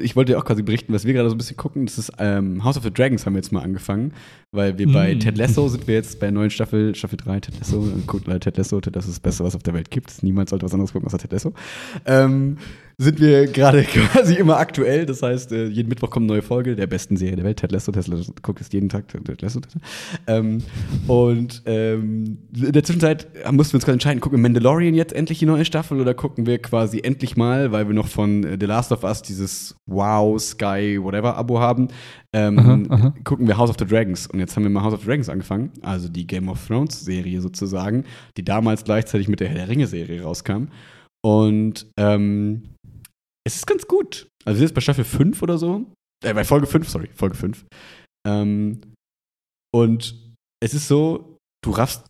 [0.00, 1.84] ich wollte ja auch quasi berichten, was wir gerade so ein bisschen gucken.
[1.86, 4.12] Das ist ähm, House of the Dragons haben wir jetzt mal angefangen,
[4.50, 5.20] weil wir bei Mm.
[5.20, 7.80] Ted Lasso sind wir jetzt bei der neuen Staffel, Staffel 3, Ted Lasso.
[7.80, 10.22] Und Guckt leider Ted Lasso, Ted Lasso ist das Beste, was auf der Welt gibt.
[10.22, 11.52] Niemand sollte was anderes gucken außer Ted Lasso.
[12.06, 12.56] Ähm,
[13.00, 13.82] sind wir gerade
[14.12, 15.06] quasi immer aktuell.
[15.06, 17.72] Das heißt, äh, jeden Mittwoch kommt eine neue Folge der besten Serie der Welt, Ted
[17.72, 17.90] Lasso.
[17.92, 19.60] Ted Lasso guckt es jeden Tag, Ted Lasso.
[19.60, 19.72] Ted.
[20.26, 20.58] Ähm,
[21.06, 25.38] und ähm, in der Zwischenzeit mussten wir uns gerade entscheiden, gucken wir Mandalorian jetzt endlich
[25.38, 28.66] die neue Staffel oder gucken wir quasi endlich mal, weil wir noch von äh, The
[28.66, 31.88] Last of Us dieses Wow, Sky, whatever Abo haben,
[32.34, 33.14] ähm, Aha, aha.
[33.24, 34.26] gucken wir House of the Dragons.
[34.26, 37.02] Und jetzt haben wir mal House of the Dragons angefangen, also die Game of Thrones
[37.02, 38.04] Serie sozusagen,
[38.36, 40.68] die damals gleichzeitig mit der Herr der Ringe Serie rauskam.
[41.22, 42.62] Und ähm,
[43.46, 44.28] es ist ganz gut.
[44.44, 45.86] Also wir sind jetzt bei Staffel 5 oder so.
[46.24, 47.64] Äh, bei Folge 5, sorry, Folge 5.
[48.26, 48.80] Ähm,
[49.74, 50.14] und
[50.62, 52.04] es ist so, du raffst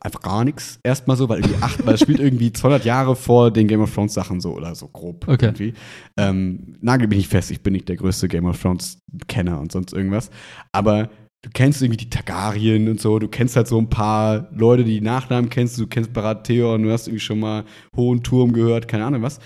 [0.00, 3.50] einfach gar nichts erstmal so, weil irgendwie acht, weil es spielt irgendwie 200 Jahre vor
[3.52, 5.46] den Game of Thrones Sachen so oder so grob Okay.
[5.46, 5.74] irgendwie.
[6.18, 8.98] Ähm, nagel mich nicht fest, ich bin nicht der größte Game of Thrones
[9.28, 10.30] Kenner und sonst irgendwas,
[10.72, 11.10] aber
[11.42, 14.94] du kennst irgendwie die Targaryen und so, du kennst halt so ein paar Leute, die
[14.94, 17.64] die Nachnamen kennst, du kennst Baratheon, du hast irgendwie schon mal
[17.96, 19.38] Hohen Turm gehört, keine Ahnung was.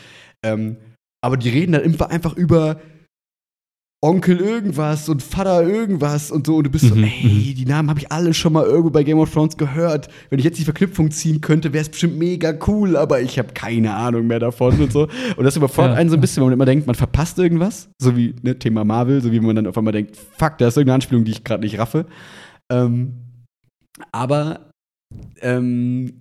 [0.42, 0.78] Ähm,
[1.24, 2.80] aber die reden dann immer einfach über
[4.00, 7.90] Onkel irgendwas und Vater irgendwas und so und du bist so, Mhm, ey, die Namen
[7.90, 10.08] habe ich alle schon mal irgendwo bei Game of Thrones gehört.
[10.30, 13.54] Wenn ich jetzt die Verknüpfung ziehen könnte, wäre es bestimmt mega cool, aber ich habe
[13.54, 15.08] keine Ahnung mehr davon und so.
[15.36, 17.90] Und das überfordert Ja, einen so ein bisschen, weil man immer denkt, man verpasst irgendwas,
[18.00, 20.76] so wie ne, Thema Marvel, so wie man dann auf einmal denkt, fuck, da ist
[20.76, 22.06] irgendeine Anspielung, die ich gerade nicht raffe.
[22.70, 23.14] Ähm,
[24.12, 24.70] aber
[25.40, 26.20] ähm,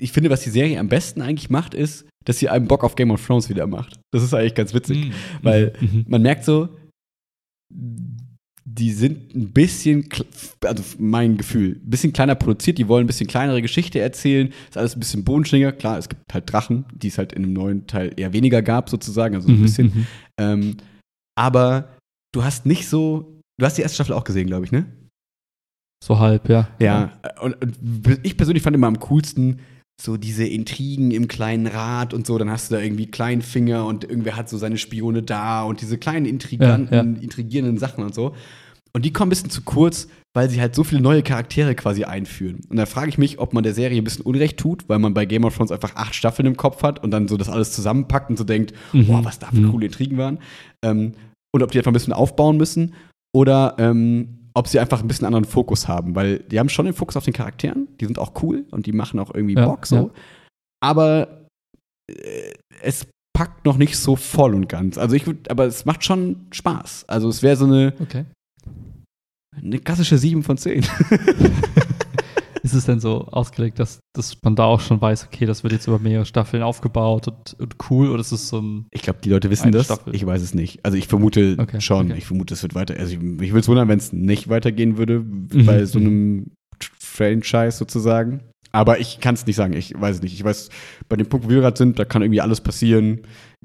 [0.00, 2.94] ich finde, was die Serie am besten eigentlich macht, ist, dass sie einem Bock auf
[2.96, 3.98] Game of Thrones wieder macht.
[4.12, 5.06] Das ist eigentlich ganz witzig.
[5.06, 5.12] Mhm.
[5.42, 6.04] weil- Mhm.
[6.08, 6.68] Man merkt so,
[8.64, 10.08] die sind ein bisschen,
[10.64, 14.76] also mein Gefühl, ein bisschen kleiner produziert, die wollen ein bisschen kleinere Geschichte erzählen, ist
[14.76, 15.72] alles ein bisschen bodenständiger.
[15.72, 18.90] Klar, es gibt halt Drachen, die es halt in dem neuen Teil eher weniger gab,
[18.90, 19.86] sozusagen, also so ein Mhm, bisschen.
[19.86, 20.06] mhm.
[20.38, 20.76] Ähm,
[21.38, 21.96] aber
[22.32, 24.86] du hast nicht so, du hast die erste Staffel auch gesehen, glaube ich, ne?
[26.04, 26.68] So halb, ja.
[26.78, 27.12] Ja,
[27.42, 27.76] und, und
[28.22, 29.60] ich persönlich fand immer am coolsten
[30.00, 32.38] so diese Intrigen im kleinen Rat und so.
[32.38, 35.98] Dann hast du da irgendwie Kleinfinger und irgendwer hat so seine Spione da und diese
[35.98, 37.20] kleinen Intriganten, Ja, ja.
[37.22, 38.34] intrigierenden Sachen und so.
[38.92, 42.04] und die kommen ein bisschen zu kurz, weil sie halt so viele neue Charaktere quasi
[42.04, 42.60] einführen.
[42.68, 45.14] Und da frage ich mich, ob man der Serie ein bisschen Unrecht tut, weil man
[45.14, 47.70] bei Game of Thrones einfach acht Staffeln im Kopf hat und dann so das alles
[47.72, 49.06] zusammenpackt und so denkt, Mhm.
[49.06, 49.70] boah, was da für Mhm.
[49.70, 50.38] coole Intrigen waren.
[50.84, 51.12] Ähm,
[51.52, 52.94] und ob die einfach ein bisschen aufbauen müssen
[53.32, 56.94] oder ähm, ob sie einfach ein bisschen anderen Fokus haben, weil die haben schon den
[56.94, 59.86] Fokus auf den Charakteren, die sind auch cool und die machen auch irgendwie Ja, Bock
[59.86, 59.96] so.
[59.96, 60.10] ja.
[60.82, 61.46] Aber
[62.10, 64.98] äh, es packt noch nicht so voll und ganz.
[64.98, 67.04] Also ich würde, aber es macht schon Spaß.
[67.08, 68.24] Also es wäre so eine, Okay.
[69.56, 70.84] eine klassische 7 von 10.
[72.62, 75.72] Ist es denn so ausgelegt, dass, dass man da auch schon weiß, okay, das wird
[75.72, 78.86] jetzt über mehrere Staffeln aufgebaut und, und cool oder ist es so ein.
[78.90, 79.86] Ich glaube, die Leute wissen das.
[79.86, 80.14] Staffel.
[80.14, 80.84] Ich weiß es nicht.
[80.84, 82.10] Also ich vermute Okay, schon.
[82.10, 82.18] okay.
[82.18, 82.96] Ich vermute, es wird weiter.
[82.98, 86.06] Also ich, ich würde es wundern, wenn es nicht weitergehen würde Mhm, bei so mhm.
[86.06, 86.46] einem
[86.98, 88.40] Franchise sozusagen.
[88.72, 89.72] Aber ich kann es nicht sagen.
[89.72, 90.32] Ich weiß es nicht.
[90.34, 90.68] Ich weiß,
[91.08, 93.22] bei dem Punkt, wo wir gerade sind, da kann irgendwie alles passieren.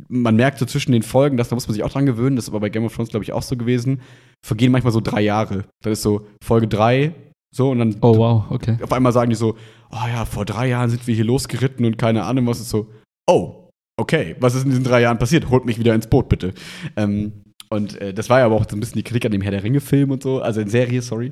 [0.08, 2.36] Man merkt so zwischen den Folgen, dass da muss man sich auch dran gewöhnen.
[2.36, 4.02] Das ist aber bei Game of Thrones, glaube ich, auch so gewesen.
[4.44, 5.66] Vergehen manchmal so drei Jahre.
[5.84, 7.14] Das ist so Folge drei,
[7.56, 8.78] so und dann Oh, wow, okay.
[8.82, 9.56] auf einmal sagen die so,
[9.92, 12.88] oh ja, vor drei Jahren sind wir hier losgeritten und keine Ahnung, was ist so,
[13.30, 15.50] oh, okay, was ist in diesen drei Jahren passiert?
[15.50, 16.54] Holt mich wieder ins Boot, bitte.
[16.96, 19.42] Ähm, und äh, das war ja aber auch so ein bisschen die Kritik an dem
[19.42, 21.32] Herr der Ringe-Film und so, also in Serie, sorry.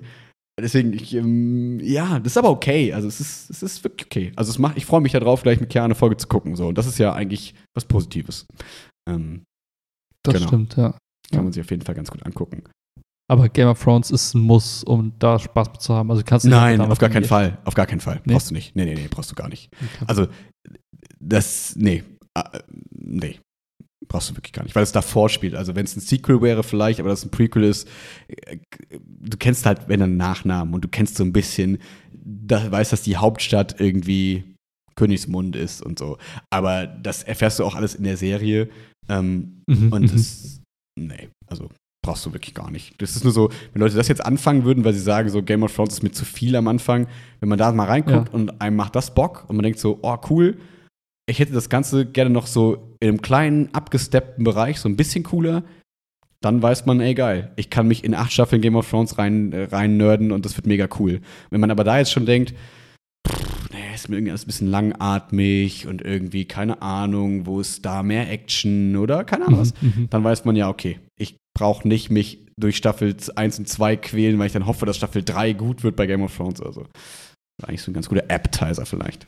[0.59, 2.93] Deswegen, ich, ähm, ja, das ist aber okay.
[2.93, 4.31] Also es ist, es ist wirklich okay.
[4.35, 6.55] Also es macht, ich freue mich darauf, gleich mit Kiara eine Folge zu gucken.
[6.55, 6.67] So.
[6.67, 8.45] Und das ist ja eigentlich was Positives.
[9.09, 9.41] Ähm,
[10.23, 10.47] Das Genau.
[10.47, 10.95] stimmt, ja.
[11.31, 12.63] kann man sich auf jeden Fall ganz gut angucken.
[13.29, 16.11] Aber Game of Thrones ist ein Muss, um da Spaß zu haben.
[16.11, 17.25] Also kannst du nicht Nein, auf gar keinen.
[17.25, 17.57] Fall.
[17.65, 18.21] Auf gar keinen Fall.
[18.25, 18.33] Nee?
[18.33, 18.75] Brauchst du nicht.
[18.75, 19.69] Nee, nee, nee, brauchst du gar nicht.
[19.73, 20.05] Okay.
[20.07, 20.27] Also,
[21.19, 22.03] das, nee,
[22.35, 22.59] äh,
[22.91, 23.39] nee,
[24.07, 25.55] brauchst du wirklich gar nicht, weil es davor spielt.
[25.55, 27.87] Also, wenn es ein Sequel wäre, vielleicht, aber das ein Prequel ist,
[28.27, 28.57] äh,
[28.99, 31.77] du kennst halt, wenn dann Nachnamen und du kennst so ein bisschen,
[32.11, 34.43] da weißt, dass die Hauptstadt irgendwie
[34.95, 36.17] Königsmund ist und so.
[36.51, 38.69] Aber das erfährst du auch alles in der Serie.
[39.09, 40.07] Ähm, Mhm, und mhm.
[40.11, 40.61] das,
[40.99, 41.69] nee, also
[42.03, 43.01] brauchst du wirklich gar nicht.
[43.01, 45.63] Das ist nur so, wenn Leute das jetzt anfangen würden, weil sie sagen, so Game
[45.63, 47.07] of Thrones ist mir zu viel am Anfang,
[47.39, 48.33] wenn man da mal reinguckt Ja.
[48.33, 50.57] und einem macht das Bock und man denkt so, oh cool,
[51.25, 55.23] ich hätte das Ganze gerne noch so in einem kleinen, abgesteppten Bereich, so ein bisschen
[55.23, 55.63] cooler,
[56.41, 59.53] dann weiß man, ey geil, ich kann mich in acht Staffeln Game of Thrones rein,
[59.53, 61.21] äh, rein nerden und das wird mega cool.
[61.49, 62.53] Wenn man aber da jetzt schon denkt,
[63.25, 67.85] pff, nee, ist mir irgendwie alles ein bisschen langatmig und irgendwie keine Ahnung, wo ist
[67.85, 70.09] da mehr Action oder keine Ahnung was, Mhm, mhm.
[70.09, 70.99] dann weiß man ja, okay,
[71.55, 75.23] brauche nicht mich durch Staffel 1 und 2 quälen, weil ich dann hoffe, dass Staffel
[75.23, 76.61] 3 gut wird bei Game of Thrones.
[76.61, 76.85] Also
[77.63, 79.27] eigentlich so ein ganz guter Appetizer vielleicht.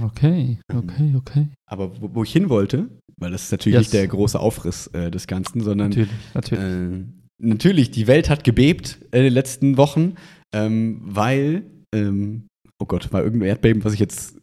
[0.00, 0.78] Okay, Mhm.
[0.78, 1.48] okay, okay.
[1.68, 2.88] Aber wo, wo ich hin wollte,
[3.18, 3.86] weil das ist natürlich Yes.
[3.86, 6.64] nicht der große Aufriss äh, des Ganzen, sondern Natürlich, natürlich.
[6.64, 7.04] äh,
[7.42, 10.14] natürlich, die Welt hat gebebt in den letzten Wochen,
[10.54, 12.46] ähm, weil, ähm,
[12.80, 14.38] oh Gott, war irgendein Erdbeben, was ich jetzt,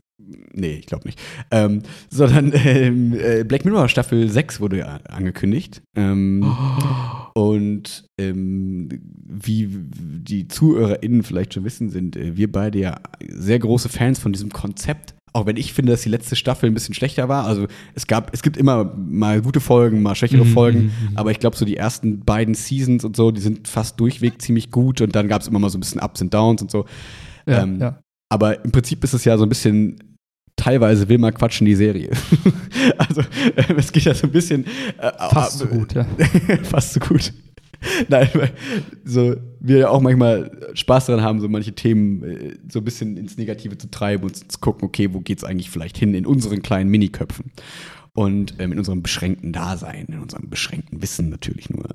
[0.54, 1.20] nee, ich glaube nicht,
[1.52, 5.82] ähm, sondern ähm, äh, Black Mirror Staffel 6 wurde ja angekündigt.
[5.96, 7.40] Ähm, Oh.
[7.52, 8.90] Und ähm,
[9.28, 13.00] wie die ZuhörerInnen vielleicht schon wissen, sind äh, wir beide ja
[13.30, 15.14] sehr große Fans von diesem Konzept.
[15.34, 17.46] Auch wenn ich finde, dass die letzte Staffel ein bisschen schlechter war.
[17.46, 20.80] Also es gab, es gibt immer mal gute Folgen, mal schwächere Mhm, Folgen.
[20.80, 21.18] mhm, mhm.
[21.18, 24.72] Aber ich glaube, so die ersten beiden Seasons und so, die sind fast durchweg ziemlich
[24.72, 25.02] gut.
[25.02, 26.86] Und dann gab es immer mal so ein bisschen Ups und Downs und so.
[27.46, 28.00] ja, ähm, ja.
[28.30, 29.98] Aber im Prinzip ist es ja so ein bisschen,
[30.56, 32.12] teilweise will man quatschen die Serie.
[32.98, 34.66] also äh, es geht ja so ein bisschen.
[34.98, 36.06] Äh, Fast so äh, gut, ja.
[36.64, 37.34] Fast so gut.
[38.10, 38.52] Nein, weil
[39.06, 43.18] so wir ja auch manchmal Spaß daran haben, so manche Themen äh, so ein bisschen
[43.18, 46.62] ins Negative zu treiben und zu gucken, okay, wo geht's eigentlich vielleicht hin in unseren
[46.62, 47.52] kleinen Miniköpfen
[48.14, 51.88] und ähm, in unserem beschränkten Dasein, in unserem beschränkten Wissen natürlich nur.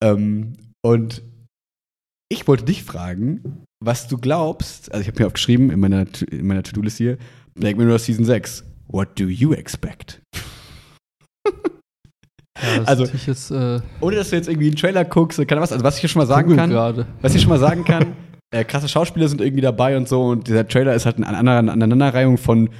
[0.00, 1.22] Ähm, und
[2.32, 6.46] ich wollte dich fragen, was du glaubst, also ich habe mir aufgeschrieben in meiner, in
[6.46, 7.18] meiner To-Do-List hier,
[7.54, 8.64] Black Mirror Season 6.
[8.86, 10.22] What do you expect?
[11.46, 15.72] ja also- jetzt, äh, Ohne dass du jetzt irgendwie einen Trailer guckst, oder keine was,
[15.72, 17.06] also was ich hier schon mal sagen kann, gerade.
[17.20, 18.14] was ich schon mal sagen kann,
[18.54, 21.58] äh, krasse Schauspieler sind irgendwie dabei und so und dieser Trailer ist halt eine andere
[21.58, 22.70] Aneinanderreihung von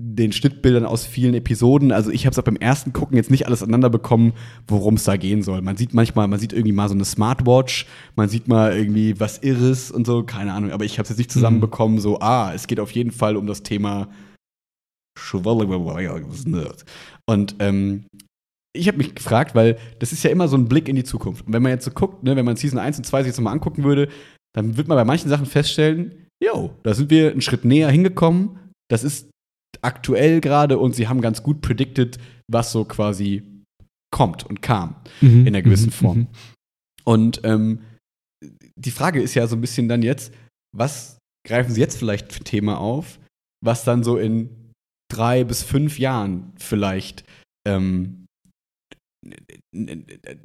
[0.00, 1.90] den Schnittbildern aus vielen Episoden.
[1.90, 4.32] Also ich habe es auch beim ersten Gucken jetzt nicht alles aneinander bekommen,
[4.68, 5.60] worum es da gehen soll.
[5.60, 9.38] Man sieht manchmal, man sieht irgendwie mal so eine Smartwatch, man sieht mal irgendwie was
[9.38, 10.70] Irres und so, keine Ahnung.
[10.70, 13.48] Aber ich habe es jetzt nicht zusammenbekommen, so, ah, es geht auf jeden Fall um
[13.48, 14.08] das Thema.
[17.26, 18.04] Und ähm,
[18.72, 21.48] ich habe mich gefragt, weil das ist ja immer so ein Blick in die Zukunft.
[21.48, 23.38] Und wenn man jetzt so guckt, ne, wenn man Season 1 und 2 sich jetzt
[23.38, 24.08] nochmal angucken würde,
[24.54, 28.60] dann wird man bei manchen Sachen feststellen, yo, da sind wir einen Schritt näher hingekommen.
[28.88, 29.28] Das ist
[29.82, 32.18] aktuell gerade und sie haben ganz gut predicted,
[32.50, 33.42] was so quasi
[34.10, 36.18] kommt und kam Mhm, in einer gewissen mhm, Form.
[36.18, 36.26] mhm.
[37.04, 37.80] Und ähm,
[38.76, 40.32] die Frage ist ja so ein bisschen dann jetzt,
[40.76, 43.18] was greifen sie jetzt vielleicht für Thema auf,
[43.64, 44.50] was dann so in
[45.10, 47.24] drei bis fünf Jahren vielleicht
[47.66, 48.26] ähm,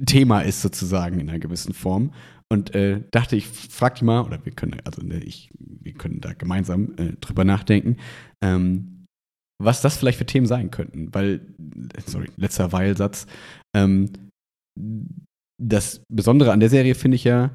[0.05, 2.13] Thema ist sozusagen in einer gewissen Form.
[2.51, 6.21] Und äh, dachte, ich frag dich mal, oder wir können, also ne, ich, wir können
[6.21, 7.97] da gemeinsam äh, drüber nachdenken,
[8.43, 9.02] ähm,
[9.61, 11.13] was das vielleicht für Themen sein könnten.
[11.13, 11.41] Weil,
[12.05, 13.25] sorry, letzter Weilsatz.
[13.75, 14.09] Ähm,
[15.61, 17.51] das Besondere an der Serie finde ich ja,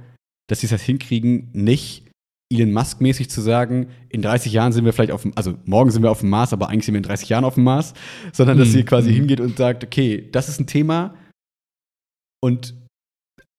[0.49, 2.07] dass sie es das hinkriegen, nicht
[2.51, 6.03] Elon Musk-mäßig zu sagen, in 30 Jahren sind wir vielleicht auf dem, also morgen sind
[6.03, 7.93] wir auf dem Mars, aber eigentlich sind wir in 30 Jahren auf dem Mars,
[8.33, 8.87] sondern dass sie Mhm.
[8.87, 9.15] quasi Mhm.
[9.17, 11.15] hingeht und sagt, okay, das ist ein Thema
[12.43, 12.75] und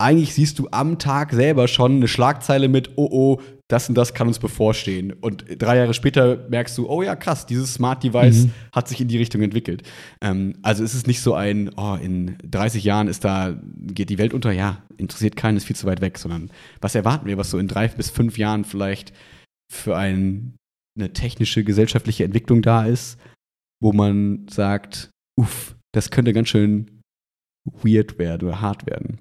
[0.01, 4.13] eigentlich siehst du am Tag selber schon eine Schlagzeile mit, oh oh, das und das
[4.13, 5.11] kann uns bevorstehen.
[5.13, 8.51] Und drei Jahre später merkst du, oh ja, krass, dieses Smart Device Mhm.
[8.71, 9.83] hat sich in die Richtung entwickelt.
[10.21, 14.17] Ähm, also es ist nicht so ein, oh, in 30 Jahren ist da, geht die
[14.17, 16.49] Welt unter, ja, interessiert keinen, ist viel zu weit weg, sondern
[16.81, 19.13] was erwarten wir, was so in drei bis fünf Jahren vielleicht
[19.71, 20.55] für ein,
[20.97, 23.19] eine technische, gesellschaftliche Entwicklung da ist,
[23.81, 27.01] wo man sagt, uff, das könnte ganz schön
[27.83, 29.19] weird werden oder hart werden.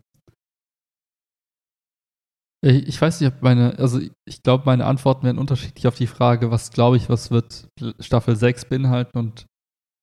[2.61, 6.07] Ich ich weiß nicht, ob meine, also ich glaube, meine Antworten werden unterschiedlich auf die
[6.09, 7.69] Frage, was glaube ich, was wird
[8.01, 9.47] Staffel 6 beinhalten und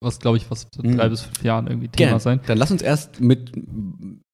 [0.02, 0.98] was glaube ich, was in Mhm.
[0.98, 2.20] drei bis fünf Jahren irgendwie Thema Gerne.
[2.22, 2.40] sein.
[2.48, 3.52] Dann lass uns erst mit,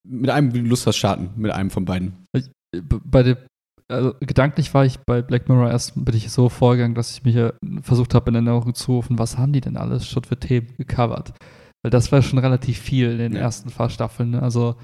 [0.06, 1.30] mit einem, wie du Lust hast, starten.
[1.36, 2.26] Mit einem von beiden.
[2.32, 2.40] B-
[3.04, 3.38] Bei der,
[3.88, 7.34] also gedanklich war ich bei Black Mirror erst, bin ich so vorgegangen, dass ich mich
[7.34, 7.52] ja
[7.82, 11.32] versucht habe, in Erinnerung zu rufen, was haben die denn alles schon für Themen gecovert?
[11.82, 13.40] Weil das war schon relativ viel in den Ja.
[13.40, 14.30] ersten paar Staffeln.
[14.30, 14.42] Ne?
[14.42, 14.76] Also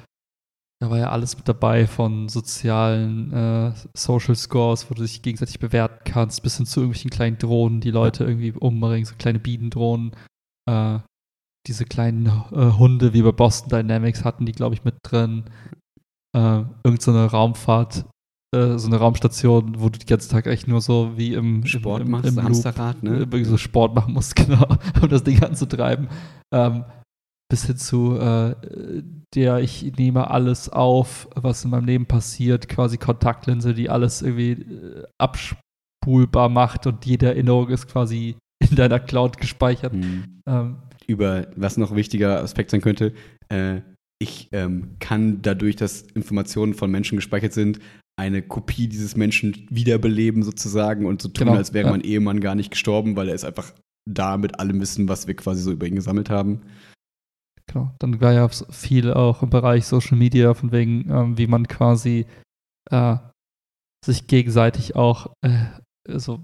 [0.80, 5.58] da war ja alles mit dabei, von sozialen äh, Social Scores, wo du dich gegenseitig
[5.58, 10.12] bewerten kannst, bis hin zu irgendwelchen kleinen Drohnen, die Leute irgendwie umbringen, so kleine Bienendrohnen.
[10.70, 11.00] Äh,
[11.66, 15.44] diese kleinen äh, Hunde wie bei Boston Dynamics hatten die, glaube ich, mit drin.
[16.36, 18.06] Äh, irgend so eine Raumfahrt,
[18.54, 22.02] äh, so eine Raumstation, wo du den ganzen Tag echt nur so wie im Sport
[22.02, 23.44] im, im, machst, im Loop Hamsterrad, ne?
[23.44, 24.66] so Sport machen musst, genau,
[25.02, 26.08] um das Ding anzutreiben.
[26.54, 26.84] Ähm,
[27.50, 28.54] bis hin zu äh,
[29.34, 34.52] der, ich nehme alles auf, was in meinem Leben passiert, quasi Kontaktlinse, die alles irgendwie
[34.52, 38.36] äh, abspulbar macht und jede Erinnerung ist quasi
[38.70, 39.92] in deiner Cloud gespeichert.
[39.92, 40.40] Hm.
[40.46, 40.76] Ähm,
[41.06, 43.12] Über was noch wichtiger Aspekt sein könnte,
[43.48, 43.80] äh,
[44.20, 47.78] ich ähm, kann dadurch, dass Informationen von Menschen gespeichert sind,
[48.18, 51.92] eine Kopie dieses Menschen wiederbeleben sozusagen und so tun, Genau, als wäre ja.
[51.92, 53.72] mein Ehemann gar nicht gestorben, weil er ist einfach
[54.10, 56.62] da mit allem Wissen, was wir quasi so über ihn gesammelt haben.
[57.68, 57.94] Genau.
[57.98, 62.26] Dann war ja viel auch im Bereich Social Media, von wegen, ähm, wie man quasi
[62.90, 63.16] äh,
[64.04, 65.66] sich gegenseitig auch äh,
[66.08, 66.40] so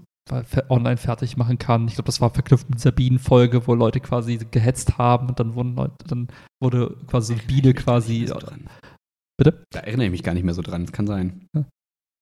[0.69, 1.87] online fertig machen kann.
[1.87, 5.53] Ich glaube, das war verknüpft mit dieser Bienenfolge, wo Leute quasi gehetzt haben und dann
[5.53, 6.27] wurden Leute, dann
[6.61, 8.25] wurde quasi eine Biene quasi.
[8.27, 8.67] So dran.
[9.37, 9.63] Bitte?
[9.71, 10.85] Da erinnere ich mich gar nicht mehr so dran.
[10.85, 11.47] Das kann sein.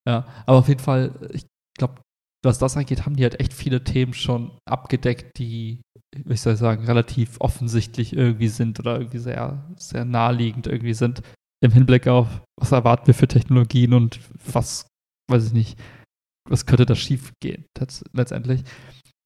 [0.06, 1.46] Ja, aber auf jeden Fall, ich
[1.78, 2.02] glaube,
[2.44, 5.80] was das angeht, haben die halt echt viele Themen schon abgedeckt, die,
[6.24, 11.22] wie soll ich sagen, relativ offensichtlich irgendwie sind oder irgendwie sehr, sehr naheliegend irgendwie sind
[11.64, 14.20] im Hinblick auf, was erwarten wir für Technologien und
[14.52, 14.86] was,
[15.30, 15.80] weiß ich nicht,
[16.48, 17.64] was könnte da schief gehen
[18.12, 18.64] letztendlich.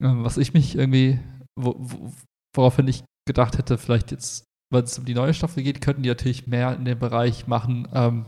[0.00, 1.18] Ähm, was ich mich irgendwie,
[1.58, 2.12] wo, wo,
[2.54, 6.08] woraufhin ich gedacht hätte, vielleicht jetzt, wenn es um die neue Staffel geht, könnten die
[6.08, 8.26] natürlich mehr in dem Bereich machen, ähm,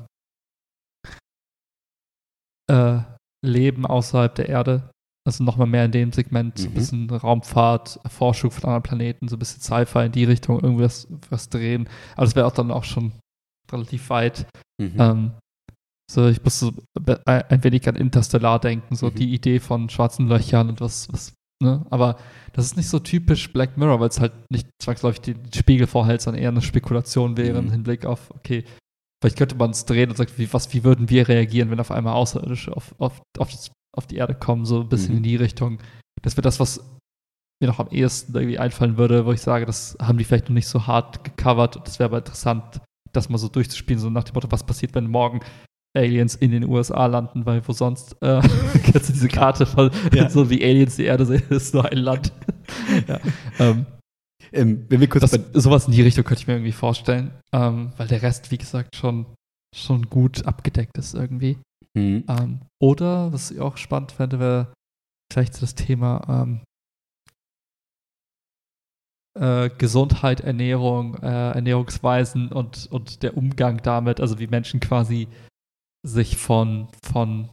[2.69, 3.03] äh,
[3.47, 4.91] Leben außerhalb der Erde.
[5.27, 6.75] Also nochmal mehr in dem Segment, so ein Mhm.
[6.75, 11.49] bisschen Raumfahrt, Erforschung von anderen Planeten, so ein bisschen Sci-Fi in die Richtung, irgendwas was
[11.51, 11.89] drehen.
[12.17, 13.13] Aber das wäre auch dann auch schon
[13.71, 14.47] relativ weit.
[14.81, 14.95] Mhm.
[14.99, 15.31] Ähm,
[16.11, 19.15] so, ich muss so ein wenig an Interstellar denken, so Mhm.
[19.15, 21.85] die Idee von schwarzen Löchern und was, was, ne?
[21.91, 22.17] Aber
[22.55, 26.23] das ist nicht so typisch Black Mirror, weil es halt nicht zwangsläufig den Spiegel vorhält,
[26.23, 27.71] sondern eher eine Spekulation wäre im Mhm.
[27.73, 28.65] Hinblick auf, okay,
[29.23, 31.91] vielleicht könnte man es drehen und sagen, wie, was, wie würden wir reagieren, wenn auf
[31.93, 35.17] einmal Außerirdische auf, auf, auf, das, auf die Erde kommen, so ein bisschen Mhm.
[35.19, 35.79] in die Richtung.
[36.23, 36.81] Das wäre das, was
[37.63, 40.55] mir noch am ehesten irgendwie einfallen würde, wo ich sage, das haben die vielleicht noch
[40.55, 42.81] nicht so hart gecovert das wäre aber interessant,
[43.13, 45.41] das mal so durchzuspielen, so nach dem Motto, was passiert, wenn morgen
[45.97, 48.41] Aliens in den USA landen, weil wo sonst, äh,
[48.85, 50.31] kennst du diese Karte von, Ja.
[50.31, 52.33] so wie Aliens die Erde sehen, ist nur ein Land.
[53.09, 53.19] ja.
[53.59, 53.87] ähm,
[54.53, 57.93] Ähm, wenn wir kurz das, sowas in die Richtung könnte ich mir irgendwie vorstellen, ähm,
[57.99, 59.27] weil der Rest, wie gesagt, schon,
[59.77, 61.59] schon gut abgedeckt ist irgendwie.
[61.97, 62.25] Mhm.
[62.29, 64.73] Ähm, oder, was ich auch spannend fände, wäre
[65.33, 66.61] vielleicht das Thema ähm,
[69.39, 75.29] äh, Gesundheit, Ernährung, äh, Ernährungsweisen und, und der Umgang damit, also wie Menschen quasi
[76.07, 77.51] sich von, von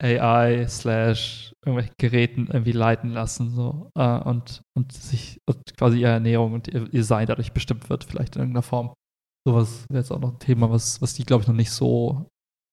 [0.00, 6.12] AI slash irgendwelchen Geräten irgendwie leiten lassen so, äh, und, und sich und quasi ihre
[6.12, 8.94] Ernährung und ihr, ihr Sein dadurch bestimmt wird, vielleicht in irgendeiner Form.
[9.44, 12.28] Sowas wäre jetzt auch noch ein Thema, was, was die, glaube ich, noch nicht so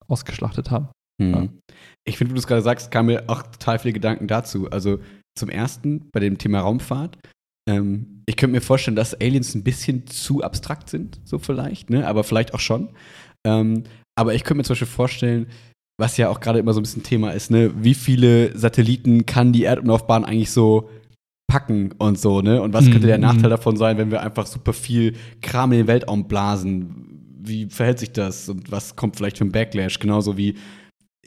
[0.07, 0.89] ausgeschlachtet haben.
[1.21, 1.49] Mhm.
[2.07, 4.69] Ich finde, wo du es gerade sagst, kamen mir auch total viele Gedanken dazu.
[4.69, 4.99] Also
[5.37, 7.17] zum ersten bei dem Thema Raumfahrt.
[7.69, 12.07] Ähm, ich könnte mir vorstellen, dass Aliens ein bisschen zu abstrakt sind, so vielleicht, ne?
[12.07, 12.89] aber vielleicht auch schon.
[13.45, 13.83] Ähm,
[14.17, 15.47] aber ich könnte mir zum Beispiel vorstellen,
[15.99, 17.71] was ja auch gerade immer so ein bisschen Thema ist, ne?
[17.83, 20.89] wie viele Satelliten kann die Erdumlaufbahn eigentlich so
[21.47, 22.61] packen und so, ne?
[22.61, 23.23] Und was könnte der Mhm.
[23.23, 27.14] Nachteil davon sein, wenn wir einfach super viel Kram in den Weltraum blasen?
[27.45, 29.99] Wie verhält sich das und was kommt vielleicht für ein Backlash?
[29.99, 30.55] Genauso wie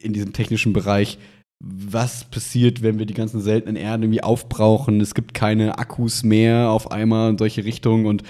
[0.00, 1.18] in diesem technischen Bereich.
[1.60, 5.00] Was passiert, wenn wir die ganzen seltenen Erden irgendwie aufbrauchen?
[5.00, 8.22] Es gibt keine Akkus mehr auf einmal in solche Richtungen und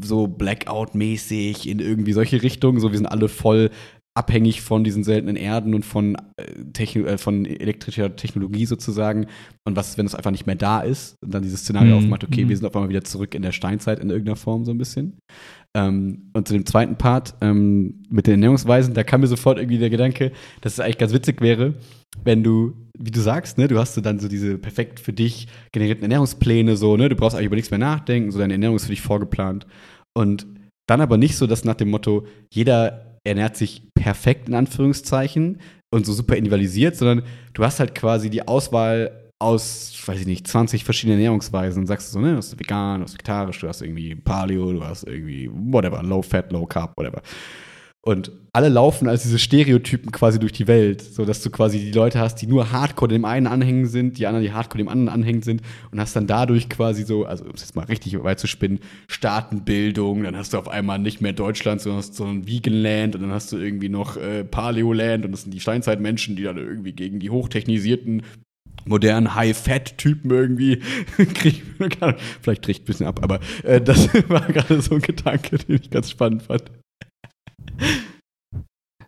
[0.00, 2.80] so Blackout-mäßig in irgendwie solche Richtungen.
[2.80, 3.70] So, wir sind alle voll
[4.16, 9.26] abhängig von diesen seltenen Erden und von, äh, Techno äh, von elektrischer Technologie sozusagen.
[9.66, 11.16] Und was wenn es einfach nicht mehr da ist?
[11.22, 11.98] Und dann dieses Szenario Mhm.
[12.04, 12.48] aufmacht, okay, Mhm.
[12.48, 15.18] wir sind auf einmal wieder zurück in der Steinzeit in irgendeiner Form so ein bisschen.
[15.76, 19.78] Ähm, und zu dem zweiten Part ähm, mit den Ernährungsweisen, da kam mir sofort irgendwie
[19.78, 21.74] der Gedanke, dass es eigentlich ganz witzig wäre,
[22.24, 25.48] wenn du, wie du sagst, ne, du hast so dann so diese perfekt für dich
[25.72, 28.84] generierten Ernährungspläne, so, ne, du brauchst eigentlich über nichts mehr nachdenken, so deine Ernährung ist
[28.84, 29.66] für dich vorgeplant.
[30.16, 30.46] Und
[30.88, 35.60] dann aber nicht so, dass nach dem Motto, jeder ernährt sich perfekt in Anführungszeichen
[35.90, 37.22] und so super individualisiert, sondern
[37.54, 42.12] du hast halt quasi die Auswahl aus, weiß ich nicht, 20 verschiedenen Ernährungsweisen und sagst
[42.12, 45.50] so, ne, du hast vegan, du hast vegetarisch, du hast irgendwie Paleo, du hast irgendwie
[45.52, 47.20] whatever, low fat, low carb, whatever.
[48.06, 51.90] Und alle laufen als diese Stereotypen quasi durch die Welt, so dass du quasi die
[51.90, 55.08] Leute hast, die nur Hardcore dem einen anhängen sind, die anderen, die Hardcore dem anderen
[55.08, 58.38] anhängen sind und hast dann dadurch quasi so, also um es jetzt mal richtig weit
[58.38, 58.78] zu spinnen,
[59.08, 63.32] Staatenbildung, dann hast du auf einmal nicht mehr Deutschland, sondern hast so Vegan-Land und dann
[63.32, 67.18] hast du irgendwie noch äh, Paleo-Land und das sind die Steinzeitmenschen, die dann irgendwie gegen
[67.18, 68.22] die hochtechnisierten
[68.84, 70.76] modernen High-Fat-Typen irgendwie
[71.34, 71.90] kriegen.
[72.40, 75.90] Vielleicht tricht ein bisschen ab, aber äh, das war gerade so ein Gedanke, den ich
[75.90, 76.70] ganz spannend fand.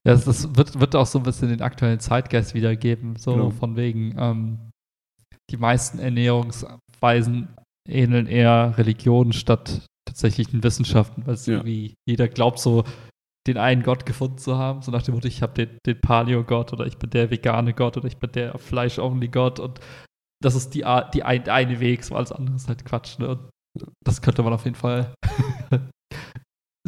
[0.05, 3.51] Ja, das, das wird, wird auch so ein bisschen den aktuellen Zeitgeist wiedergeben, so Genau.
[3.51, 4.59] von wegen, ähm,
[5.51, 7.49] die meisten Ernährungsweisen
[7.89, 11.55] ähneln eher Religionen statt tatsächlichen Wissenschaften, weil es Ja.
[11.55, 12.85] irgendwie jeder glaubt so,
[13.47, 16.73] den einen Gott gefunden zu haben, so nach dem Motto, ich habe den, den Paleo-Gott
[16.75, 19.81] oder ich bin der vegane Gott oder ich bin der Fleisch-only-Gott und
[20.43, 23.19] das ist die, die ein, eine Weg, so alles andere ist halt Quatsch.
[23.19, 23.29] Ne?
[23.31, 23.49] Und
[24.05, 25.13] das könnte man auf jeden Fall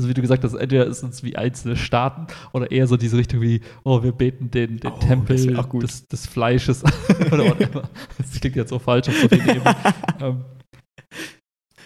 [0.00, 3.18] also wie du gesagt hast, entweder ist es wie einzelne Staaten oder eher so diese
[3.18, 6.82] Richtung wie, oh, wir beten den, den Oh, Tempel des, des Fleisches
[7.32, 7.82] oder whatever.
[8.16, 9.28] Das klingt jetzt so falsch auf so
[10.24, 10.44] ähm,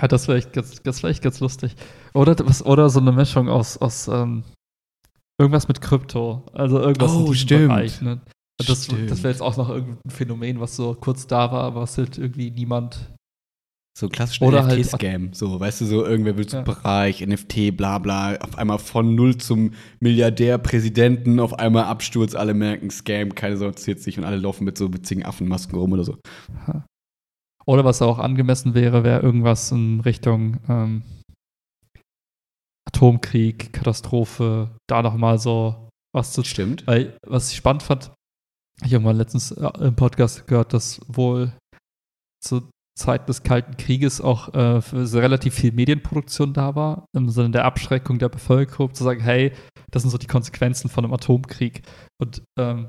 [0.00, 1.74] ja, das wäre ganz, das echt ganz lustig.
[2.14, 4.44] Oder, was, oder so eine Mischung aus, aus ähm,
[5.40, 6.46] irgendwas mit Krypto.
[6.52, 7.68] Also irgendwas Oh, in diesem stimmt.
[7.68, 8.00] Bereich.
[8.00, 8.20] Ne?
[8.64, 9.10] Das, Stimmt.
[9.10, 12.18] das wäre jetzt auch noch irgendein Phänomen, was so kurz da war, aber was halt
[12.18, 13.12] irgendwie niemand
[13.96, 15.34] So klassischen Oder halt- NFT-Scam.
[15.34, 16.64] so, weißt du, so irgendwer will zum Ja.
[16.64, 22.54] Bereich, NFT, bla bla, auf einmal von null zum Milliardär, Präsidenten, auf einmal Absturz, alle
[22.54, 26.02] merken Scam, keine Sau interessiert sich und alle laufen mit so witzigen Affenmasken rum oder
[26.02, 26.18] so.
[27.66, 31.02] Oder was auch angemessen wäre, wäre irgendwas in Richtung ähm,
[32.88, 36.42] Atomkrieg, Katastrophe, da nochmal so was zu.
[36.44, 36.86] Stimmt.
[36.86, 38.10] Weil, was ich spannend fand,
[38.84, 41.52] ich habe mal letztens äh, im Podcast gehört, dass wohl
[42.42, 47.50] zur Zeit des Kalten Krieges auch äh, für relativ viel Medienproduktion da war, im Sinne
[47.50, 49.52] der Abschreckung der Bevölkerung, zu sagen, hey,
[49.90, 51.82] das sind so die Konsequenzen von einem Atomkrieg.
[52.20, 52.88] Und ähm,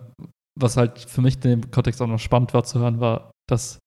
[0.58, 3.80] was halt für mich in dem Kontext auch noch spannend war zu hören, war, dass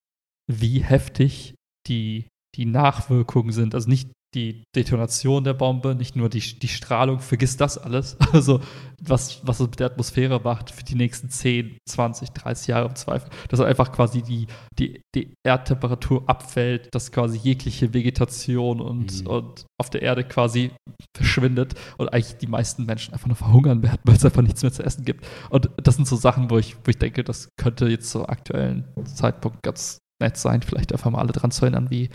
[0.51, 1.55] wie heftig
[1.87, 3.75] die, die Nachwirkungen sind.
[3.75, 8.16] Also nicht die Detonation der Bombe, nicht nur die, die Strahlung, vergiss das alles.
[8.32, 8.61] Also
[9.03, 12.95] was, was es mit der Atmosphäre macht für die nächsten 10, 20, 30 Jahre im
[12.95, 13.30] Zweifel.
[13.49, 14.47] Dass einfach quasi die,
[14.78, 19.26] die, die Erdtemperatur abfällt, dass quasi jegliche Vegetation und, Mhm.
[19.26, 20.70] und auf der Erde quasi
[21.16, 24.72] verschwindet und eigentlich die meisten Menschen einfach nur verhungern werden, weil es einfach nichts mehr
[24.72, 25.26] zu essen gibt.
[25.51, 28.84] Und das sind so Sachen, wo ich, wo ich denke, das könnte jetzt zum aktuellen
[29.05, 32.11] Zeitpunkt ganz nett sein, vielleicht einfach mal alle dran zu erinnern, wie,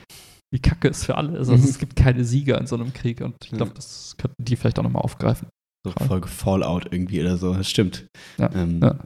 [0.54, 1.49] wie kacke es für alle ist.
[1.49, 1.70] Also Mhm.
[1.70, 4.78] es gibt keine Sieger in so einem Krieg und ich glaube, das könnten die vielleicht
[4.80, 5.47] auch nochmal aufgreifen.
[5.86, 8.06] So Folge Fallout irgendwie oder so, das stimmt.
[8.38, 8.99] Ja, Ähm, ja.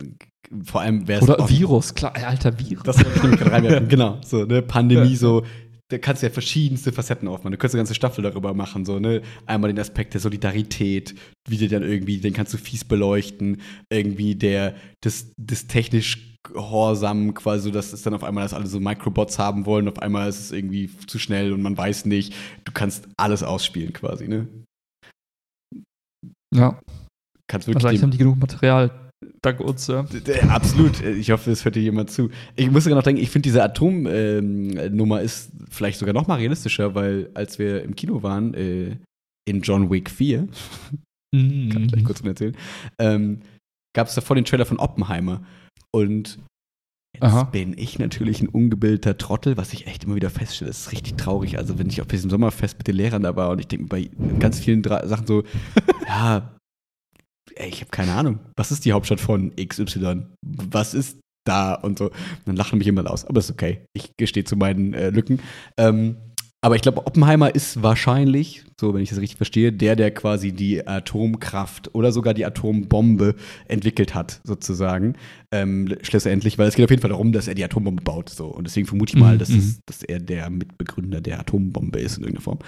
[0.63, 1.29] Vor allem wäre es.
[1.29, 2.83] Oder Virus, klar, alter Virus.
[2.83, 3.87] Das wollte ich nämlich gerade reinwerfen.
[3.89, 5.17] Genau, so, ne, Pandemie, Ja.
[5.17, 5.43] so,
[5.89, 7.51] da kannst du ja verschiedenste Facetten aufmachen.
[7.51, 9.21] Du könntest eine ganze Staffel darüber machen, so, ne.
[9.45, 11.15] Einmal den Aspekt der Solidarität,
[11.49, 17.33] wie dir dann irgendwie, den kannst du fies beleuchten, irgendwie der, das, das technisch Gehorsam
[17.33, 20.27] quasi, so, dass es dann auf einmal, dass alle so Microbots haben wollen, auf einmal
[20.29, 22.33] ist es irgendwie zu schnell und man weiß nicht.
[22.65, 24.47] Du kannst alles ausspielen quasi, ne.
[26.53, 26.79] ja,
[27.49, 28.91] Kannst also wirklich den- haben die genug Material.
[29.41, 30.05] Dank uns, ja.
[30.49, 31.01] Absolut.
[31.01, 32.29] Ich hoffe, es hört dir jemand zu.
[32.55, 36.93] Ich muss sogar noch denken, ich finde diese Atomnummer ist vielleicht sogar noch mal realistischer,
[36.93, 38.97] weil als wir im Kino waren, äh,
[39.47, 40.47] in John Wick 4,
[41.33, 42.55] kann ich gleich kurz von erzählen,
[42.99, 43.41] ähm,
[43.95, 45.41] gab es davor den Trailer von Oppenheimer.
[45.91, 46.39] Und
[47.13, 47.43] Jetzt Aha.
[47.45, 50.69] bin ich natürlich ein ungebildeter Trottel, was ich echt immer wieder feststelle.
[50.69, 51.57] Das ist richtig traurig.
[51.57, 54.09] Also, wenn ich auf diesem Sommerfest mit den Lehrern da war und ich denke bei
[54.37, 55.43] ganz vielen Sachen so,
[56.07, 56.55] ja,
[57.55, 58.39] ey, ich habe keine Ahnung.
[58.55, 60.27] Was ist die Hauptstadt von XY?
[60.43, 61.73] Was ist da?
[61.73, 62.11] Und so.
[62.45, 63.25] Dann lachen mich immer aus.
[63.25, 63.81] Aber ist okay.
[63.93, 65.39] Ich gestehe zu meinen äh, Lücken.
[65.77, 66.17] Ähm,
[66.61, 70.51] aber ich glaube, Oppenheimer ist wahrscheinlich, so wenn ich das richtig verstehe, der, der quasi
[70.51, 73.35] die Atomkraft oder sogar die Atombombe
[73.67, 75.15] entwickelt hat, sozusagen.
[75.51, 78.29] Ähm, schlussendlich, weil es geht auf jeden Fall darum, dass er die Atombombe baut.
[78.29, 78.47] So.
[78.47, 79.57] Und deswegen vermute ich mal, Mhm, dass, mhm.
[79.59, 82.59] es, dass er der Mitbegründer der Atombombe ist in irgendeiner Form.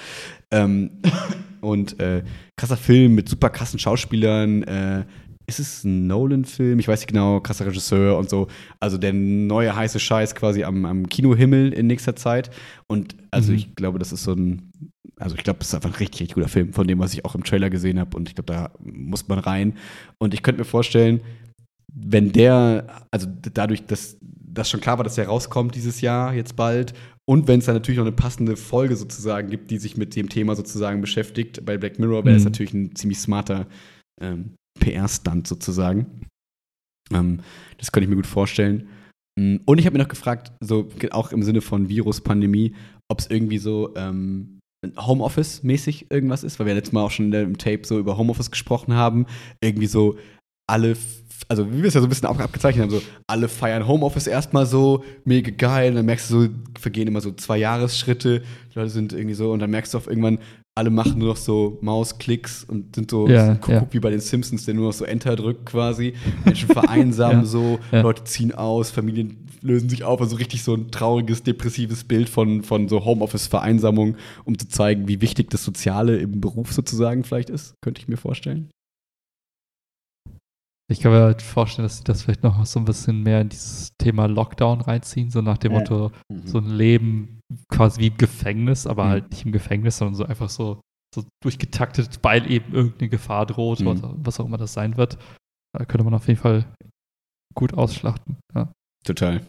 [0.52, 0.92] Ähm,
[1.62, 2.24] und äh,
[2.58, 4.64] krasser Film mit super krassen Schauspielern.
[4.64, 5.06] Äh,
[5.50, 6.80] ist es ein Nolan-Film?
[6.80, 8.48] Ich weiß nicht genau, krasser Regisseur und so.
[8.80, 12.50] Also der neue heiße Scheiß quasi am, am Kinohimmel in nächster Zeit.
[12.88, 13.58] Und also Mhm.
[13.58, 14.72] ich glaube, das ist so ein,
[15.20, 17.26] also ich glaube, es ist einfach ein richtig, richtig guter Film, von dem, was ich
[17.26, 18.16] auch im Trailer gesehen habe.
[18.16, 19.74] Und ich glaube, da muss man rein.
[20.20, 21.22] Und ich könnte mir vorstellen,
[21.94, 26.56] wenn der, also dadurch, dass das schon klar war, dass der rauskommt dieses Jahr, jetzt
[26.56, 26.94] bald,
[27.28, 30.30] und wenn es dann natürlich noch eine passende Folge sozusagen gibt, die sich mit dem
[30.30, 32.50] Thema sozusagen beschäftigt, bei Black Mirror wäre das Mhm.
[32.52, 33.68] natürlich ein ziemlich smarter
[34.22, 36.28] ähm, PR-Stunt sozusagen.
[37.12, 37.42] Ähm,
[37.78, 38.88] das könnte ich mir gut vorstellen.
[39.40, 42.76] Mm, Und ich habe mir noch gefragt, so auch im Sinne von Virus, Pandemie,
[43.10, 44.60] ob es irgendwie so ähm,
[44.98, 48.94] Homeoffice-mäßig irgendwas ist, weil wir letztes Mal auch schon im Tape so über Homeoffice gesprochen
[48.94, 49.26] haben.
[49.62, 50.18] Irgendwie so
[50.70, 50.96] alle,
[51.48, 54.28] also wie wir es ja so ein bisschen ab abgezeichnet haben, so alle feiern Homeoffice
[54.28, 56.50] erstmal so, mega geil, und dann merkst du so,
[56.80, 60.08] vergehen immer so zwei Jahresschritte, die Leute sind irgendwie so, und dann merkst du auf
[60.08, 60.40] irgendwann,
[60.80, 63.88] alle machen nur noch so Mausklicks und sind so Ja, guck, ja.
[63.92, 66.14] wie bei den Simpsons, der nur noch so Enter drückt quasi.
[66.46, 67.80] Menschen vereinsamen Ja, so.
[67.92, 72.64] Leute ziehen aus, Familien lösen sich auf, also richtig so ein trauriges, depressives Bild von,
[72.64, 74.16] von so Homeoffice-Vereinsamung,
[74.46, 78.18] um zu zeigen, wie wichtig das Soziale im Beruf sozusagen vielleicht ist, könnte ich mir
[78.18, 78.70] vorstellen.
[80.92, 83.50] Ich kann mir halt vorstellen, dass sie das vielleicht noch so ein bisschen mehr in
[83.50, 85.80] dieses Thema Lockdown reinziehen, so nach dem Ja.
[85.80, 86.12] Motto,
[86.46, 87.40] so ein Leben
[87.72, 89.10] quasi wie im Gefängnis, aber Mhm.
[89.10, 90.82] halt nicht im Gefängnis, sondern so einfach so,
[91.14, 93.86] so durchgetaktet, weil eben irgendeine Gefahr droht, Mhm.
[93.86, 95.18] was, was auch immer das sein wird.
[95.78, 96.66] Da könnte man auf jeden Fall
[97.56, 98.38] gut ausschlachten.
[98.56, 98.72] Ja.
[99.06, 99.46] Total.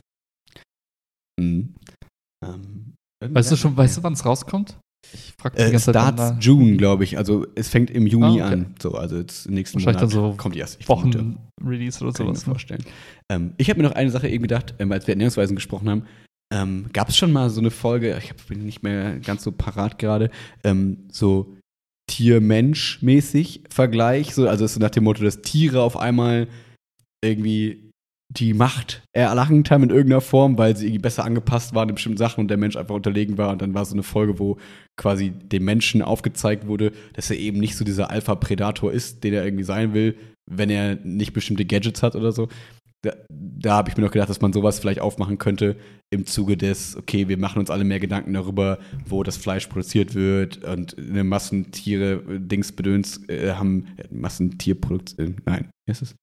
[1.41, 1.75] Mhm.
[2.45, 4.79] Ähm, Weißt du schon, weißt du, wann es rauskommt?
[5.13, 7.19] Ich frage Äh, starts June, glaube ich.
[7.19, 8.53] Also es fängt im Juni Ah, okay.
[8.55, 8.75] an.
[8.81, 10.79] So, also jetzt im nächsten Monat dann so kommt die erst.
[10.81, 11.19] ich vermute.
[11.61, 12.47] Wochen-Release oder Kann ich mir sowas.
[12.47, 12.53] ne?
[12.53, 12.85] vorstellen.
[13.31, 16.03] Ähm, ich habe mir noch eine Sache eben gedacht, ähm, als wir Ernährungsweisen gesprochen haben.
[16.53, 19.53] Ähm, Gab es schon mal so eine Folge, ich hab, bin nicht mehr ganz so
[19.53, 20.31] parat gerade,
[20.65, 21.57] ähm, so
[22.11, 24.35] Tier-Mensch-mäßig Vergleich.
[24.35, 26.49] So, also es ist so nach dem Motto, dass Tiere auf einmal
[27.25, 27.91] irgendwie
[28.33, 32.19] die Macht erlangt haben in irgendeiner Form, weil sie irgendwie besser angepasst waren in bestimmten
[32.19, 33.51] Sachen und der Mensch einfach unterlegen war.
[33.51, 34.57] Und dann war so eine Folge, wo
[35.01, 39.45] quasi dem Menschen aufgezeigt wurde, dass er eben nicht so dieser Alpha-Predator ist, den er
[39.45, 40.15] irgendwie sein will,
[40.49, 42.49] wenn er nicht bestimmte Gadgets hat oder so.
[43.03, 45.77] Da, da habe ich mir noch gedacht, dass man sowas vielleicht aufmachen könnte
[46.11, 50.15] im Zuge des, okay, wir machen uns alle mehr Gedanken darüber, wo das Fleisch produziert
[50.15, 56.15] wird und eine Massentiere, Dingsbedöns äh, haben, äh, Massentierproduktion, äh, nein, heißt es?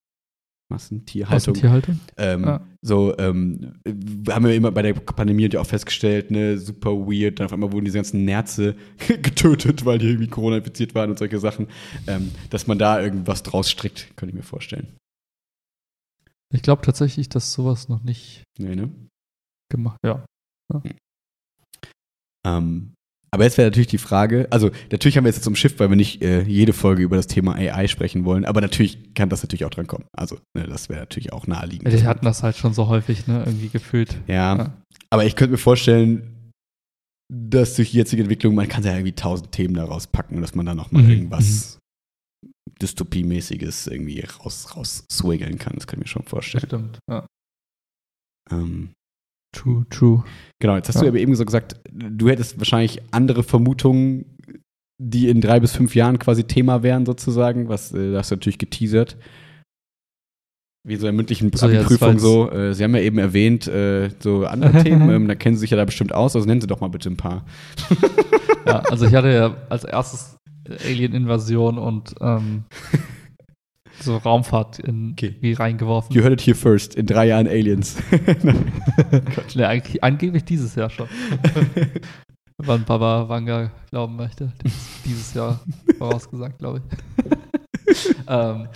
[0.70, 1.54] Massentierhaltung.
[1.54, 2.00] Tierhaltung?
[2.16, 2.66] Ähm, Ja.
[2.82, 7.40] So, ähm, wir haben ja immer bei der Pandemie ja auch festgestellt, ne, super weird.
[7.40, 8.76] Dann auf einmal wurden diese ganzen Nerze
[9.08, 11.68] getötet, weil die irgendwie Corona infiziert waren und solche Sachen.
[12.06, 14.86] Ähm, dass man da irgendwas draus strickt, könnte ich mir vorstellen.
[16.54, 18.90] Ich glaube tatsächlich, dass sowas noch nicht Nee, ne?
[19.70, 20.24] gemacht Ja.
[22.46, 22.94] Ähm,
[23.30, 25.96] aber jetzt wäre natürlich die Frage, also natürlich haben wir jetzt zum Schiff, weil wir
[25.96, 29.64] nicht äh, jede Folge über das Thema AI sprechen wollen, aber natürlich kann das natürlich
[29.64, 30.04] auch dran kommen.
[30.16, 31.92] Also, ne, das wäre natürlich auch naheliegend.
[31.92, 34.16] Die hatten das halt schon so häufig, ne, irgendwie gefühlt.
[34.26, 34.72] Ja, Ja.
[35.10, 36.34] aber ich könnte mir vorstellen,
[37.30, 40.54] dass durch die jetzige Entwicklung, man kann ja irgendwie tausend Themen daraus packen und dass
[40.54, 41.78] man da nochmal Mhm, irgendwas
[42.80, 45.04] Dystopie-mäßiges irgendwie raus, raus
[45.58, 45.74] kann.
[45.74, 46.64] Das kann ich mir schon vorstellen.
[46.66, 46.98] Stimmt.
[47.10, 47.26] Ja.
[48.50, 48.90] Ähm,
[49.52, 50.24] True, true.
[50.60, 51.02] genau, jetzt hast Ja.
[51.02, 54.36] du aber eben so gesagt, du hättest wahrscheinlich andere Vermutungen,
[55.00, 57.68] die in drei bis fünf Jahren quasi Thema wären, sozusagen.
[57.68, 59.16] Was, äh, hast du natürlich geteasert.
[60.86, 62.50] Wie so in mündlichen So, ja, jetzt- so.
[62.50, 65.70] Äh, Sie haben ja eben erwähnt, äh, so andere Themen, ähm, da kennen Sie sich
[65.70, 66.34] ja da bestimmt aus.
[66.34, 67.44] Also nennen Sie doch mal bitte ein paar.
[68.66, 70.36] Ja, also ich hatte ja als erstes
[70.84, 72.64] Alien-Invasion und ähm,
[74.00, 75.36] so Raumfahrt in, Okay.
[75.40, 76.14] wie reingeworfen.
[76.14, 76.94] You heard it here first.
[76.94, 77.96] In drei Jahren Aliens.
[79.56, 81.08] eigentlich, angeblich dieses Jahr schon.
[82.60, 84.52] Wann Baba Wanga glauben möchte.
[85.04, 85.60] Dieses Jahr
[85.98, 88.16] vorausgesagt, glaube ich.
[88.28, 88.68] ähm,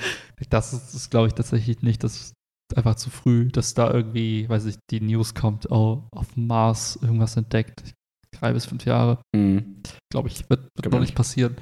[0.50, 2.04] das ist, ist glaube ich, tatsächlich nicht.
[2.04, 2.32] Das ist
[2.76, 6.98] einfach zu früh, dass da irgendwie, weiß ich, die News kommt, oh, auf dem Mars
[7.02, 7.92] irgendwas entdeckt.
[8.38, 9.18] Drei bis fünf Jahre.
[9.34, 9.82] Mhm.
[10.10, 11.56] glaube ich, wird, wird noch ich nicht passieren.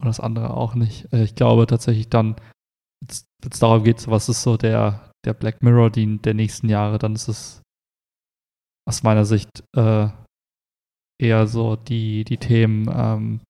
[0.00, 1.10] Und das andere auch nicht.
[1.12, 2.36] Äh, Ich glaube tatsächlich dann,
[3.00, 6.68] wenn es darum geht, so was ist so der, der Black Mirror die, der nächsten
[6.68, 7.62] Jahre, dann ist es
[8.88, 10.08] aus meiner Sicht äh,
[11.20, 13.40] eher so die, die Themen ähm,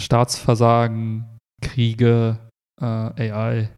[0.00, 2.48] Staatsversagen, Kriege,
[2.80, 3.74] äh, AI.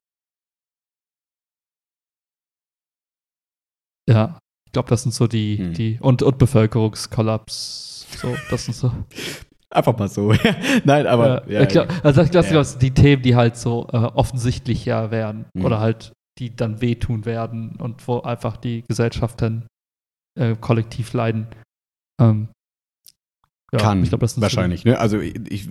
[4.09, 5.75] Ja, ich glaube, das sind so die, hm.
[5.75, 8.07] die und, und Bevölkerungskollaps.
[8.19, 8.93] So, das sind so.
[9.75, 10.33] Einfach mal so.
[10.85, 11.49] Nein, aber.
[11.51, 12.63] Ja, ja, glaub, also ich glaube, ja.
[12.63, 15.65] die Themen, die halt so äh, offensichtlich ja werden mhm.
[15.65, 19.67] oder halt, die dann wehtun werden und wo einfach die Gesellschaft dann
[20.39, 21.49] äh, kollektiv leiden.
[22.21, 22.49] Ähm,
[23.73, 24.83] ja, kann, ich glaub, das wahrscheinlich.
[24.83, 24.99] So ne?
[24.99, 25.69] also, ich,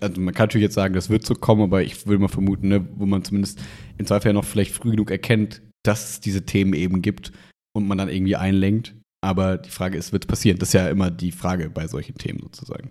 [0.00, 2.68] also man kann natürlich jetzt sagen, das wird so kommen, aber ich würde mal vermuten,
[2.68, 3.60] ne, wo man zumindest
[3.98, 7.32] in Zweifel ja noch vielleicht früh genug erkennt, dass es diese Themen eben gibt
[7.76, 8.94] und man dann irgendwie einlenkt.
[9.22, 10.58] Aber die Frage ist, wird es passieren?
[10.58, 12.90] Das ist ja immer die Frage bei solchen Themen sozusagen.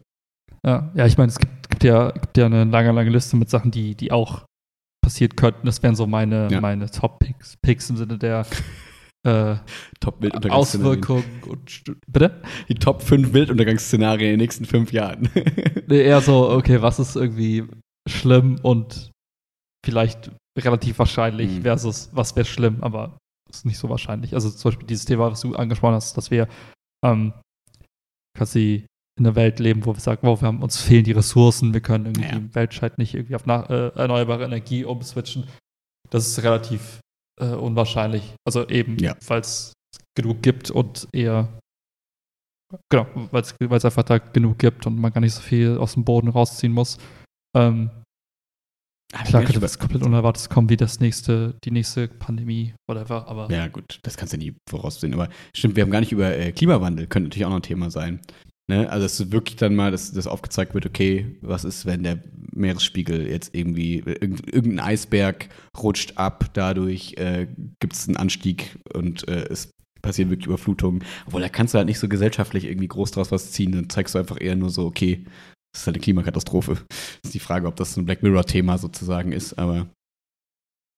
[0.65, 3.49] Ja, ja ich meine, es gibt, gibt, ja, gibt ja eine lange, lange Liste mit
[3.49, 4.45] Sachen, die, die auch
[5.03, 5.65] passiert könnten.
[5.65, 6.61] Das wären so meine, ja.
[6.61, 8.45] meine Top-Picks Picks im Sinne der
[9.27, 9.55] äh,
[9.99, 12.41] Top Auswirkungen und bitte?
[12.69, 15.29] Die Top 5 Wilduntergangsszenarien in den nächsten fünf Jahren.
[15.87, 17.67] nee, eher so, okay, was ist irgendwie
[18.07, 19.11] schlimm und
[19.85, 21.61] vielleicht relativ wahrscheinlich mhm.
[21.63, 23.17] versus was wäre schlimm, aber
[23.49, 24.33] ist nicht so wahrscheinlich.
[24.33, 26.47] Also zum Beispiel dieses Thema, was du angesprochen hast, dass wir
[27.03, 27.33] ähm,
[28.37, 28.85] quasi
[29.21, 31.81] in einer Welt leben, wo wir sagen, wow, wir haben, uns fehlen die Ressourcen, wir
[31.81, 32.39] können irgendwie ja.
[32.39, 35.47] die Weltscheid nicht irgendwie auf nach, äh, erneuerbare Energie umswitchen.
[36.09, 36.99] Das ist relativ
[37.39, 38.33] äh, unwahrscheinlich.
[38.45, 39.15] Also eben, ja.
[39.27, 39.73] weil es
[40.15, 41.47] genug gibt und eher
[42.89, 46.03] genau, weil es einfach da genug gibt und man gar nicht so viel aus dem
[46.03, 46.97] Boden rausziehen muss.
[47.55, 47.91] Ähm,
[49.25, 53.51] Klar könnte was komplett Unerwartetes kommen, wie das nächste, die nächste Pandemie, whatever, aber.
[53.51, 55.13] Ja, gut, das kannst du nie voraussehen.
[55.13, 57.91] Aber stimmt, wir haben gar nicht über äh, Klimawandel, könnte natürlich auch noch ein Thema
[57.91, 58.21] sein.
[58.71, 58.89] Ne?
[58.89, 63.27] Also, dass wirklich dann mal, dass, dass aufgezeigt wird, okay, was ist, wenn der Meeresspiegel
[63.27, 67.47] jetzt irgendwie, irgendein Eisberg rutscht ab, dadurch äh,
[67.81, 71.03] gibt es einen Anstieg und äh, es passieren wirklich Überflutungen.
[71.25, 74.15] Obwohl, da kannst du halt nicht so gesellschaftlich irgendwie groß draus was ziehen, dann zeigst
[74.15, 75.25] du einfach eher nur so, okay,
[75.73, 76.75] das ist halt eine Klimakatastrophe.
[76.75, 79.89] Das ist die Frage, ob das ein Black Mirror-Thema sozusagen ist, aber.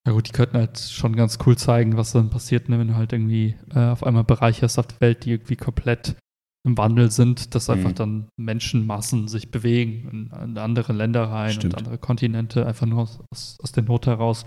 [0.05, 2.95] Ja gut, die könnten halt schon ganz cool zeigen, was dann passiert, ne, wenn du
[2.95, 6.17] halt irgendwie äh, auf einmal Bereiche hast auf der Welt, die irgendwie komplett
[6.65, 7.95] im Wandel sind, dass einfach mhm.
[7.95, 11.73] dann Menschenmassen sich bewegen in, in andere Länder rein Stimmt.
[11.73, 14.45] und andere Kontinente, einfach nur aus, aus, aus, der Not heraus.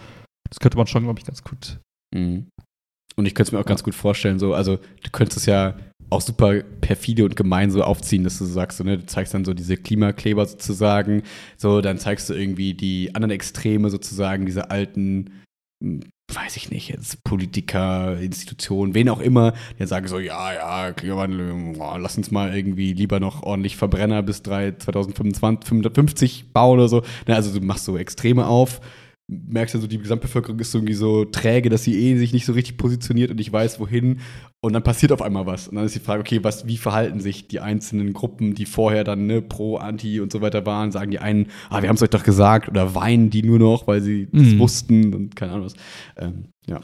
[0.49, 1.79] Das könnte man schon, glaube ich, ganz gut.
[2.15, 2.49] Mhm.
[3.17, 3.69] Und ich könnte es mir auch ja.
[3.69, 5.77] ganz gut vorstellen, so, also du könntest es ja
[6.09, 9.35] auch super perfide und gemein so aufziehen, dass du so sagst, so, ne, du zeigst
[9.35, 11.23] dann so diese Klimakleber sozusagen,
[11.57, 15.43] so, dann zeigst du irgendwie die anderen Extreme sozusagen, diese alten
[16.33, 21.75] weiß ich nicht, jetzt Politiker, Institutionen, wen auch immer, die sagen so, ja, ja, Klimawandel,
[21.79, 26.89] oh, lass uns mal irgendwie lieber noch ordentlich Verbrenner bis 3, 2025, 550 bauen oder
[26.89, 27.03] so.
[27.27, 28.81] Also du machst so Extreme auf
[29.29, 32.53] merkst du so, die Gesamtbevölkerung ist irgendwie so träge, dass sie eh sich nicht so
[32.53, 34.21] richtig positioniert und nicht weiß, wohin.
[34.67, 35.69] Und dann passiert auf einmal was.
[35.69, 39.05] Und dann ist die Frage, okay, was, wie verhalten sich die einzelnen Gruppen, die vorher
[39.05, 40.91] dann ne, pro, anti und so weiter waren?
[40.91, 43.87] Sagen die einen, ah, wir haben es euch doch gesagt, oder weinen die nur noch,
[43.87, 44.39] weil sie mhm.
[44.39, 45.75] das wussten und keine Ahnung was.
[46.17, 46.81] Ähm, ja.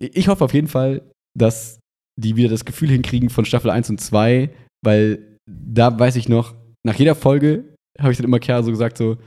[0.00, 1.08] Ich hoffe auf jeden Fall,
[1.38, 1.78] dass
[2.20, 4.50] die wieder das Gefühl hinkriegen von Staffel 1 und 2,
[4.84, 8.98] weil da weiß ich noch, nach jeder Folge habe ich dann immer Kerl so gesagt,
[8.98, 9.18] so,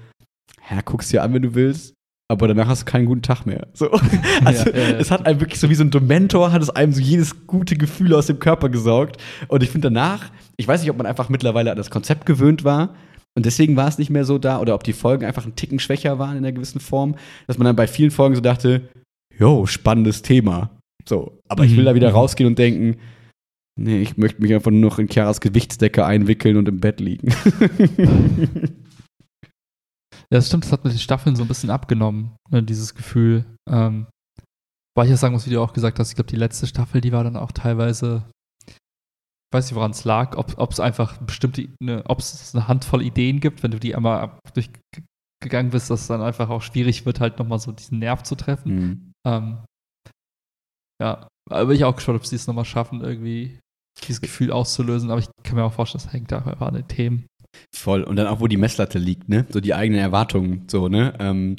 [0.70, 1.94] ja, guck's dir an, wenn du willst,
[2.30, 3.68] aber danach hast du keinen guten Tag mehr.
[3.74, 3.90] So.
[4.46, 4.98] Also ja, ja, ja.
[4.98, 7.76] es hat einem wirklich so wie so ein Dementor, hat es einem so jedes gute
[7.76, 9.18] Gefühl aus dem Körper gesaugt.
[9.48, 12.64] Und ich finde danach, ich weiß nicht, ob man einfach mittlerweile an das Konzept gewöhnt
[12.64, 12.94] war
[13.36, 15.80] und deswegen war es nicht mehr so da oder ob die Folgen einfach einen Ticken
[15.80, 17.16] schwächer waren in einer gewissen Form,
[17.48, 18.90] dass man dann bei vielen Folgen so dachte,
[19.38, 20.70] jo, spannendes Thema.
[21.06, 21.70] So, aber mhm.
[21.70, 22.16] ich will da wieder mhm.
[22.16, 22.98] rausgehen und denken,
[23.76, 27.34] Nee, ich möchte mich einfach nur noch in Chiaras Gewichtsdecke einwickeln und im Bett liegen.
[30.34, 33.46] ja, das stimmt, das hat mit den Staffeln so ein bisschen abgenommen, ne, dieses Gefühl.
[33.70, 34.08] Ähm,
[34.98, 37.02] weil ich ja sagen muss, wie du auch gesagt hast, ich glaube, die letzte Staffel,
[37.02, 38.26] die war dann auch teilweise,
[38.68, 38.76] ich
[39.54, 43.42] weiß nicht, woran es lag, ob es einfach bestimmte, ne, ob es eine Handvoll Ideen
[43.42, 47.38] gibt, wenn du die einmal durchgegangen bist, dass es dann einfach auch schwierig wird, halt
[47.38, 48.76] nochmal so diesen Nerv zu treffen.
[48.76, 49.14] Mhm.
[49.28, 49.58] Ähm,
[51.00, 53.60] ja, aber bin ich auch gespannt, ob sie es nochmal schaffen, irgendwie
[54.02, 56.88] dieses Gefühl auszulösen, aber ich kann mir auch vorstellen, das hängt da einfach an den
[56.88, 57.28] Themen.
[57.72, 58.04] Voll.
[58.04, 59.46] Und dann auch, wo die Messlatte liegt, ne?
[59.50, 61.14] So die eigenen Erwartungen, so, ne?
[61.20, 61.56] Ähm,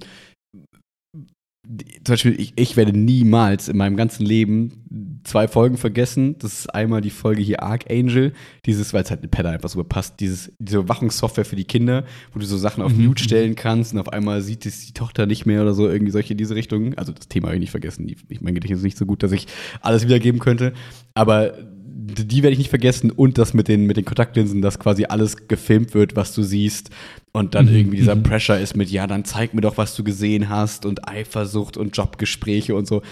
[2.05, 6.37] zum Beispiel, ich, ich werde niemals in meinem ganzen Leben zwei Folgen vergessen.
[6.39, 8.35] Das ist einmal die Folge hier Archangel,
[8.67, 12.05] dieses, weil es halt mit Pedder einfach super passt, dieses, diese Überwachungssoftware für die Kinder,
[12.33, 13.07] wo du so Sachen auf mhm.
[13.07, 16.13] Mute stellen kannst und auf einmal sieht es die Tochter nicht mehr oder so, irgendwie
[16.13, 16.95] solche in diese Richtung.
[16.95, 18.07] Also das Thema habe ich nicht vergessen.
[18.29, 19.47] Ich, mein Gedächtnis ist nicht so gut, dass ich
[19.81, 20.75] alles wiedergeben könnte.
[21.15, 21.55] Aber
[21.97, 25.47] die werde ich nicht vergessen und das mit den, mit den Kontaktlinsen, dass quasi alles
[25.47, 26.91] gefilmt wird, was du siehst
[27.33, 28.25] und dann Mhm, irgendwie dieser mhm.
[28.25, 31.97] Pressure ist mit, ja, dann zeig mir doch, was du gesehen hast und Eifersucht und
[31.97, 33.03] Jobgespräche und so.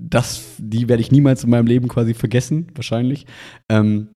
[0.00, 3.26] Das, die werde ich niemals in meinem Leben quasi vergessen, wahrscheinlich.
[3.68, 4.08] Ähm,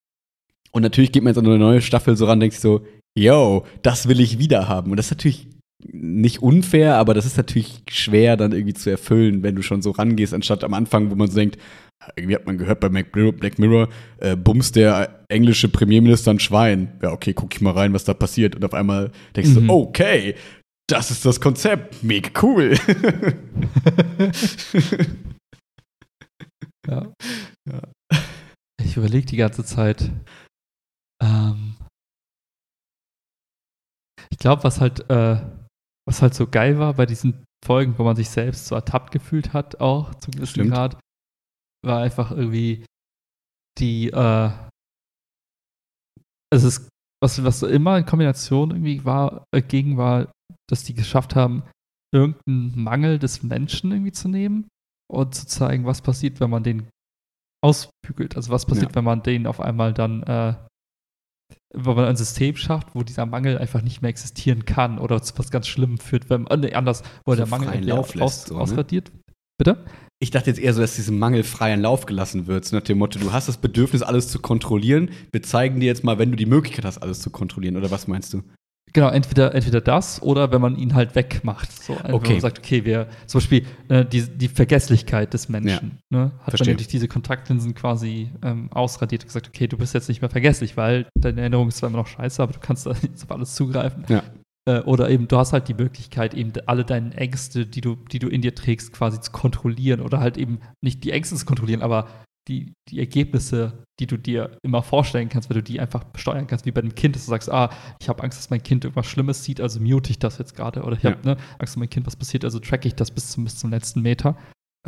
[0.73, 2.87] und natürlich geht man jetzt an eine neue Staffel so ran, denkt sich so,
[3.19, 4.91] yo, das will ich wieder haben.
[4.91, 5.49] Und das ist natürlich
[5.93, 9.91] nicht unfair, aber das ist natürlich schwer dann irgendwie zu erfüllen, wenn du schon so
[9.91, 11.59] rangehst, anstatt am Anfang, wo man so denkt,
[12.14, 13.88] irgendwie hat man gehört bei Black Mirror,
[14.18, 16.99] äh, bumst der englische Premierminister ein Schwein.
[17.03, 18.55] Ja, okay, guck ich mal rein, was da passiert.
[18.55, 19.66] Und auf einmal denkst Mhm.
[19.68, 20.34] du, okay,
[20.88, 22.76] das ist das Konzept, mega cool.
[26.88, 27.12] Ja.
[27.68, 27.82] Ja.
[28.80, 30.12] Ich überlege die ganze Zeit.
[31.20, 31.76] Ähm,
[34.30, 35.40] ich glaube, was halt, äh,
[36.07, 39.53] was halt so geil war bei diesen Folgen, wo man sich selbst so ertappt gefühlt
[39.53, 40.70] hat, auch zu einem gewissen.
[40.70, 41.01] Grad,
[41.87, 42.84] war einfach irgendwie
[43.78, 44.51] die, äh,
[46.53, 46.89] es ist,
[47.22, 50.30] was, was immer in Kombination irgendwie war, äh, gegen war,
[50.68, 51.62] dass die geschafft haben,
[52.14, 54.68] irgendeinen Mangel des Menschen irgendwie zu nehmen
[55.12, 56.89] und zu zeigen, was passiert, wenn man den
[57.64, 58.37] ausbügelt.
[58.37, 58.95] Also was passiert, Ja.
[58.97, 60.55] wenn man den auf einmal dann, äh,
[61.74, 65.37] wenn man ein System schafft, wo dieser Mangel einfach nicht mehr existieren kann oder zu
[65.39, 68.55] was ganz Schlimmem führt, wenn äh, nee, anders, wo So der Mangel lässt, aus, so,
[68.55, 68.61] ne?
[68.61, 69.12] ausradiert.
[69.59, 69.84] Bitte?
[70.19, 72.99] Ich dachte jetzt eher so, dass diesem Mangel freien Lauf gelassen wird, so nach dem
[72.99, 75.11] Motto, du hast das Bedürfnis, alles zu kontrollieren.
[75.31, 77.77] Wir zeigen dir jetzt mal, wenn du die Möglichkeit hast, alles zu kontrollieren.
[77.77, 78.43] Oder was meinst du?
[78.95, 81.71] Genau, entweder, entweder das oder wenn man ihn halt wegmacht.
[81.71, 82.29] So, einfach, Okay.
[82.29, 86.31] Wenn man sagt, okay, wir, zum Beispiel äh, die, die Vergesslichkeit des Menschen, ne, hat
[86.33, 86.69] man verstehe.
[86.69, 90.31] ja durch diese Kontaktlinsen quasi ähm, ausradiert und gesagt, okay, du bist jetzt nicht mehr
[90.31, 93.31] vergesslich, weil deine Erinnerung ist zwar immer noch scheiße, aber du kannst da jetzt auf
[93.33, 94.05] alles zugreifen.
[94.09, 94.23] Ja.
[94.69, 98.19] Äh, oder eben, du hast halt die Möglichkeit, eben alle deine Ängste, die du, die
[98.19, 101.83] du in dir trägst, quasi zu kontrollieren oder halt eben nicht die Ängste zu kontrollieren,
[101.83, 102.09] aber
[102.49, 106.64] die, die Ergebnisse, die du dir immer vorstellen kannst, wenn du die einfach steuern kannst,
[106.64, 109.07] wie bei einem Kind, dass du sagst, ah, ich habe Angst, dass mein Kind irgendwas
[109.07, 110.83] Schlimmes sieht, also mute ich das jetzt gerade.
[110.85, 111.11] Oder ich Ja.
[111.12, 113.59] habe ne, Angst, dass mein Kind was passiert, also tracke ich das bis zum, bis
[113.59, 114.37] zum letzten Meter.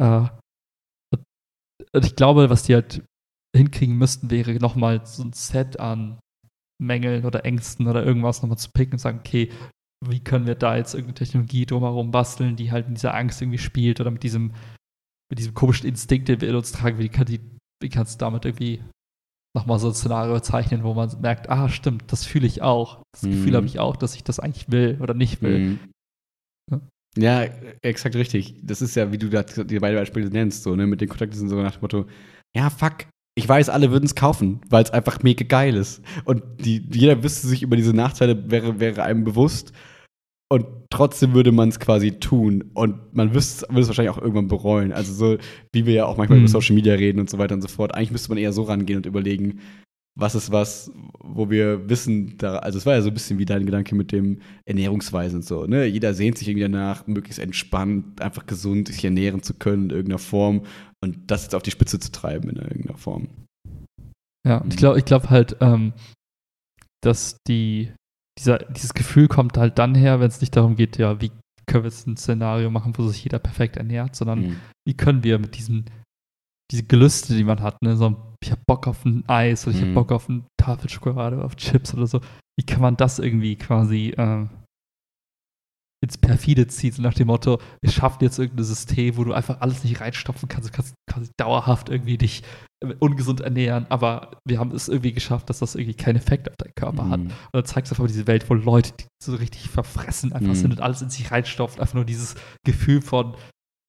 [0.00, 0.28] Äh,
[1.12, 1.24] und-
[1.92, 3.02] und ich glaube, was die halt
[3.56, 6.20] hinkriegen müssten, wäre nochmal so ein Set an
[6.80, 9.50] Mängeln oder Ängsten oder irgendwas nochmal zu picken und sagen, okay,
[10.06, 13.58] wie können wir da jetzt irgendeine Technologie drumherum basteln, die halt mit dieser Angst irgendwie
[13.58, 14.52] spielt oder mit diesem,
[15.30, 17.40] mit diesem komischen Instinkt, den wir in uns tragen, wie, kann die,
[17.82, 18.82] wie kannst du damit irgendwie
[19.56, 23.02] nochmal so ein Szenario zeichnen, wo man merkt, ah, stimmt, das fühle ich auch.
[23.12, 23.30] Das Mhm.
[23.30, 25.58] Gefühl habe ich auch, dass ich das eigentlich will oder nicht will.
[25.58, 25.78] Mhm.
[26.70, 26.80] Ja.
[27.16, 27.42] Ja,
[27.82, 28.60] exakt richtig.
[28.62, 31.36] Das ist ja, wie du da die beiden Beispiele nennst, so, ne, mit den Kontakten
[31.36, 32.06] sind so nach dem Motto,
[32.54, 33.06] ja, fuck,
[33.38, 36.02] ich weiß, alle würden es kaufen, weil es einfach mega geil ist.
[36.24, 39.72] Und die, jeder wüsste sich über diese Nachteile, wäre, wäre einem bewusst.
[40.50, 42.64] Und trotzdem würde man es quasi tun.
[42.74, 44.92] Und man wüsste, würde es wahrscheinlich auch irgendwann bereuen.
[44.92, 45.38] Also so,
[45.72, 46.46] wie wir ja auch manchmal Mhm.
[46.46, 47.94] über Social Media reden und so weiter und so fort.
[47.94, 49.60] Eigentlich müsste man eher so rangehen und überlegen,
[50.18, 50.90] was ist was,
[51.22, 54.10] wo wir wissen, da, also es war ja so ein bisschen wie dein Gedanke mit
[54.10, 55.86] dem Ernährungsweisen und so, ne?
[55.86, 60.18] Jeder sehnt sich irgendwie danach, möglichst entspannt, einfach gesund sich ernähren zu können in irgendeiner
[60.18, 60.62] Form
[61.04, 63.28] und das jetzt auf die Spitze zu treiben in irgendeiner Form.
[64.46, 65.92] Ja, und ich glaube ich glaub halt, ähm,
[67.02, 67.92] dass die,
[68.38, 71.30] dieser, dieses Gefühl kommt halt dann her, wenn es nicht darum geht, ja, wie
[71.66, 74.56] können wir jetzt ein Szenario machen, wo sich jeder perfekt ernährt, sondern Mhm.
[74.86, 75.84] wie können wir mit diesen,
[76.72, 79.82] diese Gelüste, die man hat, ne, so ich habe Bock auf ein Eis oder ich
[79.82, 79.94] habe Mhm.
[79.94, 82.20] Bock auf eine Tafel Schokolade oder auf Chips oder so,
[82.58, 84.48] wie kann man das irgendwie quasi ähm,
[86.00, 89.60] ins Perfide ziehen, so nach dem Motto, wir schaffen jetzt irgendein System, wo du einfach
[89.60, 92.42] alles nicht reinstopfen kannst, du kannst quasi dauerhaft irgendwie dich
[92.84, 96.56] äh, ungesund ernähren, aber wir haben es irgendwie geschafft, dass das irgendwie keinen Effekt auf
[96.56, 97.20] deinen Körper hat.
[97.20, 97.26] Mhm.
[97.26, 100.54] Und dann zeigst du einfach diese Welt, wo Leute die so richtig verfressen einfach Mhm.
[100.54, 103.34] sind und alles in sich reinstopfen, einfach nur dieses Gefühl von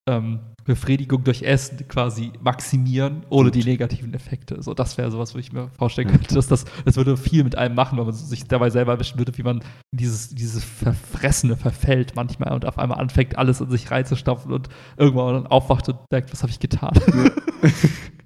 [0.09, 4.61] ähm, Befriedigung durch Essen quasi maximieren, ohne die negativen Effekte.
[4.61, 6.15] So, das wäre sowas, wo ich mir vorstellen Ja.
[6.15, 9.17] könnte, dass das, das würde viel mit einem machen, wenn man sich dabei selber erwischen
[9.17, 13.89] würde, wie man dieses, dieses Verfressene verfällt manchmal und auf einmal anfängt, alles in sich
[13.89, 16.93] reinzustopfen und irgendwann dann aufwacht und merkt, was habe ich getan?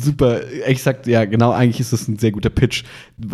[0.00, 2.84] Super, exakt, ja, genau, eigentlich ist das ein sehr guter Pitch.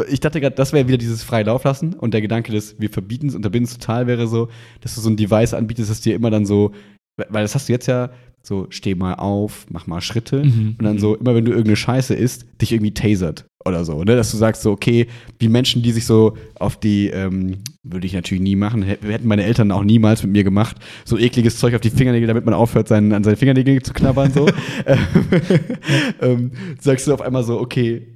[0.08, 2.90] Ich dachte gerade, das wäre wieder dieses freie Lauf lassen und der Gedanke des, wir
[2.90, 4.48] verbieten es, unterbinden es total wäre so,
[4.80, 6.72] dass du so ein Device anbietest, das dir immer dann so,
[7.16, 8.10] weil das hast du jetzt ja
[8.44, 10.74] so, steh mal auf, mach mal Schritte Mhm.
[10.78, 14.16] und dann so, immer wenn du irgendeine Scheiße isst, dich irgendwie tasert oder so, ne,
[14.16, 15.06] dass du sagst so, okay,
[15.38, 19.26] wie Menschen, die sich so auf die, ähm, würde ich natürlich nie machen, hä- hätten
[19.28, 22.54] meine Eltern auch niemals mit mir gemacht, so ekliges Zeug auf die Fingernägel, damit man
[22.54, 24.46] aufhört, seinen, an seinen Fingernägeln zu knabbern, so.
[26.20, 28.06] ähm, sagst du auf einmal so, okay,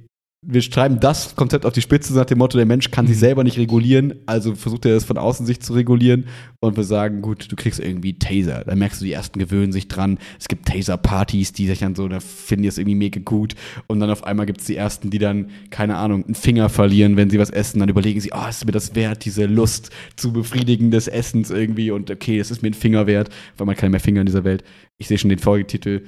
[0.49, 3.19] wir schreiben das Konzept auf die Spitze nach dem Motto, der Mensch kann sich Mhm.
[3.19, 6.25] selber nicht regulieren, also versucht er es von außen sich zu regulieren
[6.61, 8.63] und wir sagen, gut, du kriegst irgendwie Taser.
[8.65, 10.17] Dann merkst du, die ersten gewöhnen sich dran.
[10.39, 13.55] Es gibt Taser-Partys, die sich dann so, da finden die es irgendwie mega gut.
[13.87, 17.17] Und dann auf einmal gibt es die ersten, die dann, keine Ahnung, einen Finger verlieren,
[17.17, 17.79] wenn sie was essen.
[17.81, 21.91] Dann überlegen sie, oh, ist mir das wert, diese Lust zu befriedigen des Essens irgendwie
[21.91, 24.45] und okay, es ist mir ein Finger wert, weil man keine mehr Finger in dieser
[24.45, 24.63] Welt.
[24.97, 26.05] Ich sehe schon den Folgetitel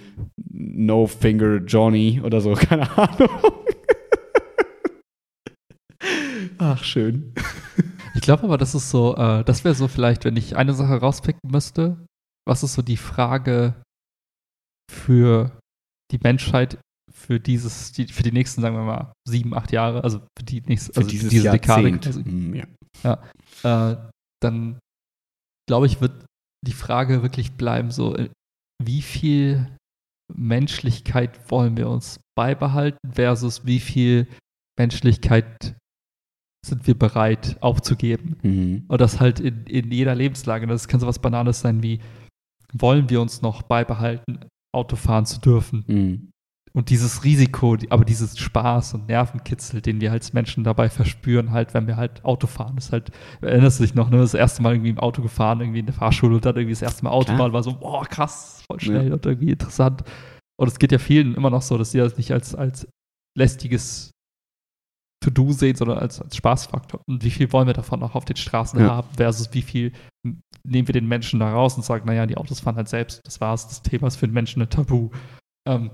[0.52, 3.30] No Finger Johnny oder so, keine Ahnung.
[6.60, 7.34] Ach, schön.
[8.16, 10.96] Ich glaube aber, das ist so, äh, das wäre so vielleicht, wenn ich eine Sache
[10.96, 12.06] rauspicken müsste,
[12.46, 13.82] was ist so die Frage
[14.92, 15.58] für
[16.12, 16.80] die Menschheit
[17.12, 20.62] für dieses, die, für die nächsten, sagen wir mal, sieben, acht Jahre, also für die
[20.62, 22.56] nächste, Für also dieses diese Dekade, also, Hm,
[23.04, 23.22] ja.
[23.64, 23.98] äh,
[24.42, 24.80] dann
[25.68, 26.26] glaube ich, wird
[26.66, 28.30] die Frage wirklich bleiben, so, äh,
[28.84, 29.76] wie viel
[30.34, 34.28] Menschlichkeit wollen wir uns beibehalten versus wie viel
[34.78, 35.76] Menschlichkeit
[36.66, 38.38] sind wir bereit aufzugeben.
[38.42, 38.84] Mhm.
[38.88, 40.68] Und das halt in, in jeder Lebenslage.
[40.68, 42.00] Das kann so was Banales sein wie,
[42.74, 44.46] wollen wir uns noch beibehalten,
[44.76, 45.84] Auto fahren zu dürfen?
[45.88, 46.32] Mhm.
[46.72, 51.74] Und dieses Risiko, aber dieses Spaß und Nervenkitzel, den wir als Menschen dabei verspüren, halt,
[51.74, 53.10] wenn wir halt Auto fahren, ist halt,
[53.42, 55.96] erinnerst du dich noch, ne, das erste Mal irgendwie im Auto gefahren, irgendwie in der
[55.96, 59.14] Fahrschule und dann irgendwie das erste Mal Autobahn, war so, boah, krass, voll schnell Ja.
[59.16, 60.04] und irgendwie interessant.
[60.60, 62.88] Und es geht ja vielen immer noch so, dass sie das nicht als, als
[63.36, 64.12] lästiges
[65.22, 67.02] To-Do sehen, sondern als, als Spaßfaktor.
[67.08, 68.88] Und wie viel wollen wir davon auch auf den Straßen Ja.
[68.88, 69.92] haben, versus wie viel
[70.64, 73.42] nehmen wir den Menschen da raus und sagen, naja, die Autos fahren halt selbst, das
[73.42, 75.10] war's, das Thema ist für den Menschen ein Tabu.
[75.68, 75.92] Ähm,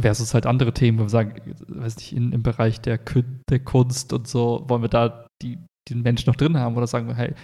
[0.00, 1.34] versus halt andere Themen, wo wir sagen,
[1.68, 5.58] weiß nicht, in, im Bereich der, Kün der Kunst und so, wollen wir da die,
[5.88, 7.34] den Menschen noch drin haben oder sagen wir, hey,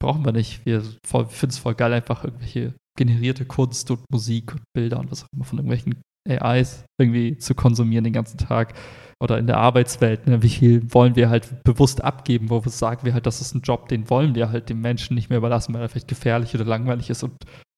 [0.00, 0.64] brauchen wir nicht.
[0.64, 5.24] Wir finden es voll geil, einfach irgendwelche generierte Kunst und Musik und Bilder und was
[5.24, 8.74] auch immer von irgendwelchen AIs irgendwie zu konsumieren den ganzen Tag
[9.22, 10.26] oder in der Arbeitswelt.
[10.26, 10.42] Ne?
[10.42, 13.62] Wie viel wollen wir halt bewusst abgeben, wo wir sagen wir halt, das ist ein
[13.62, 16.64] Job, den wollen wir halt dem Menschen nicht mehr überlassen, weil er vielleicht gefährlich oder
[16.64, 17.34] langweilig ist und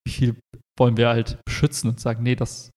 [0.07, 0.37] wie viel
[0.79, 2.71] wollen wir halt beschützen und sagen, nee, das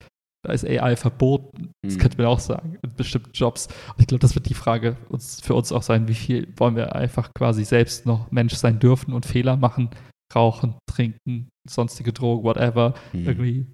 [0.46, 1.72] da ist AI verboten.
[1.86, 2.00] Das Mhm.
[2.00, 3.68] könnte man auch sagen, in bestimmten Jobs.
[3.68, 6.76] Und ich glaube, das wird die Frage uns, für uns auch sein, wie viel wollen
[6.76, 9.90] wir einfach quasi selbst noch Mensch sein dürfen und Fehler machen,
[10.36, 13.26] rauchen, trinken, sonstige Drogen, whatever, Mhm.
[13.26, 13.68] irgendwie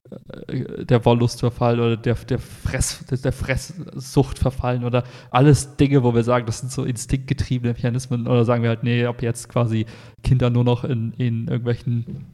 [0.48, 6.14] äh, der Wollustverfall oder der, der, Fress, der, der Fresssucht verfallen oder alles Dinge, wo
[6.14, 9.86] wir sagen, das sind so instinktgetriebene Mechanismen oder sagen wir halt, nee, ob jetzt quasi
[10.24, 12.34] Kinder nur noch in, in irgendwelchen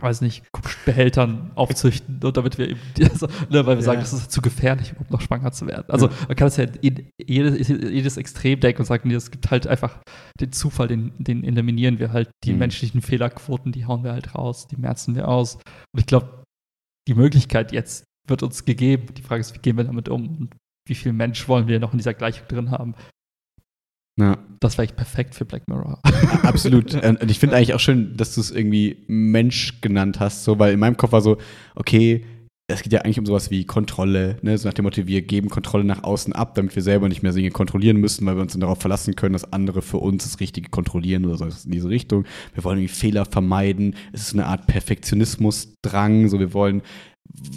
[0.00, 0.42] weiß nicht,
[0.84, 3.82] Behältern aufzüchten, und damit wir eben, also, ne, weil wir Ja.
[3.82, 5.84] sagen, das ist zu gefährlich, überhaupt noch schwanger zu werden.
[5.88, 9.50] Also man kann es ja in jedes, jedes Extrem denken und sagen, nee, es gibt
[9.50, 9.98] halt einfach
[10.40, 12.58] den Zufall, den, den eliminieren wir halt, die Mhm.
[12.58, 15.54] menschlichen Fehlerquoten, die hauen wir halt raus, die merzen wir aus.
[15.56, 16.42] Und ich glaube,
[17.08, 19.12] die Möglichkeit jetzt wird uns gegeben.
[19.14, 20.54] Die Frage ist, wie gehen wir damit um und
[20.88, 22.94] wie viel Mensch wollen wir noch in dieser Gleichung drin haben?
[24.18, 24.38] Ja.
[24.60, 26.00] Das wäre echt perfekt für Black Mirror.
[26.42, 26.94] Absolut.
[26.94, 30.58] Äh, Und ich finde eigentlich auch schön, dass du es irgendwie Mensch genannt hast, so,
[30.58, 31.38] weil in meinem Kopf war so,
[31.74, 32.24] okay,
[32.68, 34.56] es geht ja eigentlich um sowas wie Kontrolle, ne?
[34.56, 37.32] so nach dem Motto, wir geben Kontrolle nach außen ab, damit wir selber nicht mehr
[37.32, 40.40] Dinge kontrollieren müssen, weil wir uns dann darauf verlassen können, dass andere für uns das
[40.40, 42.24] Richtige kontrollieren oder so in diese Richtung.
[42.54, 43.96] Wir wollen irgendwie Fehler vermeiden.
[44.12, 46.82] Es ist eine Art Perfektionismusdrang, so wir wollen,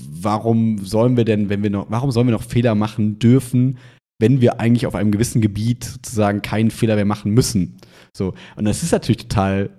[0.09, 3.77] warum sollen wir denn, wenn wir noch, warum sollen wir noch Fehler machen dürfen,
[4.19, 7.77] wenn wir eigentlich auf einem gewissen Gebiet sozusagen keinen Fehler mehr machen müssen?
[8.15, 8.33] So.
[8.55, 9.69] Und das ist natürlich total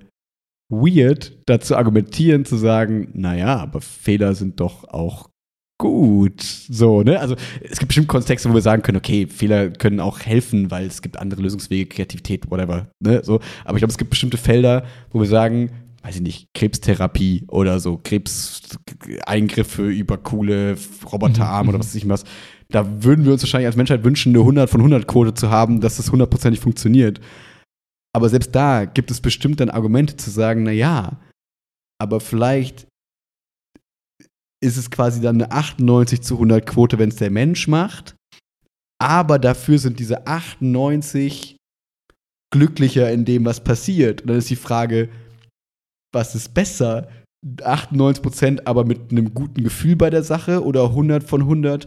[0.69, 5.31] weird, dazu argumentieren, zu sagen, naja, aber Fehler sind doch auch
[5.79, 6.43] gut.
[6.43, 7.21] So, ne?
[7.21, 10.87] Also es gibt bestimmt Kontexte, wo wir sagen können, okay, Fehler können auch helfen, weil
[10.87, 12.89] es gibt andere Lösungswege, Kreativität, whatever.
[13.01, 13.23] Ne?
[13.23, 13.41] So.
[13.65, 15.71] Aber ich glaube, es gibt bestimmte Felder, wo wir sagen,
[16.03, 20.77] weiß ich nicht, Krebstherapie oder so, Krebseingriffe über coole
[21.11, 22.25] Roboterarme Mhm, oder was weiß ich was.
[22.69, 25.81] Da würden wir uns wahrscheinlich als Menschheit wünschen, eine 100 von 100 Quote zu haben,
[25.81, 27.21] dass das hundertprozentig funktioniert.
[28.15, 31.21] Aber selbst da gibt es bestimmt dann Argumente zu sagen, na ja,
[32.01, 32.87] aber vielleicht
[34.63, 38.17] ist es quasi dann eine 98 zu 100 Quote, wenn es der Mensch macht.
[38.99, 41.57] Aber dafür sind diese 98
[42.53, 44.23] glücklicher in dem, was passiert.
[44.23, 45.11] Und dann ist die Frage,
[46.13, 47.09] was ist besser?
[47.63, 51.87] 98 Prozent, aber mit einem guten Gefühl bei der Sache oder 100 von 100,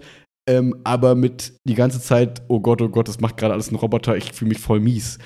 [0.49, 3.75] ähm, aber mit die ganze Zeit, oh Gott, oh Gott, das macht gerade alles ein
[3.75, 5.19] Roboter, ich fühle mich voll mies.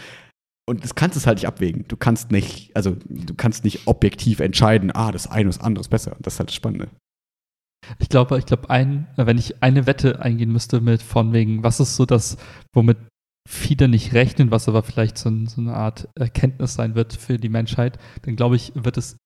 [0.69, 1.85] Und das kannst du halt nicht abwägen.
[1.87, 5.89] Du kannst nicht, also du kannst nicht objektiv entscheiden, ah, das eine ist andere ist
[5.89, 6.17] besser.
[6.19, 6.89] Das ist halt das Spannende.
[7.99, 11.79] Ich glaube, ich glaube, ein, wenn ich eine Wette eingehen müsste mit von wegen, was
[11.79, 12.37] ist so das,
[12.73, 12.97] womit
[13.47, 17.49] viele nicht rechnen, was aber vielleicht so, so eine Art Erkenntnis sein wird für die
[17.49, 19.17] Menschheit, dann glaube ich, wird es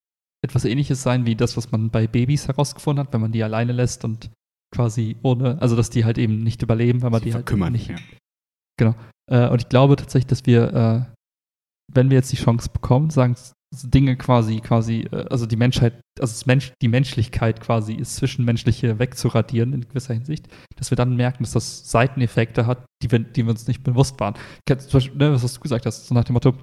[0.44, 3.74] etwas ähnliches sein wie das, was man bei Babys herausgefunden hat, wenn man die alleine
[3.74, 4.30] lässt und
[4.74, 7.74] quasi ohne, also dass die halt eben nicht überleben, weil man Sie die halt verkümmern,
[7.74, 7.98] nicht, ja.
[8.78, 8.96] Genau.
[9.32, 11.14] Äh, und ich glaube tatsächlich, dass wir, äh,
[11.94, 13.36] wenn wir jetzt die Chance bekommen, sagen
[13.76, 19.74] Dinge quasi, quasi, äh, also die Menschheit, also Mensch, die Menschlichkeit quasi ist Zwischenmenschliche wegzuradieren
[19.74, 23.52] in gewisser Hinsicht, dass wir dann merken, dass das Seiteneffekte hat, die wir, die wir
[23.52, 24.36] uns nicht bewusst waren.
[24.68, 26.54] Zum Beispiel, ne, was du gesagt hast, so nach dem Motto,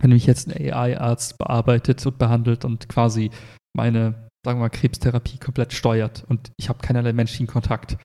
[0.00, 3.30] wenn mich jetzt ein AI-Arzt bearbeitet und behandelt und quasi
[3.76, 7.96] meine, sagen wir mal, Krebstherapie komplett steuert und ich habe keinerlei menschlichen Kontakt,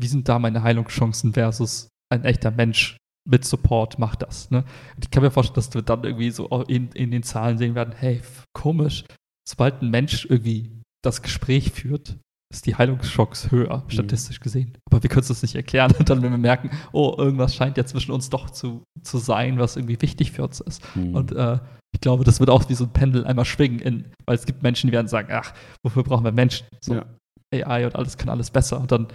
[0.00, 2.96] wie sind da meine Heilungschancen versus ein echter Mensch
[3.28, 4.50] mit Support macht das.
[4.50, 4.64] Ne?
[5.00, 7.94] Ich kann mir vorstellen, dass wir dann irgendwie so in, in den Zahlen sehen werden,
[7.96, 8.22] hey,
[8.54, 9.04] komisch,
[9.46, 12.18] sobald ein Mensch irgendwie das Gespräch führt,
[12.50, 13.90] ist die Heilungschance höher, mhm.
[13.90, 14.72] statistisch gesehen.
[14.90, 15.92] Aber wir können es uns nicht erklären.
[15.98, 19.58] Und dann, wenn wir merken, oh, irgendwas scheint ja zwischen uns doch zu, zu sein,
[19.58, 20.82] was irgendwie wichtig für uns ist.
[20.96, 21.14] Mhm.
[21.14, 21.58] Und äh,
[21.94, 24.62] ich glaube, das wird auch wie so ein Pendel einmal schwingen, in, weil es gibt
[24.62, 26.66] Menschen, die werden sagen, ach, wofür brauchen wir Menschen?
[26.80, 27.06] So ja.
[27.52, 28.80] AI und alles kann alles besser.
[28.80, 29.08] Und dann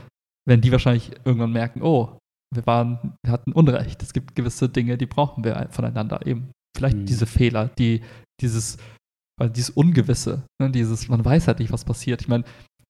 [0.47, 2.17] werden die wahrscheinlich irgendwann merken, oh,
[2.53, 4.01] wir waren, wir hatten Unrecht.
[4.03, 6.51] Es gibt gewisse Dinge, die brauchen wir voneinander eben.
[6.75, 7.05] Vielleicht mhm.
[7.05, 8.01] diese Fehler, die,
[8.41, 8.77] dieses,
[9.39, 12.21] weil dieses Ungewisse, ne, dieses, man weiß halt nicht, was passiert.
[12.21, 12.43] Ich meine,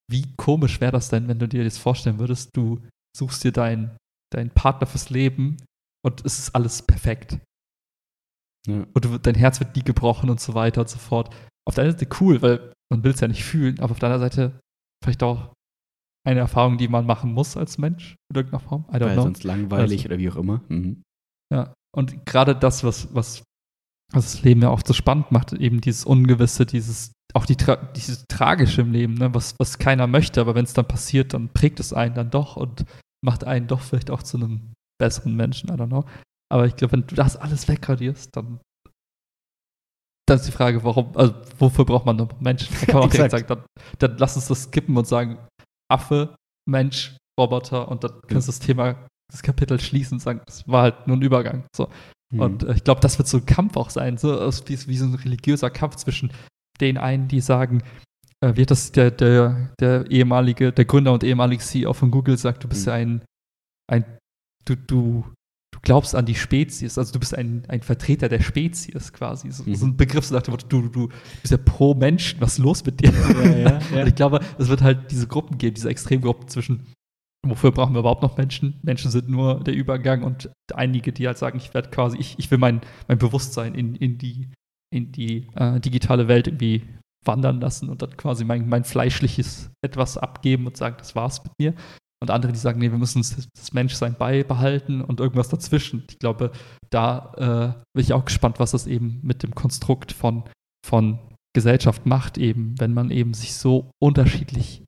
[0.10, 2.81] wie komisch wäre das denn, wenn du dir das vorstellen würdest, du
[3.15, 3.97] suchst dir deinen
[4.34, 5.57] dein Partner fürs Leben
[6.03, 7.39] und es ist alles perfekt.
[8.68, 8.85] Ja.
[8.94, 11.34] Und du, dein Herz wird nie gebrochen und so weiter und so fort.
[11.68, 14.10] Auf der einen Seite cool, weil man will es ja nicht fühlen, aber auf der
[14.10, 14.60] anderen Seite
[15.03, 15.53] vielleicht auch
[16.26, 18.85] eine Erfahrung, die man machen muss als Mensch in irgendeiner Form.
[18.90, 19.23] I don't Weil know.
[19.23, 20.61] sonst langweilig also, oder wie auch immer.
[20.69, 21.03] Mhm.
[21.53, 23.44] Ja, und gerade das, was, was,
[24.14, 27.57] was das Leben ja oft so spannend macht, eben dieses Ungewisse, dieses, auch die,
[27.95, 29.34] dieses Tragische im Leben, ne?
[29.34, 32.56] was, was keiner möchte, aber wenn es dann passiert, dann prägt es einen dann doch
[32.56, 32.85] und
[33.23, 36.06] macht einen doch vielleicht auch zu einem besseren Menschen, I don't know.
[36.53, 38.59] Aber ich glaube, wenn du das alles wegradierst, dann
[40.27, 42.73] dann ist die Frage, warum, also wofür braucht man noch Menschen?
[42.80, 43.65] Da kann man auch direkt sagen, dann,
[43.97, 45.39] dann lass uns das skippen und sagen,
[45.91, 46.35] Affe,
[46.69, 50.84] Mensch, Roboter und dann kannst du das Thema, das Kapitel schließen und sagen, das war
[50.84, 51.65] halt nur ein Übergang.
[51.75, 51.89] So.
[52.31, 52.39] Mhm.
[52.39, 54.30] Und äh, ich glaube, das wird so ein Kampf auch sein, so
[54.67, 56.31] wie, wie so ein religiöser Kampf zwischen
[56.80, 57.81] den einen, die sagen,
[58.41, 62.63] äh, wird das der, der, der ehemalige, der Gründer und ehemalige CEO von Google sagt,
[62.63, 62.89] du bist mhm.
[62.89, 63.25] ja ein,
[63.91, 64.05] ein
[64.65, 65.34] du, du du
[65.84, 69.51] glaubst an die Spezies, also du bist ein, ein Vertreter der Spezies quasi.
[69.51, 69.76] So, mhm.
[69.76, 71.10] so ein Begriff, so nach dem Motto, du, du
[71.41, 73.11] bist ja pro Menschen, was ist los mit dir?
[73.11, 73.80] Ja, ja, ja.
[74.01, 76.88] Und ich glaube, es wird halt diese Gruppen geben, diese Extremgruppen zwischen,
[77.45, 78.80] wofür brauchen wir überhaupt noch Menschen?
[78.81, 82.49] Menschen sind nur der Übergang und einige, die halt sagen, ich werde quasi, ich, ich
[82.49, 82.80] will mein,
[83.10, 84.49] mein Bewusstsein in, in die,
[84.89, 86.84] in die äh, digitale Welt irgendwie
[87.26, 91.53] wandern lassen und dann quasi mein, mein fleischliches etwas abgeben und sagen, das war's mit
[91.60, 91.73] mir
[92.24, 96.06] und andere, die sagen, nee, wir müssen das Menschsein beibehalten und irgendwas dazwischen.
[96.10, 96.54] Ich glaube,
[96.90, 100.45] da äh, bin ich auch gespannt, was das eben mit dem Konstrukt von,
[100.88, 101.20] von
[101.54, 104.86] Gesellschaft macht, eben, wenn man eben sich so unterschiedlich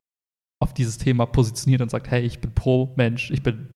[0.62, 3.68] auf dieses Thema positioniert und sagt, hey, ich bin pro Mensch, ich bin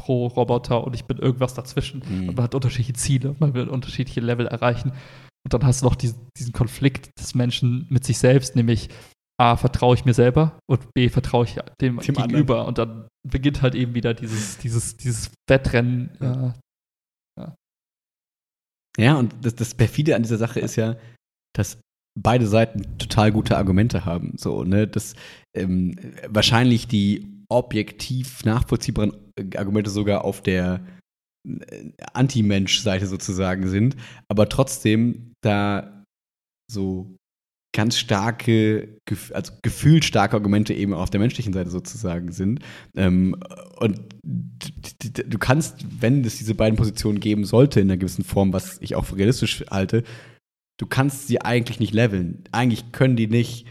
[0.00, 2.04] pro Roboter und ich bin irgendwas dazwischen.
[2.08, 2.28] Mhm.
[2.28, 4.92] Und man hat unterschiedliche Ziele, man will unterschiedliche Level erreichen.
[5.44, 8.90] Und dann hast du noch diesen, diesen Konflikt des Menschen mit sich selbst, nämlich
[9.40, 12.66] A, vertraue ich mir selber und B, vertraue ich dem Team gegenüber.
[12.66, 12.68] Anderen.
[12.68, 16.10] Und dann beginnt halt eben wieder dieses, dieses, dieses Wettrennen.
[16.20, 16.54] Ja.
[17.38, 17.54] ja.
[18.98, 20.96] ja, und das, das Perfide an dieser Sache ist ja,
[21.54, 21.78] dass
[22.18, 24.34] beide Seiten total gute Argumente haben.
[24.36, 25.14] So, ne, dass
[25.54, 25.94] ähm,
[26.26, 29.12] wahrscheinlich die objektiv nachvollziehbaren
[29.56, 30.84] Argumente sogar auf der
[31.48, 33.96] äh, Anti-Mensch-Seite sozusagen sind,
[34.28, 36.04] aber trotzdem da
[36.70, 37.17] so
[37.78, 38.88] ganz starke,
[39.32, 42.58] also gefühlsstarke Argumente eben auf der menschlichen Seite sozusagen sind.
[42.96, 43.36] Ähm,
[43.76, 48.78] und du kannst, wenn es diese beiden Positionen geben sollte in einer gewissen Form, was
[48.80, 50.02] ich auch für realistisch halte,
[50.80, 52.42] du kannst sie eigentlich nicht leveln.
[52.50, 53.66] Eigentlich können die nicht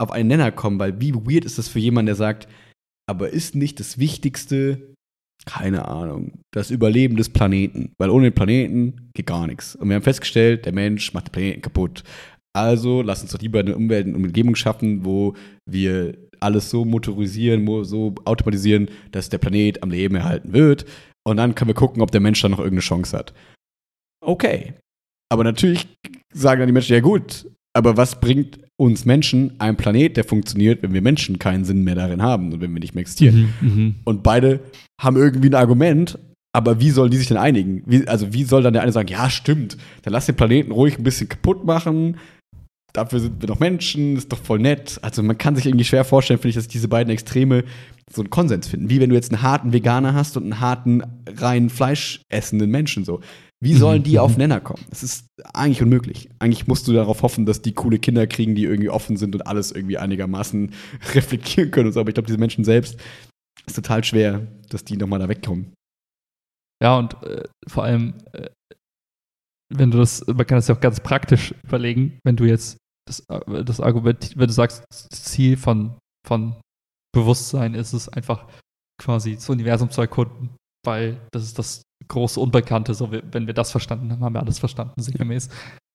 [0.00, 2.46] auf einen Nenner kommen, weil wie weird ist das für jemanden, der sagt,
[3.08, 4.94] aber ist nicht das Wichtigste,
[5.44, 7.94] keine Ahnung, das Überleben des Planeten.
[7.98, 9.74] Weil ohne den Planeten geht gar nichts.
[9.74, 12.04] Und wir haben festgestellt, der Mensch macht den Planeten kaputt.
[12.52, 15.34] Also lass uns doch lieber eine Umwelt und Umgebung schaffen, wo
[15.66, 20.86] wir alles so motorisieren, so automatisieren, dass der Planet am Leben erhalten wird.
[21.26, 23.34] Und dann können wir gucken, ob der Mensch da noch irgendeine Chance hat.
[24.24, 24.74] Okay.
[25.30, 25.86] Aber natürlich
[26.32, 27.46] sagen dann die Menschen, ja gut,
[27.76, 31.94] aber was bringt uns Menschen ein Planet, der funktioniert, wenn wir Menschen keinen Sinn mehr
[31.94, 33.54] darin haben und wenn wir nicht mehr existieren?
[33.60, 33.94] Mhm, mhm.
[34.04, 34.60] und beide
[35.00, 36.18] haben irgendwie ein Argument,
[36.52, 37.82] aber wie sollen die sich denn einigen?
[37.86, 40.98] Wie, also wie soll dann der eine sagen, ja stimmt, dann lass den Planeten ruhig
[40.98, 42.16] ein bisschen kaputt machen,
[42.92, 44.98] dafür sind wir noch Menschen, ist doch voll nett.
[45.02, 47.64] Also man kann sich irgendwie schwer vorstellen, finde ich, dass diese beiden Extreme
[48.12, 48.90] so einen Konsens finden.
[48.90, 53.04] Wie wenn du jetzt einen harten Veganer hast und einen harten, rein Fleisch essenden Menschen
[53.04, 53.20] so.
[53.62, 54.82] Wie sollen die auf Nenner kommen?
[54.88, 56.30] Das ist eigentlich unmöglich.
[56.38, 59.46] Eigentlich musst du darauf hoffen, dass die coole Kinder kriegen, die irgendwie offen sind und
[59.46, 60.72] alles irgendwie einigermaßen
[61.14, 62.00] reflektieren können und so.
[62.00, 62.98] Aber ich glaube, diese Menschen selbst
[63.66, 65.74] ist total schwer, dass die nochmal da wegkommen.
[66.82, 68.48] Ja, und äh, vor allem, äh,
[69.68, 72.78] wenn du das, man kann das ja auch ganz praktisch überlegen, wenn du jetzt
[73.10, 76.60] das, äh, das Argument, wenn du sagst, das Ziel von, von
[77.12, 78.46] Bewusstsein ist es einfach
[79.00, 80.50] quasi das Universum zu erkunden,
[80.84, 82.94] weil das ist das große Unbekannte.
[82.94, 85.48] So, wenn wir das verstanden haben, haben wir alles verstanden, sinngemäß.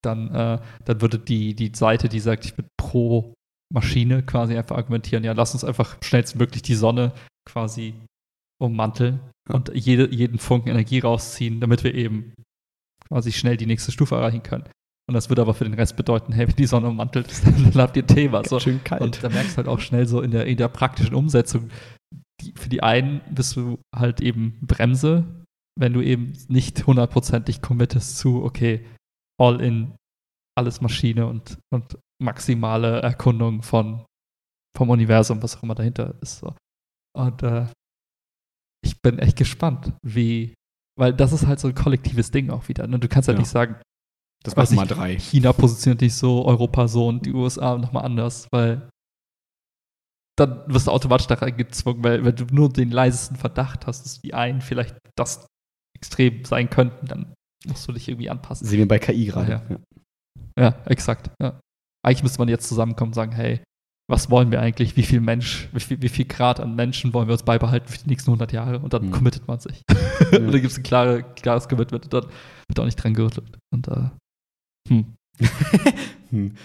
[0.04, 3.34] Dann, äh, dann würde die, die Seite, die sagt, ich bin pro
[3.74, 7.14] Maschine quasi einfach argumentieren, ja, lass uns einfach schnellstmöglich die Sonne
[7.50, 7.96] quasi
[8.62, 9.20] ummanteln
[9.50, 9.56] ja.
[9.56, 12.34] und jede, jeden Funken Energie rausziehen, damit wir eben
[13.08, 14.66] quasi schnell die nächste Stufe erreichen können.
[15.08, 17.76] Und das würde aber für den Rest bedeuten, hey, wenn die Sonne ummantelt ist, dann
[17.76, 18.44] habt ihr Thema.
[18.44, 18.60] So.
[18.60, 19.02] Schön kalt.
[19.02, 21.70] Und da merkst du halt auch schnell so in der, in der praktischen Umsetzung,
[22.42, 25.24] die, für die einen bist du halt eben Bremse,
[25.80, 28.86] wenn du eben nicht hundertprozentig committest zu, okay,
[29.40, 29.96] all in,
[30.58, 34.06] alles Maschine und, und maximale Erkundung von,
[34.76, 36.40] vom Universum, was auch immer dahinter ist.
[36.40, 36.56] So.
[37.16, 37.68] Und äh,
[38.84, 40.54] ich bin echt gespannt, wie,
[40.98, 42.88] weil das ist halt so ein kollektives Ding auch wieder.
[42.88, 43.00] Ne?
[43.00, 43.42] Du kannst halt ja.
[43.42, 43.82] nicht sagen,
[44.46, 45.18] das machen mal drei.
[45.18, 48.90] China positioniert dich so, Europa so und die USA nochmal anders, weil
[50.38, 54.22] dann wirst du automatisch da reingezwungen, weil wenn du nur den leisesten Verdacht hast, dass
[54.22, 55.48] die einen vielleicht das
[55.96, 57.34] extrem sein könnten, dann
[57.66, 58.68] musst du dich irgendwie anpassen.
[58.68, 59.52] Sehen wir bei KI gerade.
[59.52, 59.62] Ja.
[59.70, 60.64] ja.
[60.64, 61.32] ja, exakt.
[61.42, 61.60] Ja.
[62.06, 63.62] Eigentlich müsste man jetzt zusammenkommen und sagen, hey,
[64.08, 64.96] was wollen wir eigentlich?
[64.98, 67.98] Wie viel Mensch, wie viel, wie viel, Grad an Menschen wollen wir uns beibehalten für
[67.98, 68.80] die nächsten 100 Jahre?
[68.80, 69.12] Und dann mhm.
[69.12, 69.82] committet man sich.
[69.90, 69.98] Ja.
[70.38, 72.32] und dann gibt es ein klare, klares Commitment und dann
[72.68, 73.58] wird auch nicht dran gerüttelt.
[73.74, 74.10] Und äh,
[74.88, 75.16] hm.
[76.30, 76.56] hm.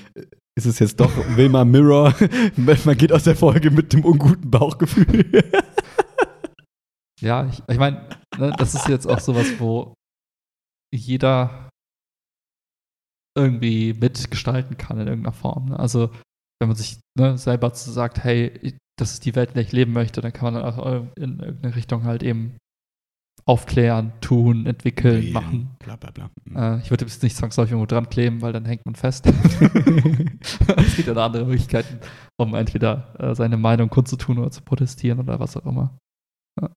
[0.56, 2.14] Ist es jetzt doch Wilma Mirror?
[2.56, 5.50] Man geht aus der Folge mit dem unguten Bauchgefühl.
[7.20, 9.94] ja, ich, ich meine, ne, das ist jetzt auch sowas, wo
[10.92, 11.70] jeder
[13.36, 15.70] irgendwie mitgestalten kann in irgendeiner Form.
[15.70, 15.78] Ne?
[15.78, 16.10] Also
[16.60, 19.92] wenn man sich ne, selber sagt, hey, das ist die Welt, in der ich leben
[19.92, 22.58] möchte, dann kann man dann auch in irgendeine Richtung halt eben
[23.44, 25.70] aufklären, tun, entwickeln, ja, machen.
[25.78, 26.30] Bla bla bla.
[26.44, 26.56] Mhm.
[26.56, 29.26] Äh, ich würde jetzt nicht zwangsläufig irgendwo dran kleben, weil dann hängt man fest.
[30.76, 31.98] es gibt ja da andere Möglichkeiten,
[32.38, 35.98] um entweder äh, seine Meinung kundzutun oder zu protestieren oder was auch immer.
[36.60, 36.70] Ja,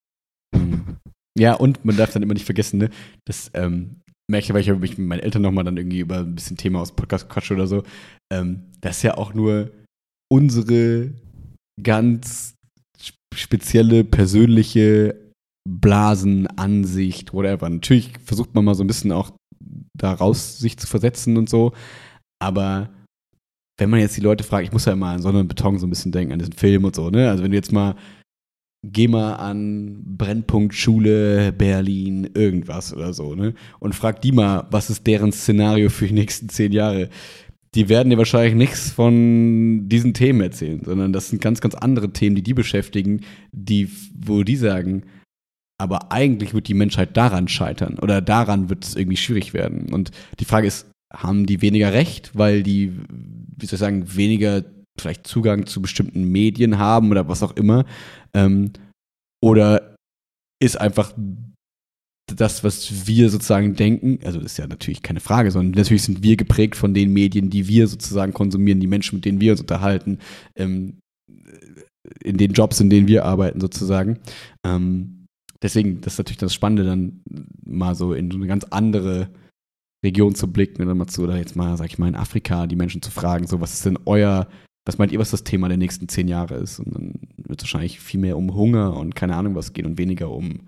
[0.56, 0.98] mhm.
[1.38, 2.90] ja und man darf dann immer nicht vergessen, ne,
[3.26, 6.35] dass ähm, merke ich, weil ich mich mit meinen Eltern nochmal dann irgendwie über ein
[6.35, 7.84] bisschen Thema aus Podcast quatsche oder so,
[8.31, 9.72] ähm, das ist ja auch nur
[10.31, 11.11] unsere
[11.81, 12.56] ganz
[13.35, 15.23] spezielle, persönliche
[15.68, 17.69] Blasenansicht, whatever.
[17.69, 19.31] Natürlich versucht man mal so ein bisschen auch
[19.95, 21.72] daraus sich zu versetzen und so,
[22.40, 22.90] aber
[23.80, 25.88] wenn man jetzt die Leute fragt, ich muss ja immer an Sonne und Beton so
[25.88, 27.30] ein bisschen denken, an diesen Film und so, ne?
[27.30, 27.95] Also wenn du jetzt mal
[28.84, 33.53] geh mal an Brennpunkt Schule Berlin irgendwas oder so, ne?
[33.80, 37.10] Und frag die mal, was ist deren Szenario für die nächsten zehn Jahre.
[37.76, 42.11] Die werden dir wahrscheinlich nichts von diesen Themen erzählen, sondern das sind ganz, ganz andere
[42.11, 43.22] Themen, die die beschäftigen,
[43.52, 45.03] die, wo die sagen,
[45.84, 49.93] aber eigentlich wird die Menschheit daran scheitern oder daran wird es irgendwie schwierig werden.
[49.93, 52.93] Und die Frage ist, haben die weniger Recht, weil die,
[53.57, 54.64] wie soll ich sagen, weniger
[54.99, 57.85] vielleicht Zugang zu bestimmten Medien haben oder was auch immer?
[58.34, 58.72] Ähm,
[59.43, 59.95] oder
[60.61, 61.14] ist einfach
[62.34, 66.23] das, was wir sozusagen denken, also das ist ja natürlich keine Frage, sondern natürlich sind
[66.23, 69.61] wir geprägt von den Medien, die wir sozusagen konsumieren, die Menschen, mit denen wir uns
[69.61, 70.19] unterhalten,
[70.55, 70.99] ähm,
[72.23, 74.19] in den Jobs, in denen wir arbeiten sozusagen.
[74.65, 75.23] Ähm,
[75.64, 77.22] deswegen, das ist natürlich das Spannende, dann
[77.65, 79.30] mal so in so eine ganz andere
[80.06, 82.76] Region zu blicken dann mal zu, oder jetzt mal, sag ich mal, in Afrika die
[82.76, 84.48] Menschen zu fragen, so, was ist denn euer
[84.85, 86.80] was meint ihr, was das Thema der nächsten zehn Jahre ist?
[86.80, 89.98] Und dann wird es wahrscheinlich viel mehr um Hunger und keine Ahnung was gehen und
[89.98, 90.68] weniger um,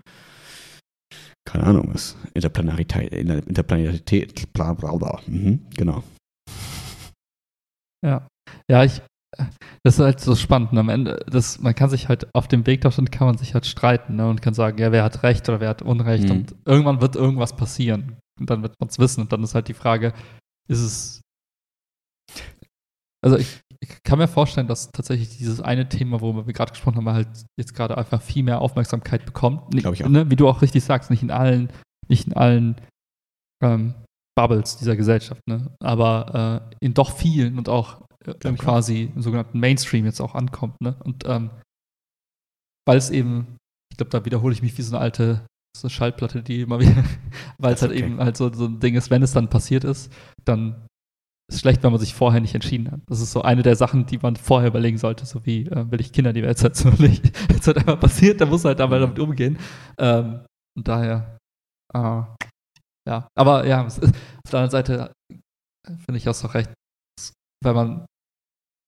[1.44, 5.20] keine Ahnung was, Interplanarität, Interplanarität, bla bla bla.
[5.26, 6.02] Mhm, genau.
[8.04, 8.26] Ja.
[8.70, 9.02] Ja, ich,
[9.82, 10.72] das ist halt so spannend.
[10.72, 13.54] Und am Ende, das, man kann sich halt auf dem Weg dorthin kann man sich
[13.54, 16.24] halt streiten ne, und kann sagen, ja, wer hat Recht oder wer hat Unrecht.
[16.24, 16.30] Mhm.
[16.30, 18.16] Und irgendwann wird irgendwas passieren.
[18.38, 19.22] Und dann wird man es wissen.
[19.22, 20.12] Und dann ist halt die Frage,
[20.68, 21.20] ist es.
[23.24, 26.96] Also ich, ich kann mir vorstellen, dass tatsächlich dieses eine Thema, worüber wir gerade gesprochen
[26.96, 29.70] haben, halt jetzt gerade einfach viel mehr Aufmerksamkeit bekommt.
[29.70, 30.08] Glaube ich auch.
[30.08, 31.70] Ne, wie du auch richtig sagst, nicht in allen,
[32.08, 32.76] nicht in allen
[33.62, 33.94] ähm,
[34.36, 35.74] Bubbles dieser Gesellschaft, ne?
[35.80, 40.80] aber äh, in doch vielen und auch äh, quasi im sogenannten Mainstream jetzt auch ankommt.
[40.80, 40.96] Ne?
[41.04, 41.50] Und ähm,
[42.86, 43.56] weil es eben,
[43.92, 45.46] ich glaube, da wiederhole ich mich wie so eine alte
[45.76, 47.04] so eine Schallplatte, die immer wieder,
[47.58, 48.00] weil es halt okay.
[48.00, 50.12] eben halt so, so ein Ding ist, wenn es dann passiert ist,
[50.44, 50.86] dann
[51.48, 53.00] ist schlecht, wenn man sich vorher nicht entschieden hat.
[53.06, 56.00] Das ist so eine der Sachen, die man vorher überlegen sollte, so wie äh, will
[56.00, 57.24] ich Kinder die Welt setzen oder nicht.
[57.52, 59.58] Jetzt halt einmal passiert, da muss halt aber damit umgehen.
[59.98, 60.44] Ähm,
[60.76, 61.38] und daher,
[61.94, 62.22] äh,
[63.08, 65.12] ja, aber ja, auf der anderen Seite
[65.86, 66.70] finde ich auch so recht,
[67.62, 68.06] weil man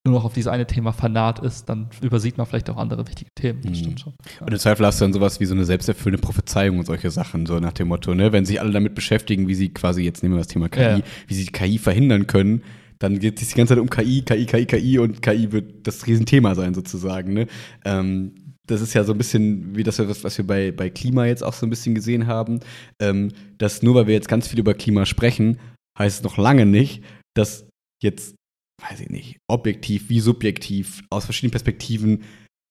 [0.06, 3.30] nur noch auf dieses eine Thema fanat ist, dann übersieht man vielleicht auch andere wichtige
[3.34, 3.60] Themen.
[3.62, 3.74] Das Mhm.
[3.76, 4.14] stimmt schon.
[4.40, 4.46] Ja.
[4.46, 7.46] Und im Zweifel hast du dann sowas wie so eine selbsterfüllende Prophezeiung und solche Sachen,
[7.46, 10.34] so nach dem Motto, ne, wenn sich alle damit beschäftigen, wie sie quasi, jetzt nehmen
[10.34, 12.62] wir das Thema KI, Ja, wie sie KI verhindern können,
[13.00, 16.06] dann geht es die ganze Zeit um KI, KI, KI, KI und KI wird das
[16.06, 17.46] Riesenthema sein sozusagen, ne.
[17.84, 18.32] Ähm,
[18.66, 21.42] das ist ja so ein bisschen wie das, was was wir bei, bei Klima jetzt
[21.42, 22.60] auch so ein bisschen gesehen haben,
[23.00, 25.58] ähm, dass nur weil wir jetzt ganz viel über Klima sprechen,
[25.98, 27.02] heißt es noch lange nicht,
[27.34, 27.66] dass
[28.02, 28.34] jetzt,
[28.82, 32.24] weiß ich nicht, objektiv wie subjektiv aus verschiedenen Perspektiven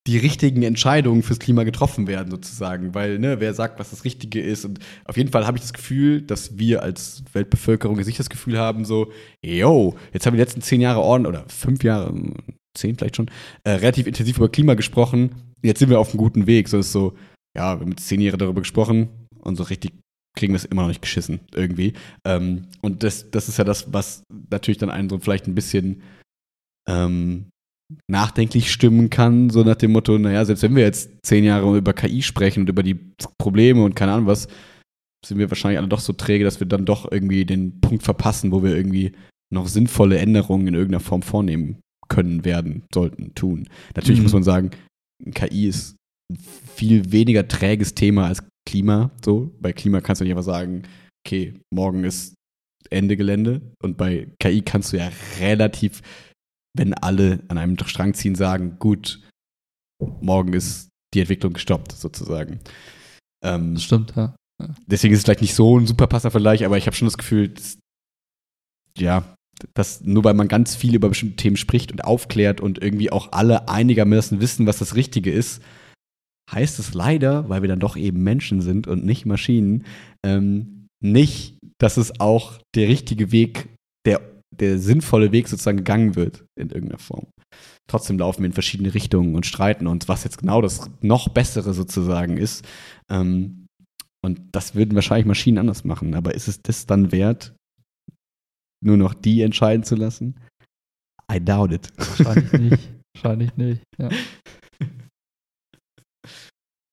[0.06, 2.94] die richtigen Entscheidungen fürs Klima getroffen werden, sozusagen.
[2.94, 4.64] Weil, ne, wer sagt, was das Richtige ist.
[4.64, 8.58] Und auf jeden Fall habe ich das Gefühl, dass wir als Weltbevölkerung nicht das Gefühl
[8.58, 9.12] haben, so,
[9.44, 12.14] yo, jetzt haben wir die letzten zehn Jahre ordentlich, oder fünf Jahre,
[12.74, 13.30] zehn vielleicht schon,
[13.64, 15.34] äh, relativ intensiv über Klima gesprochen.
[15.62, 16.68] Jetzt sind wir auf einem guten Weg.
[16.68, 17.14] So ist so,
[17.54, 19.08] ja, wir haben zehn Jahre darüber gesprochen
[19.40, 19.92] und so richtig
[20.38, 21.92] kriegen wir es immer noch nicht geschissen, irgendwie.
[22.24, 26.02] Ähm, und das, das ist ja das, was natürlich dann einen so vielleicht ein bisschen
[26.88, 27.46] ähm,
[28.10, 31.92] nachdenklich stimmen kann, so nach dem Motto, naja, selbst wenn wir jetzt zehn Jahre über
[31.92, 32.98] KI sprechen und über die
[33.38, 34.48] Probleme und keine Ahnung was,
[35.26, 38.52] sind wir wahrscheinlich alle doch so träge, dass wir dann doch irgendwie den Punkt verpassen,
[38.52, 39.12] wo wir irgendwie
[39.52, 43.68] noch sinnvolle Änderungen in irgendeiner Form vornehmen können, werden, sollten, tun.
[43.94, 44.24] Natürlich Mhm.
[44.24, 44.70] muss man sagen,
[45.34, 45.96] KI ist
[46.30, 46.38] ein
[46.76, 49.10] viel weniger träges Thema als Klima.
[49.24, 50.82] So, bei Klima kannst du nicht einfach sagen,
[51.26, 52.34] okay, morgen ist
[52.90, 53.62] Ende Gelände.
[53.82, 56.02] Und bei KI kannst du ja relativ,
[56.76, 59.20] wenn alle an einem Strang ziehen, sagen, gut,
[60.20, 62.60] morgen ist die Entwicklung gestoppt, sozusagen.
[63.42, 64.34] Ähm, Das stimmt, ja.
[64.86, 67.16] deswegen ist es vielleicht nicht so ein super passender Vergleich, aber ich habe schon das
[67.16, 67.78] Gefühl, dass,
[68.98, 69.34] ja,
[69.72, 73.32] dass nur weil man ganz viel über bestimmte Themen spricht und aufklärt und irgendwie auch
[73.32, 75.62] alle einigermaßen wissen, was das Richtige ist,
[76.50, 79.84] heißt es leider, weil wir dann doch eben Menschen sind und nicht Maschinen,
[80.24, 83.68] ähm, nicht, dass es auch der richtige Weg,
[84.06, 84.20] der,
[84.50, 87.26] der sinnvolle Weg sozusagen gegangen wird in irgendeiner Form.
[87.88, 91.72] Trotzdem laufen wir in verschiedene Richtungen und streiten uns, was jetzt genau das noch Bessere
[91.72, 92.66] sozusagen ist.
[93.10, 93.66] Ähm,
[94.24, 96.14] und das würden wahrscheinlich Maschinen anders machen.
[96.14, 97.54] Aber ist es das dann wert,
[98.84, 100.38] nur noch die entscheiden zu lassen?
[101.32, 101.88] I doubt it.
[101.96, 102.88] Wahrscheinlich nicht.
[103.14, 103.82] Wahrscheinlich nicht.
[103.98, 104.10] Ja.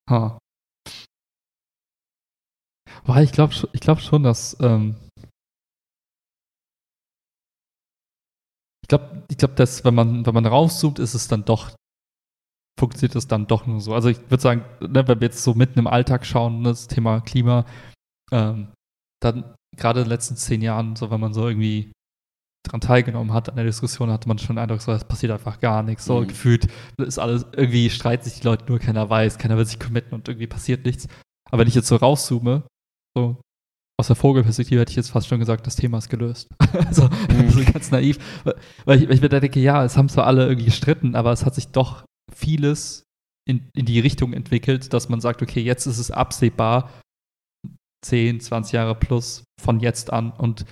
[0.09, 0.37] Ha.
[3.05, 4.57] Weil ich glaube ich glaub schon, dass.
[4.61, 4.95] Ähm,
[8.83, 11.75] ich glaube, ich glaub, dass wenn man, wenn man rauszoomt, ist es dann doch.
[12.79, 13.93] Funktioniert es dann doch nur so.
[13.93, 16.87] Also ich würde sagen, ne, wenn wir jetzt so mitten im Alltag schauen, ne, das
[16.87, 17.65] Thema Klima,
[18.31, 18.73] ähm,
[19.23, 21.91] dann gerade in den letzten zehn Jahren, so wenn man so irgendwie
[22.65, 25.59] daran teilgenommen hat an der Diskussion, hatte man schon den Eindruck, so, es passiert einfach
[25.59, 26.05] gar nichts.
[26.05, 26.27] So Mhm.
[26.27, 26.67] gefühlt
[26.97, 30.27] ist alles, irgendwie streiten sich die Leute nur, keiner weiß, keiner will sich committen und
[30.27, 31.07] irgendwie passiert nichts.
[31.49, 32.63] Aber wenn ich jetzt so rauszoome,
[33.15, 33.37] so
[33.97, 36.49] aus der Vogelperspektive hätte ich jetzt fast schon gesagt, das Thema ist gelöst.
[36.73, 38.17] also, also ganz naiv.
[38.83, 41.31] Weil ich, weil ich mir da denke, ja, es haben zwar alle irgendwie gestritten, aber
[41.31, 43.03] es hat sich doch vieles
[43.47, 46.91] in, in die Richtung entwickelt, dass man sagt, okay, jetzt ist es absehbar,
[48.05, 50.65] 10, 20 Jahre plus von jetzt an und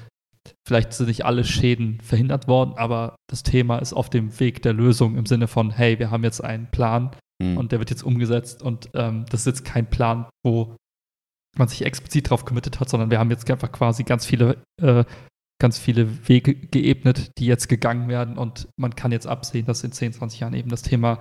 [0.67, 4.73] vielleicht sind nicht alle Schäden verhindert worden, aber das Thema ist auf dem Weg der
[4.73, 7.11] Lösung im Sinne von, hey, wir haben jetzt einen Plan
[7.43, 7.57] Mhm.
[7.57, 10.75] und der wird jetzt umgesetzt und ähm, das ist jetzt kein Plan, wo
[11.57, 15.03] man sich explizit drauf committed hat, sondern wir haben jetzt einfach quasi ganz viele, äh,
[15.61, 19.91] ganz viele Wege geebnet, die jetzt gegangen werden und man kann jetzt absehen, dass in
[19.91, 21.19] 10, 20 Jahren eben das Thema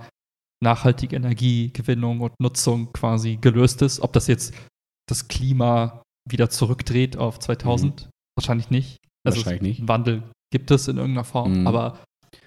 [0.61, 3.99] nachhaltige Energiegewinnung und Nutzung quasi gelöst ist.
[3.99, 4.53] Ob das jetzt
[5.07, 8.97] das Klima wieder zurückdreht auf 2000, wahrscheinlich nicht.
[9.25, 9.87] Also Wahrscheinlich nicht.
[9.87, 11.67] Wandel gibt es in irgendeiner Form, Mhm.
[11.67, 11.99] aber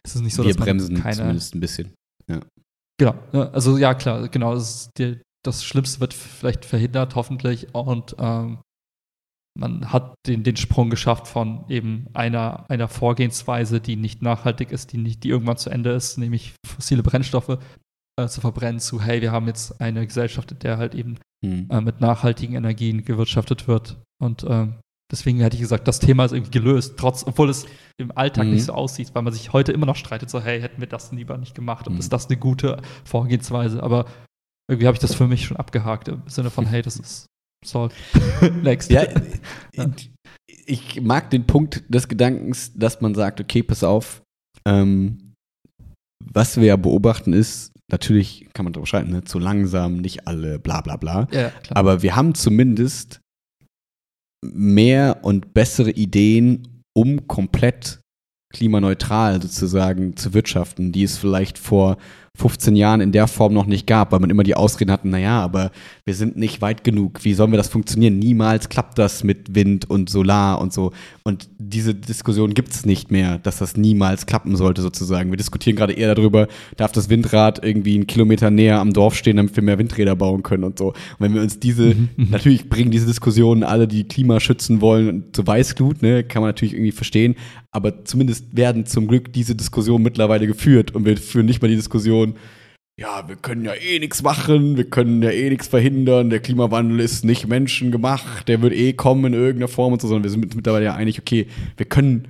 [0.04, 1.92] es ist nicht so, wir dass man bremsen keine zumindest ein bisschen.
[2.98, 4.54] Genau, ja, also ja, klar, genau.
[4.54, 7.74] Das, die, das Schlimmste wird vielleicht verhindert, hoffentlich.
[7.74, 8.58] Und ähm,
[9.58, 14.92] man hat den, den Sprung geschafft von eben einer, einer Vorgehensweise, die nicht nachhaltig ist,
[14.92, 17.58] die, nicht, die irgendwann zu Ende ist, nämlich fossile Brennstoffe
[18.18, 21.68] äh, zu verbrennen, zu, hey, wir haben jetzt eine Gesellschaft, in der halt eben Mhm.
[21.70, 23.98] äh, mit nachhaltigen Energien gewirtschaftet wird.
[24.22, 24.76] Und ähm,
[25.12, 27.66] deswegen hätte ich gesagt, das Thema ist irgendwie gelöst, trotz, obwohl es
[27.98, 28.54] im Alltag Mhm.
[28.54, 31.12] nicht so aussieht, weil man sich heute immer noch streitet, so, hey, hätten wir das
[31.12, 32.00] lieber nicht gemacht und Mhm.
[32.00, 33.82] ist das eine gute Vorgehensweise?
[33.82, 34.06] Aber
[34.68, 37.26] irgendwie habe ich das für mich schon abgehakt im Sinne von, hey, das ist
[37.64, 37.96] solved.
[38.62, 38.90] Next.
[38.90, 39.04] Ja,
[40.66, 44.22] ich mag den Punkt des Gedankens, dass man sagt, okay, pass auf,
[44.66, 45.34] ähm,
[46.24, 50.58] was wir ja beobachten ist, natürlich kann man darüber streiten, ne, zu langsam, nicht alle,
[50.58, 51.28] bla bla bla.
[51.32, 51.52] ja.
[51.70, 53.20] Aber wir haben zumindest
[54.42, 58.00] mehr und bessere Ideen, um komplett
[58.52, 61.96] klimaneutral sozusagen zu wirtschaften, die es vielleicht vor
[62.36, 65.40] 15 Jahren in der Form noch nicht gab, weil man immer die Ausreden hatte, naja,
[65.40, 65.70] aber
[66.04, 67.24] wir sind nicht weit genug.
[67.24, 68.18] Wie sollen wir das funktionieren?
[68.18, 70.92] Niemals klappt das mit Wind und Solar und so.
[71.26, 75.32] Und diese Diskussion gibt es nicht mehr, dass das niemals klappen sollte, sozusagen.
[75.32, 76.46] Wir diskutieren gerade eher darüber,
[76.76, 80.44] darf das Windrad irgendwie einen Kilometer näher am Dorf stehen, damit wir mehr Windräder bauen
[80.44, 80.90] können und so.
[80.90, 85.24] Und wenn wir uns diese, mhm, natürlich bringen diese Diskussionen alle, die Klima schützen wollen,
[85.32, 87.34] zu Weißglut, ne, kann man natürlich irgendwie verstehen.
[87.72, 91.74] Aber zumindest werden zum Glück diese Diskussionen mittlerweile geführt und wir führen nicht mal die
[91.74, 92.36] Diskussion,
[92.98, 97.00] ja, wir können ja eh nichts machen, wir können ja eh nichts verhindern, der Klimawandel
[97.00, 100.54] ist nicht menschengemacht, der wird eh kommen in irgendeiner Form und so, sondern wir sind
[100.54, 101.46] mittlerweile ja einig, okay,
[101.76, 102.26] wir können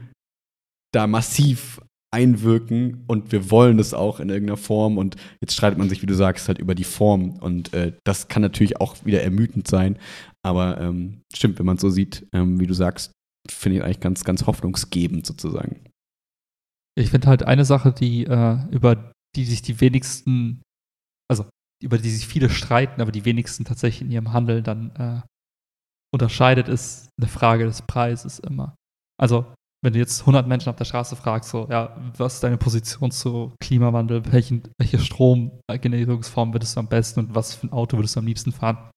[0.92, 1.80] da massiv
[2.12, 6.06] einwirken und wir wollen das auch in irgendeiner Form und jetzt streitet man sich, wie
[6.06, 9.98] du sagst, halt über die Form und äh, das kann natürlich auch wieder ermüdend sein,
[10.42, 13.12] aber ähm, stimmt, wenn man es so sieht, ähm, wie du sagst,
[13.48, 15.84] finde ich eigentlich ganz, ganz hoffnungsgebend sozusagen.
[16.98, 20.62] Ich finde halt eine Sache, die äh, über die sich die wenigsten,
[21.30, 21.46] also
[21.82, 25.20] über die sich viele streiten, aber die wenigsten tatsächlich in ihrem Handeln dann äh,
[26.12, 28.74] unterscheidet, ist eine Frage des Preises immer.
[29.20, 29.46] Also,
[29.84, 33.10] wenn du jetzt 100 Menschen auf der Straße fragst, so, ja, was ist deine Position
[33.10, 34.32] zu Klimawandel?
[34.32, 38.26] Welchen, welche Stromgenerierungsform würdest du am besten und was für ein Auto würdest du am
[38.26, 38.90] liebsten fahren?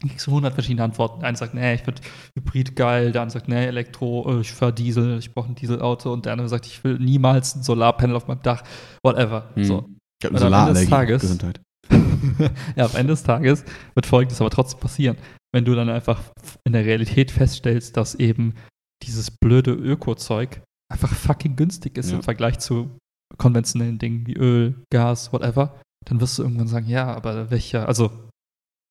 [0.00, 1.20] Dann kriegst du 100 verschiedene Antworten.
[1.20, 2.00] Der eine sagt, nee, ich finde
[2.36, 3.12] Hybrid geil.
[3.12, 6.12] Der andere sagt, nee, Elektro, äh, ich fahre Diesel, ich brauche ein Dieselauto.
[6.12, 8.62] Und der andere sagt, ich will niemals ein Solarpanel auf meinem Dach,
[9.04, 9.50] whatever.
[9.54, 9.64] Hm.
[9.64, 9.90] So.
[10.22, 11.12] Ich habe eine Solarallergie.
[11.12, 11.60] Gesundheit.
[12.76, 13.64] ja, am Ende des Tages
[13.94, 15.16] wird Folgendes aber trotzdem passieren.
[15.52, 16.20] Wenn du dann einfach
[16.64, 18.54] in der Realität feststellst, dass eben
[19.02, 22.16] dieses blöde Öko-Zeug einfach fucking günstig ist ja.
[22.16, 22.96] im Vergleich zu
[23.38, 28.10] konventionellen Dingen wie Öl, Gas, whatever, dann wirst du irgendwann sagen, ja, aber welcher, also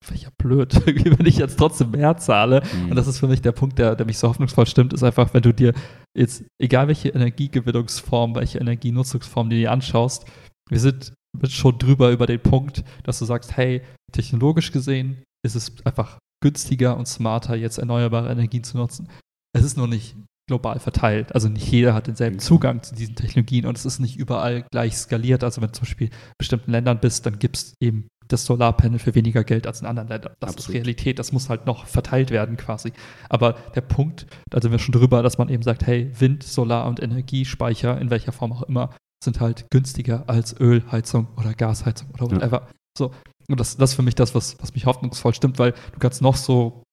[0.07, 2.63] welcher blöd, wenn ich jetzt trotzdem mehr zahle.
[2.73, 2.91] Mhm.
[2.91, 5.33] Und das ist für mich der Punkt, der, der mich so hoffnungsvoll stimmt, ist einfach,
[5.33, 5.73] wenn du dir
[6.17, 10.25] jetzt, egal welche Energiegewinnungsform, welche Energienutzungsform du dir anschaust,
[10.69, 11.13] wir sind
[11.47, 13.81] schon drüber über den Punkt, dass du sagst, hey,
[14.11, 19.09] technologisch gesehen ist es einfach günstiger und smarter, jetzt erneuerbare Energien zu nutzen.
[19.53, 20.15] Es ist nur nicht
[20.47, 21.33] global verteilt.
[21.35, 22.41] Also nicht jeder hat denselben mhm.
[22.41, 25.43] Zugang zu diesen Technologien und es ist nicht überall gleich skaliert.
[25.43, 28.99] Also wenn du zum Beispiel in bestimmten Ländern bist, dann gibt es eben das Solarpanel
[28.99, 30.33] für weniger Geld als in anderen Ländern.
[30.39, 30.69] Das Absolut.
[30.69, 32.93] ist Realität, das muss halt noch verteilt werden quasi.
[33.27, 36.87] Aber der Punkt, da sind wir schon drüber, dass man eben sagt, hey, Wind, Solar
[36.87, 38.91] und Energiespeicher, in welcher Form auch immer,
[39.23, 42.61] sind halt günstiger als Ölheizung oder Gasheizung oder whatever.
[42.61, 42.67] Ja.
[42.97, 43.11] So.
[43.49, 46.21] Und das, das ist für mich das, was, was mich hoffnungsvoll stimmt, weil du kannst
[46.21, 46.83] noch so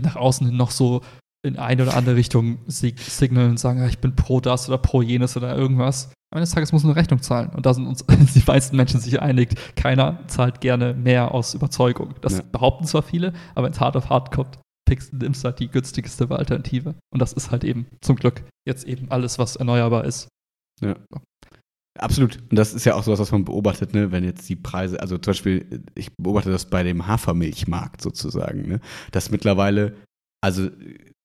[0.00, 1.02] nach außen hin noch so
[1.44, 5.02] in eine oder andere Richtung sig signalen und sagen, ich bin pro das oder pro
[5.02, 6.12] jenes oder irgendwas.
[6.40, 7.50] Des Tages muss man eine Rechnung zahlen.
[7.50, 8.04] Und da sind uns
[8.34, 12.14] die meisten Menschen sich einig, keiner zahlt gerne mehr aus Überzeugung.
[12.20, 12.42] Das ja.
[12.50, 15.68] behaupten zwar viele, aber wenn es hart auf hart kommt, pickst, nimmst du halt die
[15.68, 16.94] günstigste Alternative.
[17.12, 20.28] Und das ist halt eben zum Glück jetzt eben alles, was erneuerbar ist.
[20.80, 20.96] Ja.
[21.98, 22.38] Absolut.
[22.50, 24.12] Und das ist ja auch so was, was man beobachtet, ne?
[24.12, 28.80] wenn jetzt die Preise, also zum Beispiel, ich beobachte das bei dem Hafermilchmarkt sozusagen, ne?
[29.10, 29.94] dass mittlerweile,
[30.42, 30.70] also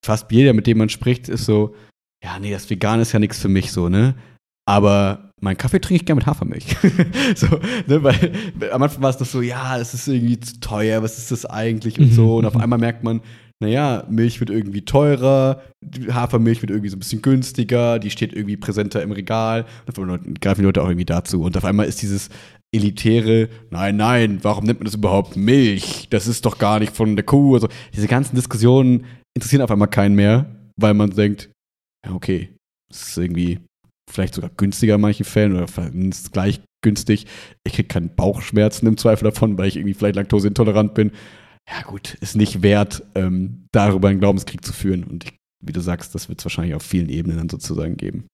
[0.05, 1.73] fast jeder, mit dem man spricht, ist so,
[2.23, 4.15] ja, nee, das Vegan ist ja nichts für mich so, ne?
[4.68, 6.76] Aber meinen Kaffee trinke ich gerne mit Hafermilch.
[7.35, 7.48] so,
[7.88, 8.31] ne, weil
[8.72, 11.45] am Anfang war es doch so, ja, es ist irgendwie zu teuer, was ist das
[11.45, 12.38] eigentlich und so.
[12.38, 12.61] Und auf mhm.
[12.61, 13.22] einmal merkt man,
[13.60, 15.61] naja, Milch wird irgendwie teurer,
[16.11, 19.65] Hafermilch wird irgendwie so ein bisschen günstiger, die steht irgendwie präsenter im Regal.
[19.85, 21.41] Und dann greifen die Leute auch irgendwie dazu.
[21.41, 22.30] Und auf einmal ist dieses
[22.72, 26.07] elitäre, nein, nein, warum nennt man das überhaupt Milch?
[26.10, 27.56] Das ist doch gar nicht von der Kuh.
[27.56, 30.45] Also diese ganzen Diskussionen interessieren auf einmal keinen mehr,
[30.76, 31.49] weil man denkt,
[32.06, 32.49] ja, okay,
[32.91, 33.60] es ist irgendwie
[34.09, 37.27] vielleicht sogar günstiger in manchen Fällen oder vielleicht gleich günstig.
[37.63, 41.11] Ich kriege keine Bauchschmerzen im Zweifel davon, weil ich irgendwie vielleicht laktoseintolerant bin.
[41.69, 45.03] Ja, gut, ist nicht wert, ähm, darüber einen Glaubenskrieg zu führen.
[45.03, 48.27] Und ich, wie du sagst, das wird es wahrscheinlich auf vielen Ebenen dann sozusagen geben.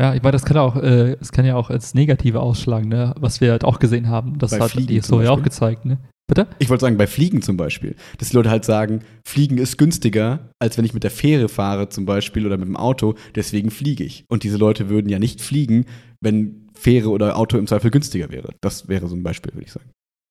[0.00, 3.14] Ja, ich meine, das kann auch, äh, es kann ja auch als Negative ausschlagen, ne?
[3.18, 4.38] was wir halt auch gesehen haben.
[4.38, 5.98] Das Bei hat Fliegen die Historie auch gezeigt, ne?
[6.28, 6.48] Bitte?
[6.58, 10.50] Ich wollte sagen, bei Fliegen zum Beispiel, dass die Leute halt sagen, Fliegen ist günstiger,
[10.58, 14.04] als wenn ich mit der Fähre fahre zum Beispiel oder mit dem Auto, deswegen fliege
[14.04, 14.24] ich.
[14.28, 15.86] Und diese Leute würden ja nicht fliegen,
[16.20, 18.54] wenn Fähre oder Auto im Zweifel günstiger wäre.
[18.60, 19.90] Das wäre so ein Beispiel, würde ich sagen.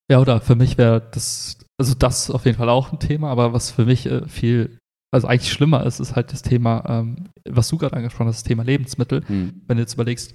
[0.10, 3.54] Ja, oder für mich wäre das, also das auf jeden Fall auch ein Thema, aber
[3.54, 4.78] was für mich äh, viel,
[5.14, 8.44] also eigentlich schlimmer ist, ist halt das Thema, ähm, was du gerade angesprochen hast, das
[8.44, 9.24] Thema Lebensmittel.
[9.28, 9.62] Hm.
[9.68, 10.34] Wenn du jetzt überlegst,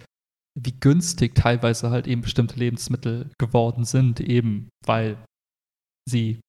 [0.59, 5.19] wie günstig teilweise halt eben bestimmte Lebensmittel geworden sind, eben weil
[6.09, 6.41] sie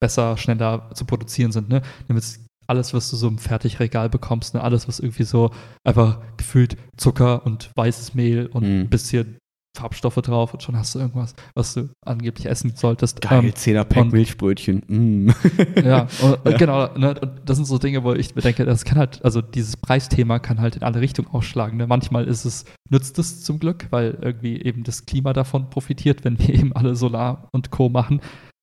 [0.00, 1.68] besser, schneller zu produzieren sind.
[1.68, 1.82] Ne?
[2.08, 4.62] Nimm jetzt alles, was du so im Fertigregal bekommst, ne?
[4.62, 5.50] alles, was irgendwie so
[5.86, 8.88] einfach gefühlt Zucker und weißes Mehl und ein mhm.
[8.88, 9.38] bisschen
[9.76, 13.20] Farbstoffe drauf und schon hast du irgendwas, was du angeblich essen solltest.
[13.20, 14.82] Geil, Ähm, 10er Pack und- Milchbrötchen.
[14.86, 15.30] Mm.
[15.84, 18.84] ja, und, und genau, ne, und das sind so Dinge, wo ich mir denke, das
[18.84, 21.76] kann halt, also dieses Preisthema kann halt in alle Richtungen ausschlagen.
[21.76, 21.88] Ne?
[21.88, 26.38] Manchmal ist es, nützt es zum Glück, weil irgendwie eben das Klima davon profitiert, wenn
[26.38, 27.88] wir eben alle Solar und Co.
[27.88, 28.20] machen,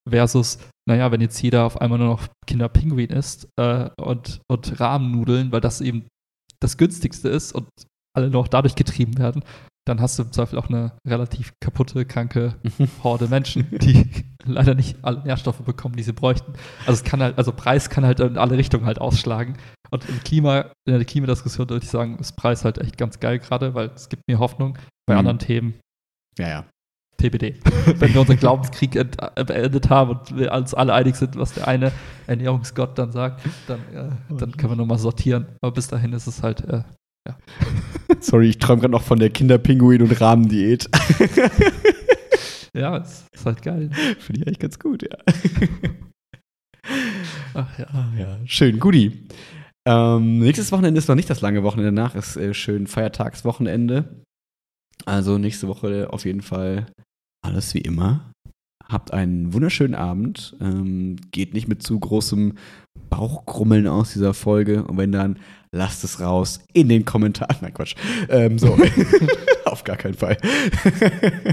[0.08, 0.58] versus,
[0.88, 5.60] naja, wenn jetzt jeder auf einmal nur noch Kinderpinguin isst äh, und, und Rahmennudeln, weil
[5.60, 6.06] das eben
[6.60, 7.68] das günstigste ist und
[8.16, 9.42] alle noch dadurch getrieben werden,
[9.86, 12.54] dann hast du im Zweifel auch eine relativ kaputte, kranke
[13.02, 14.10] Horde Menschen, die
[14.44, 16.52] leider nicht alle Nährstoffe bekommen, die sie bräuchten.
[16.86, 19.56] Also es kann halt, also Preis kann halt in alle Richtungen halt ausschlagen.
[19.90, 23.38] Und im Klima, in der Klimadiskussion würde ich sagen, ist Preis halt echt ganz geil
[23.40, 24.78] gerade, weil es gibt mir Hoffnung.
[25.06, 25.18] Bei Mhm.
[25.18, 25.74] anderen Themen
[26.38, 26.64] Ja, ja.
[27.22, 27.54] TBD.
[27.98, 29.06] Wenn wir unseren Glaubenskrieg äh,
[29.44, 31.92] beendet haben und wir uns alle einig sind, was der eine
[32.26, 35.46] Ernährungsgott dann sagt, dann, äh, dann können wir nochmal sortieren.
[35.60, 36.82] Aber bis dahin ist es halt, äh,
[38.20, 40.88] Sorry, ich träume gerade noch von der Kinderpinguin- und Rahmendiät.
[42.74, 43.90] ja, es ist halt geil.
[44.18, 45.16] Finde ich eigentlich ganz gut, ja.
[47.54, 47.86] Ach ja.
[47.92, 48.38] Ah, ja.
[48.44, 49.28] Schön, Guti.
[49.86, 54.22] Ähm, nächstes Wochenende ist noch nicht das lange Wochenende danach, ist äh, schön Feiertagswochenende.
[55.04, 56.86] Also nächste Woche auf jeden Fall
[57.42, 58.32] alles wie immer.
[58.88, 60.56] Habt einen wunderschönen Abend.
[60.60, 62.54] Ähm, geht nicht mit zu großem
[63.10, 64.84] Bauchkrummeln aus dieser Folge.
[64.84, 65.38] Und wenn dann,
[65.72, 67.56] lasst es raus in den Kommentaren.
[67.60, 67.94] Nein, Quatsch.
[68.28, 68.78] Ähm, so.
[69.64, 70.36] auf gar keinen Fall.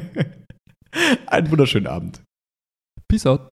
[1.28, 2.22] einen wunderschönen Abend.
[3.08, 3.49] Peace out.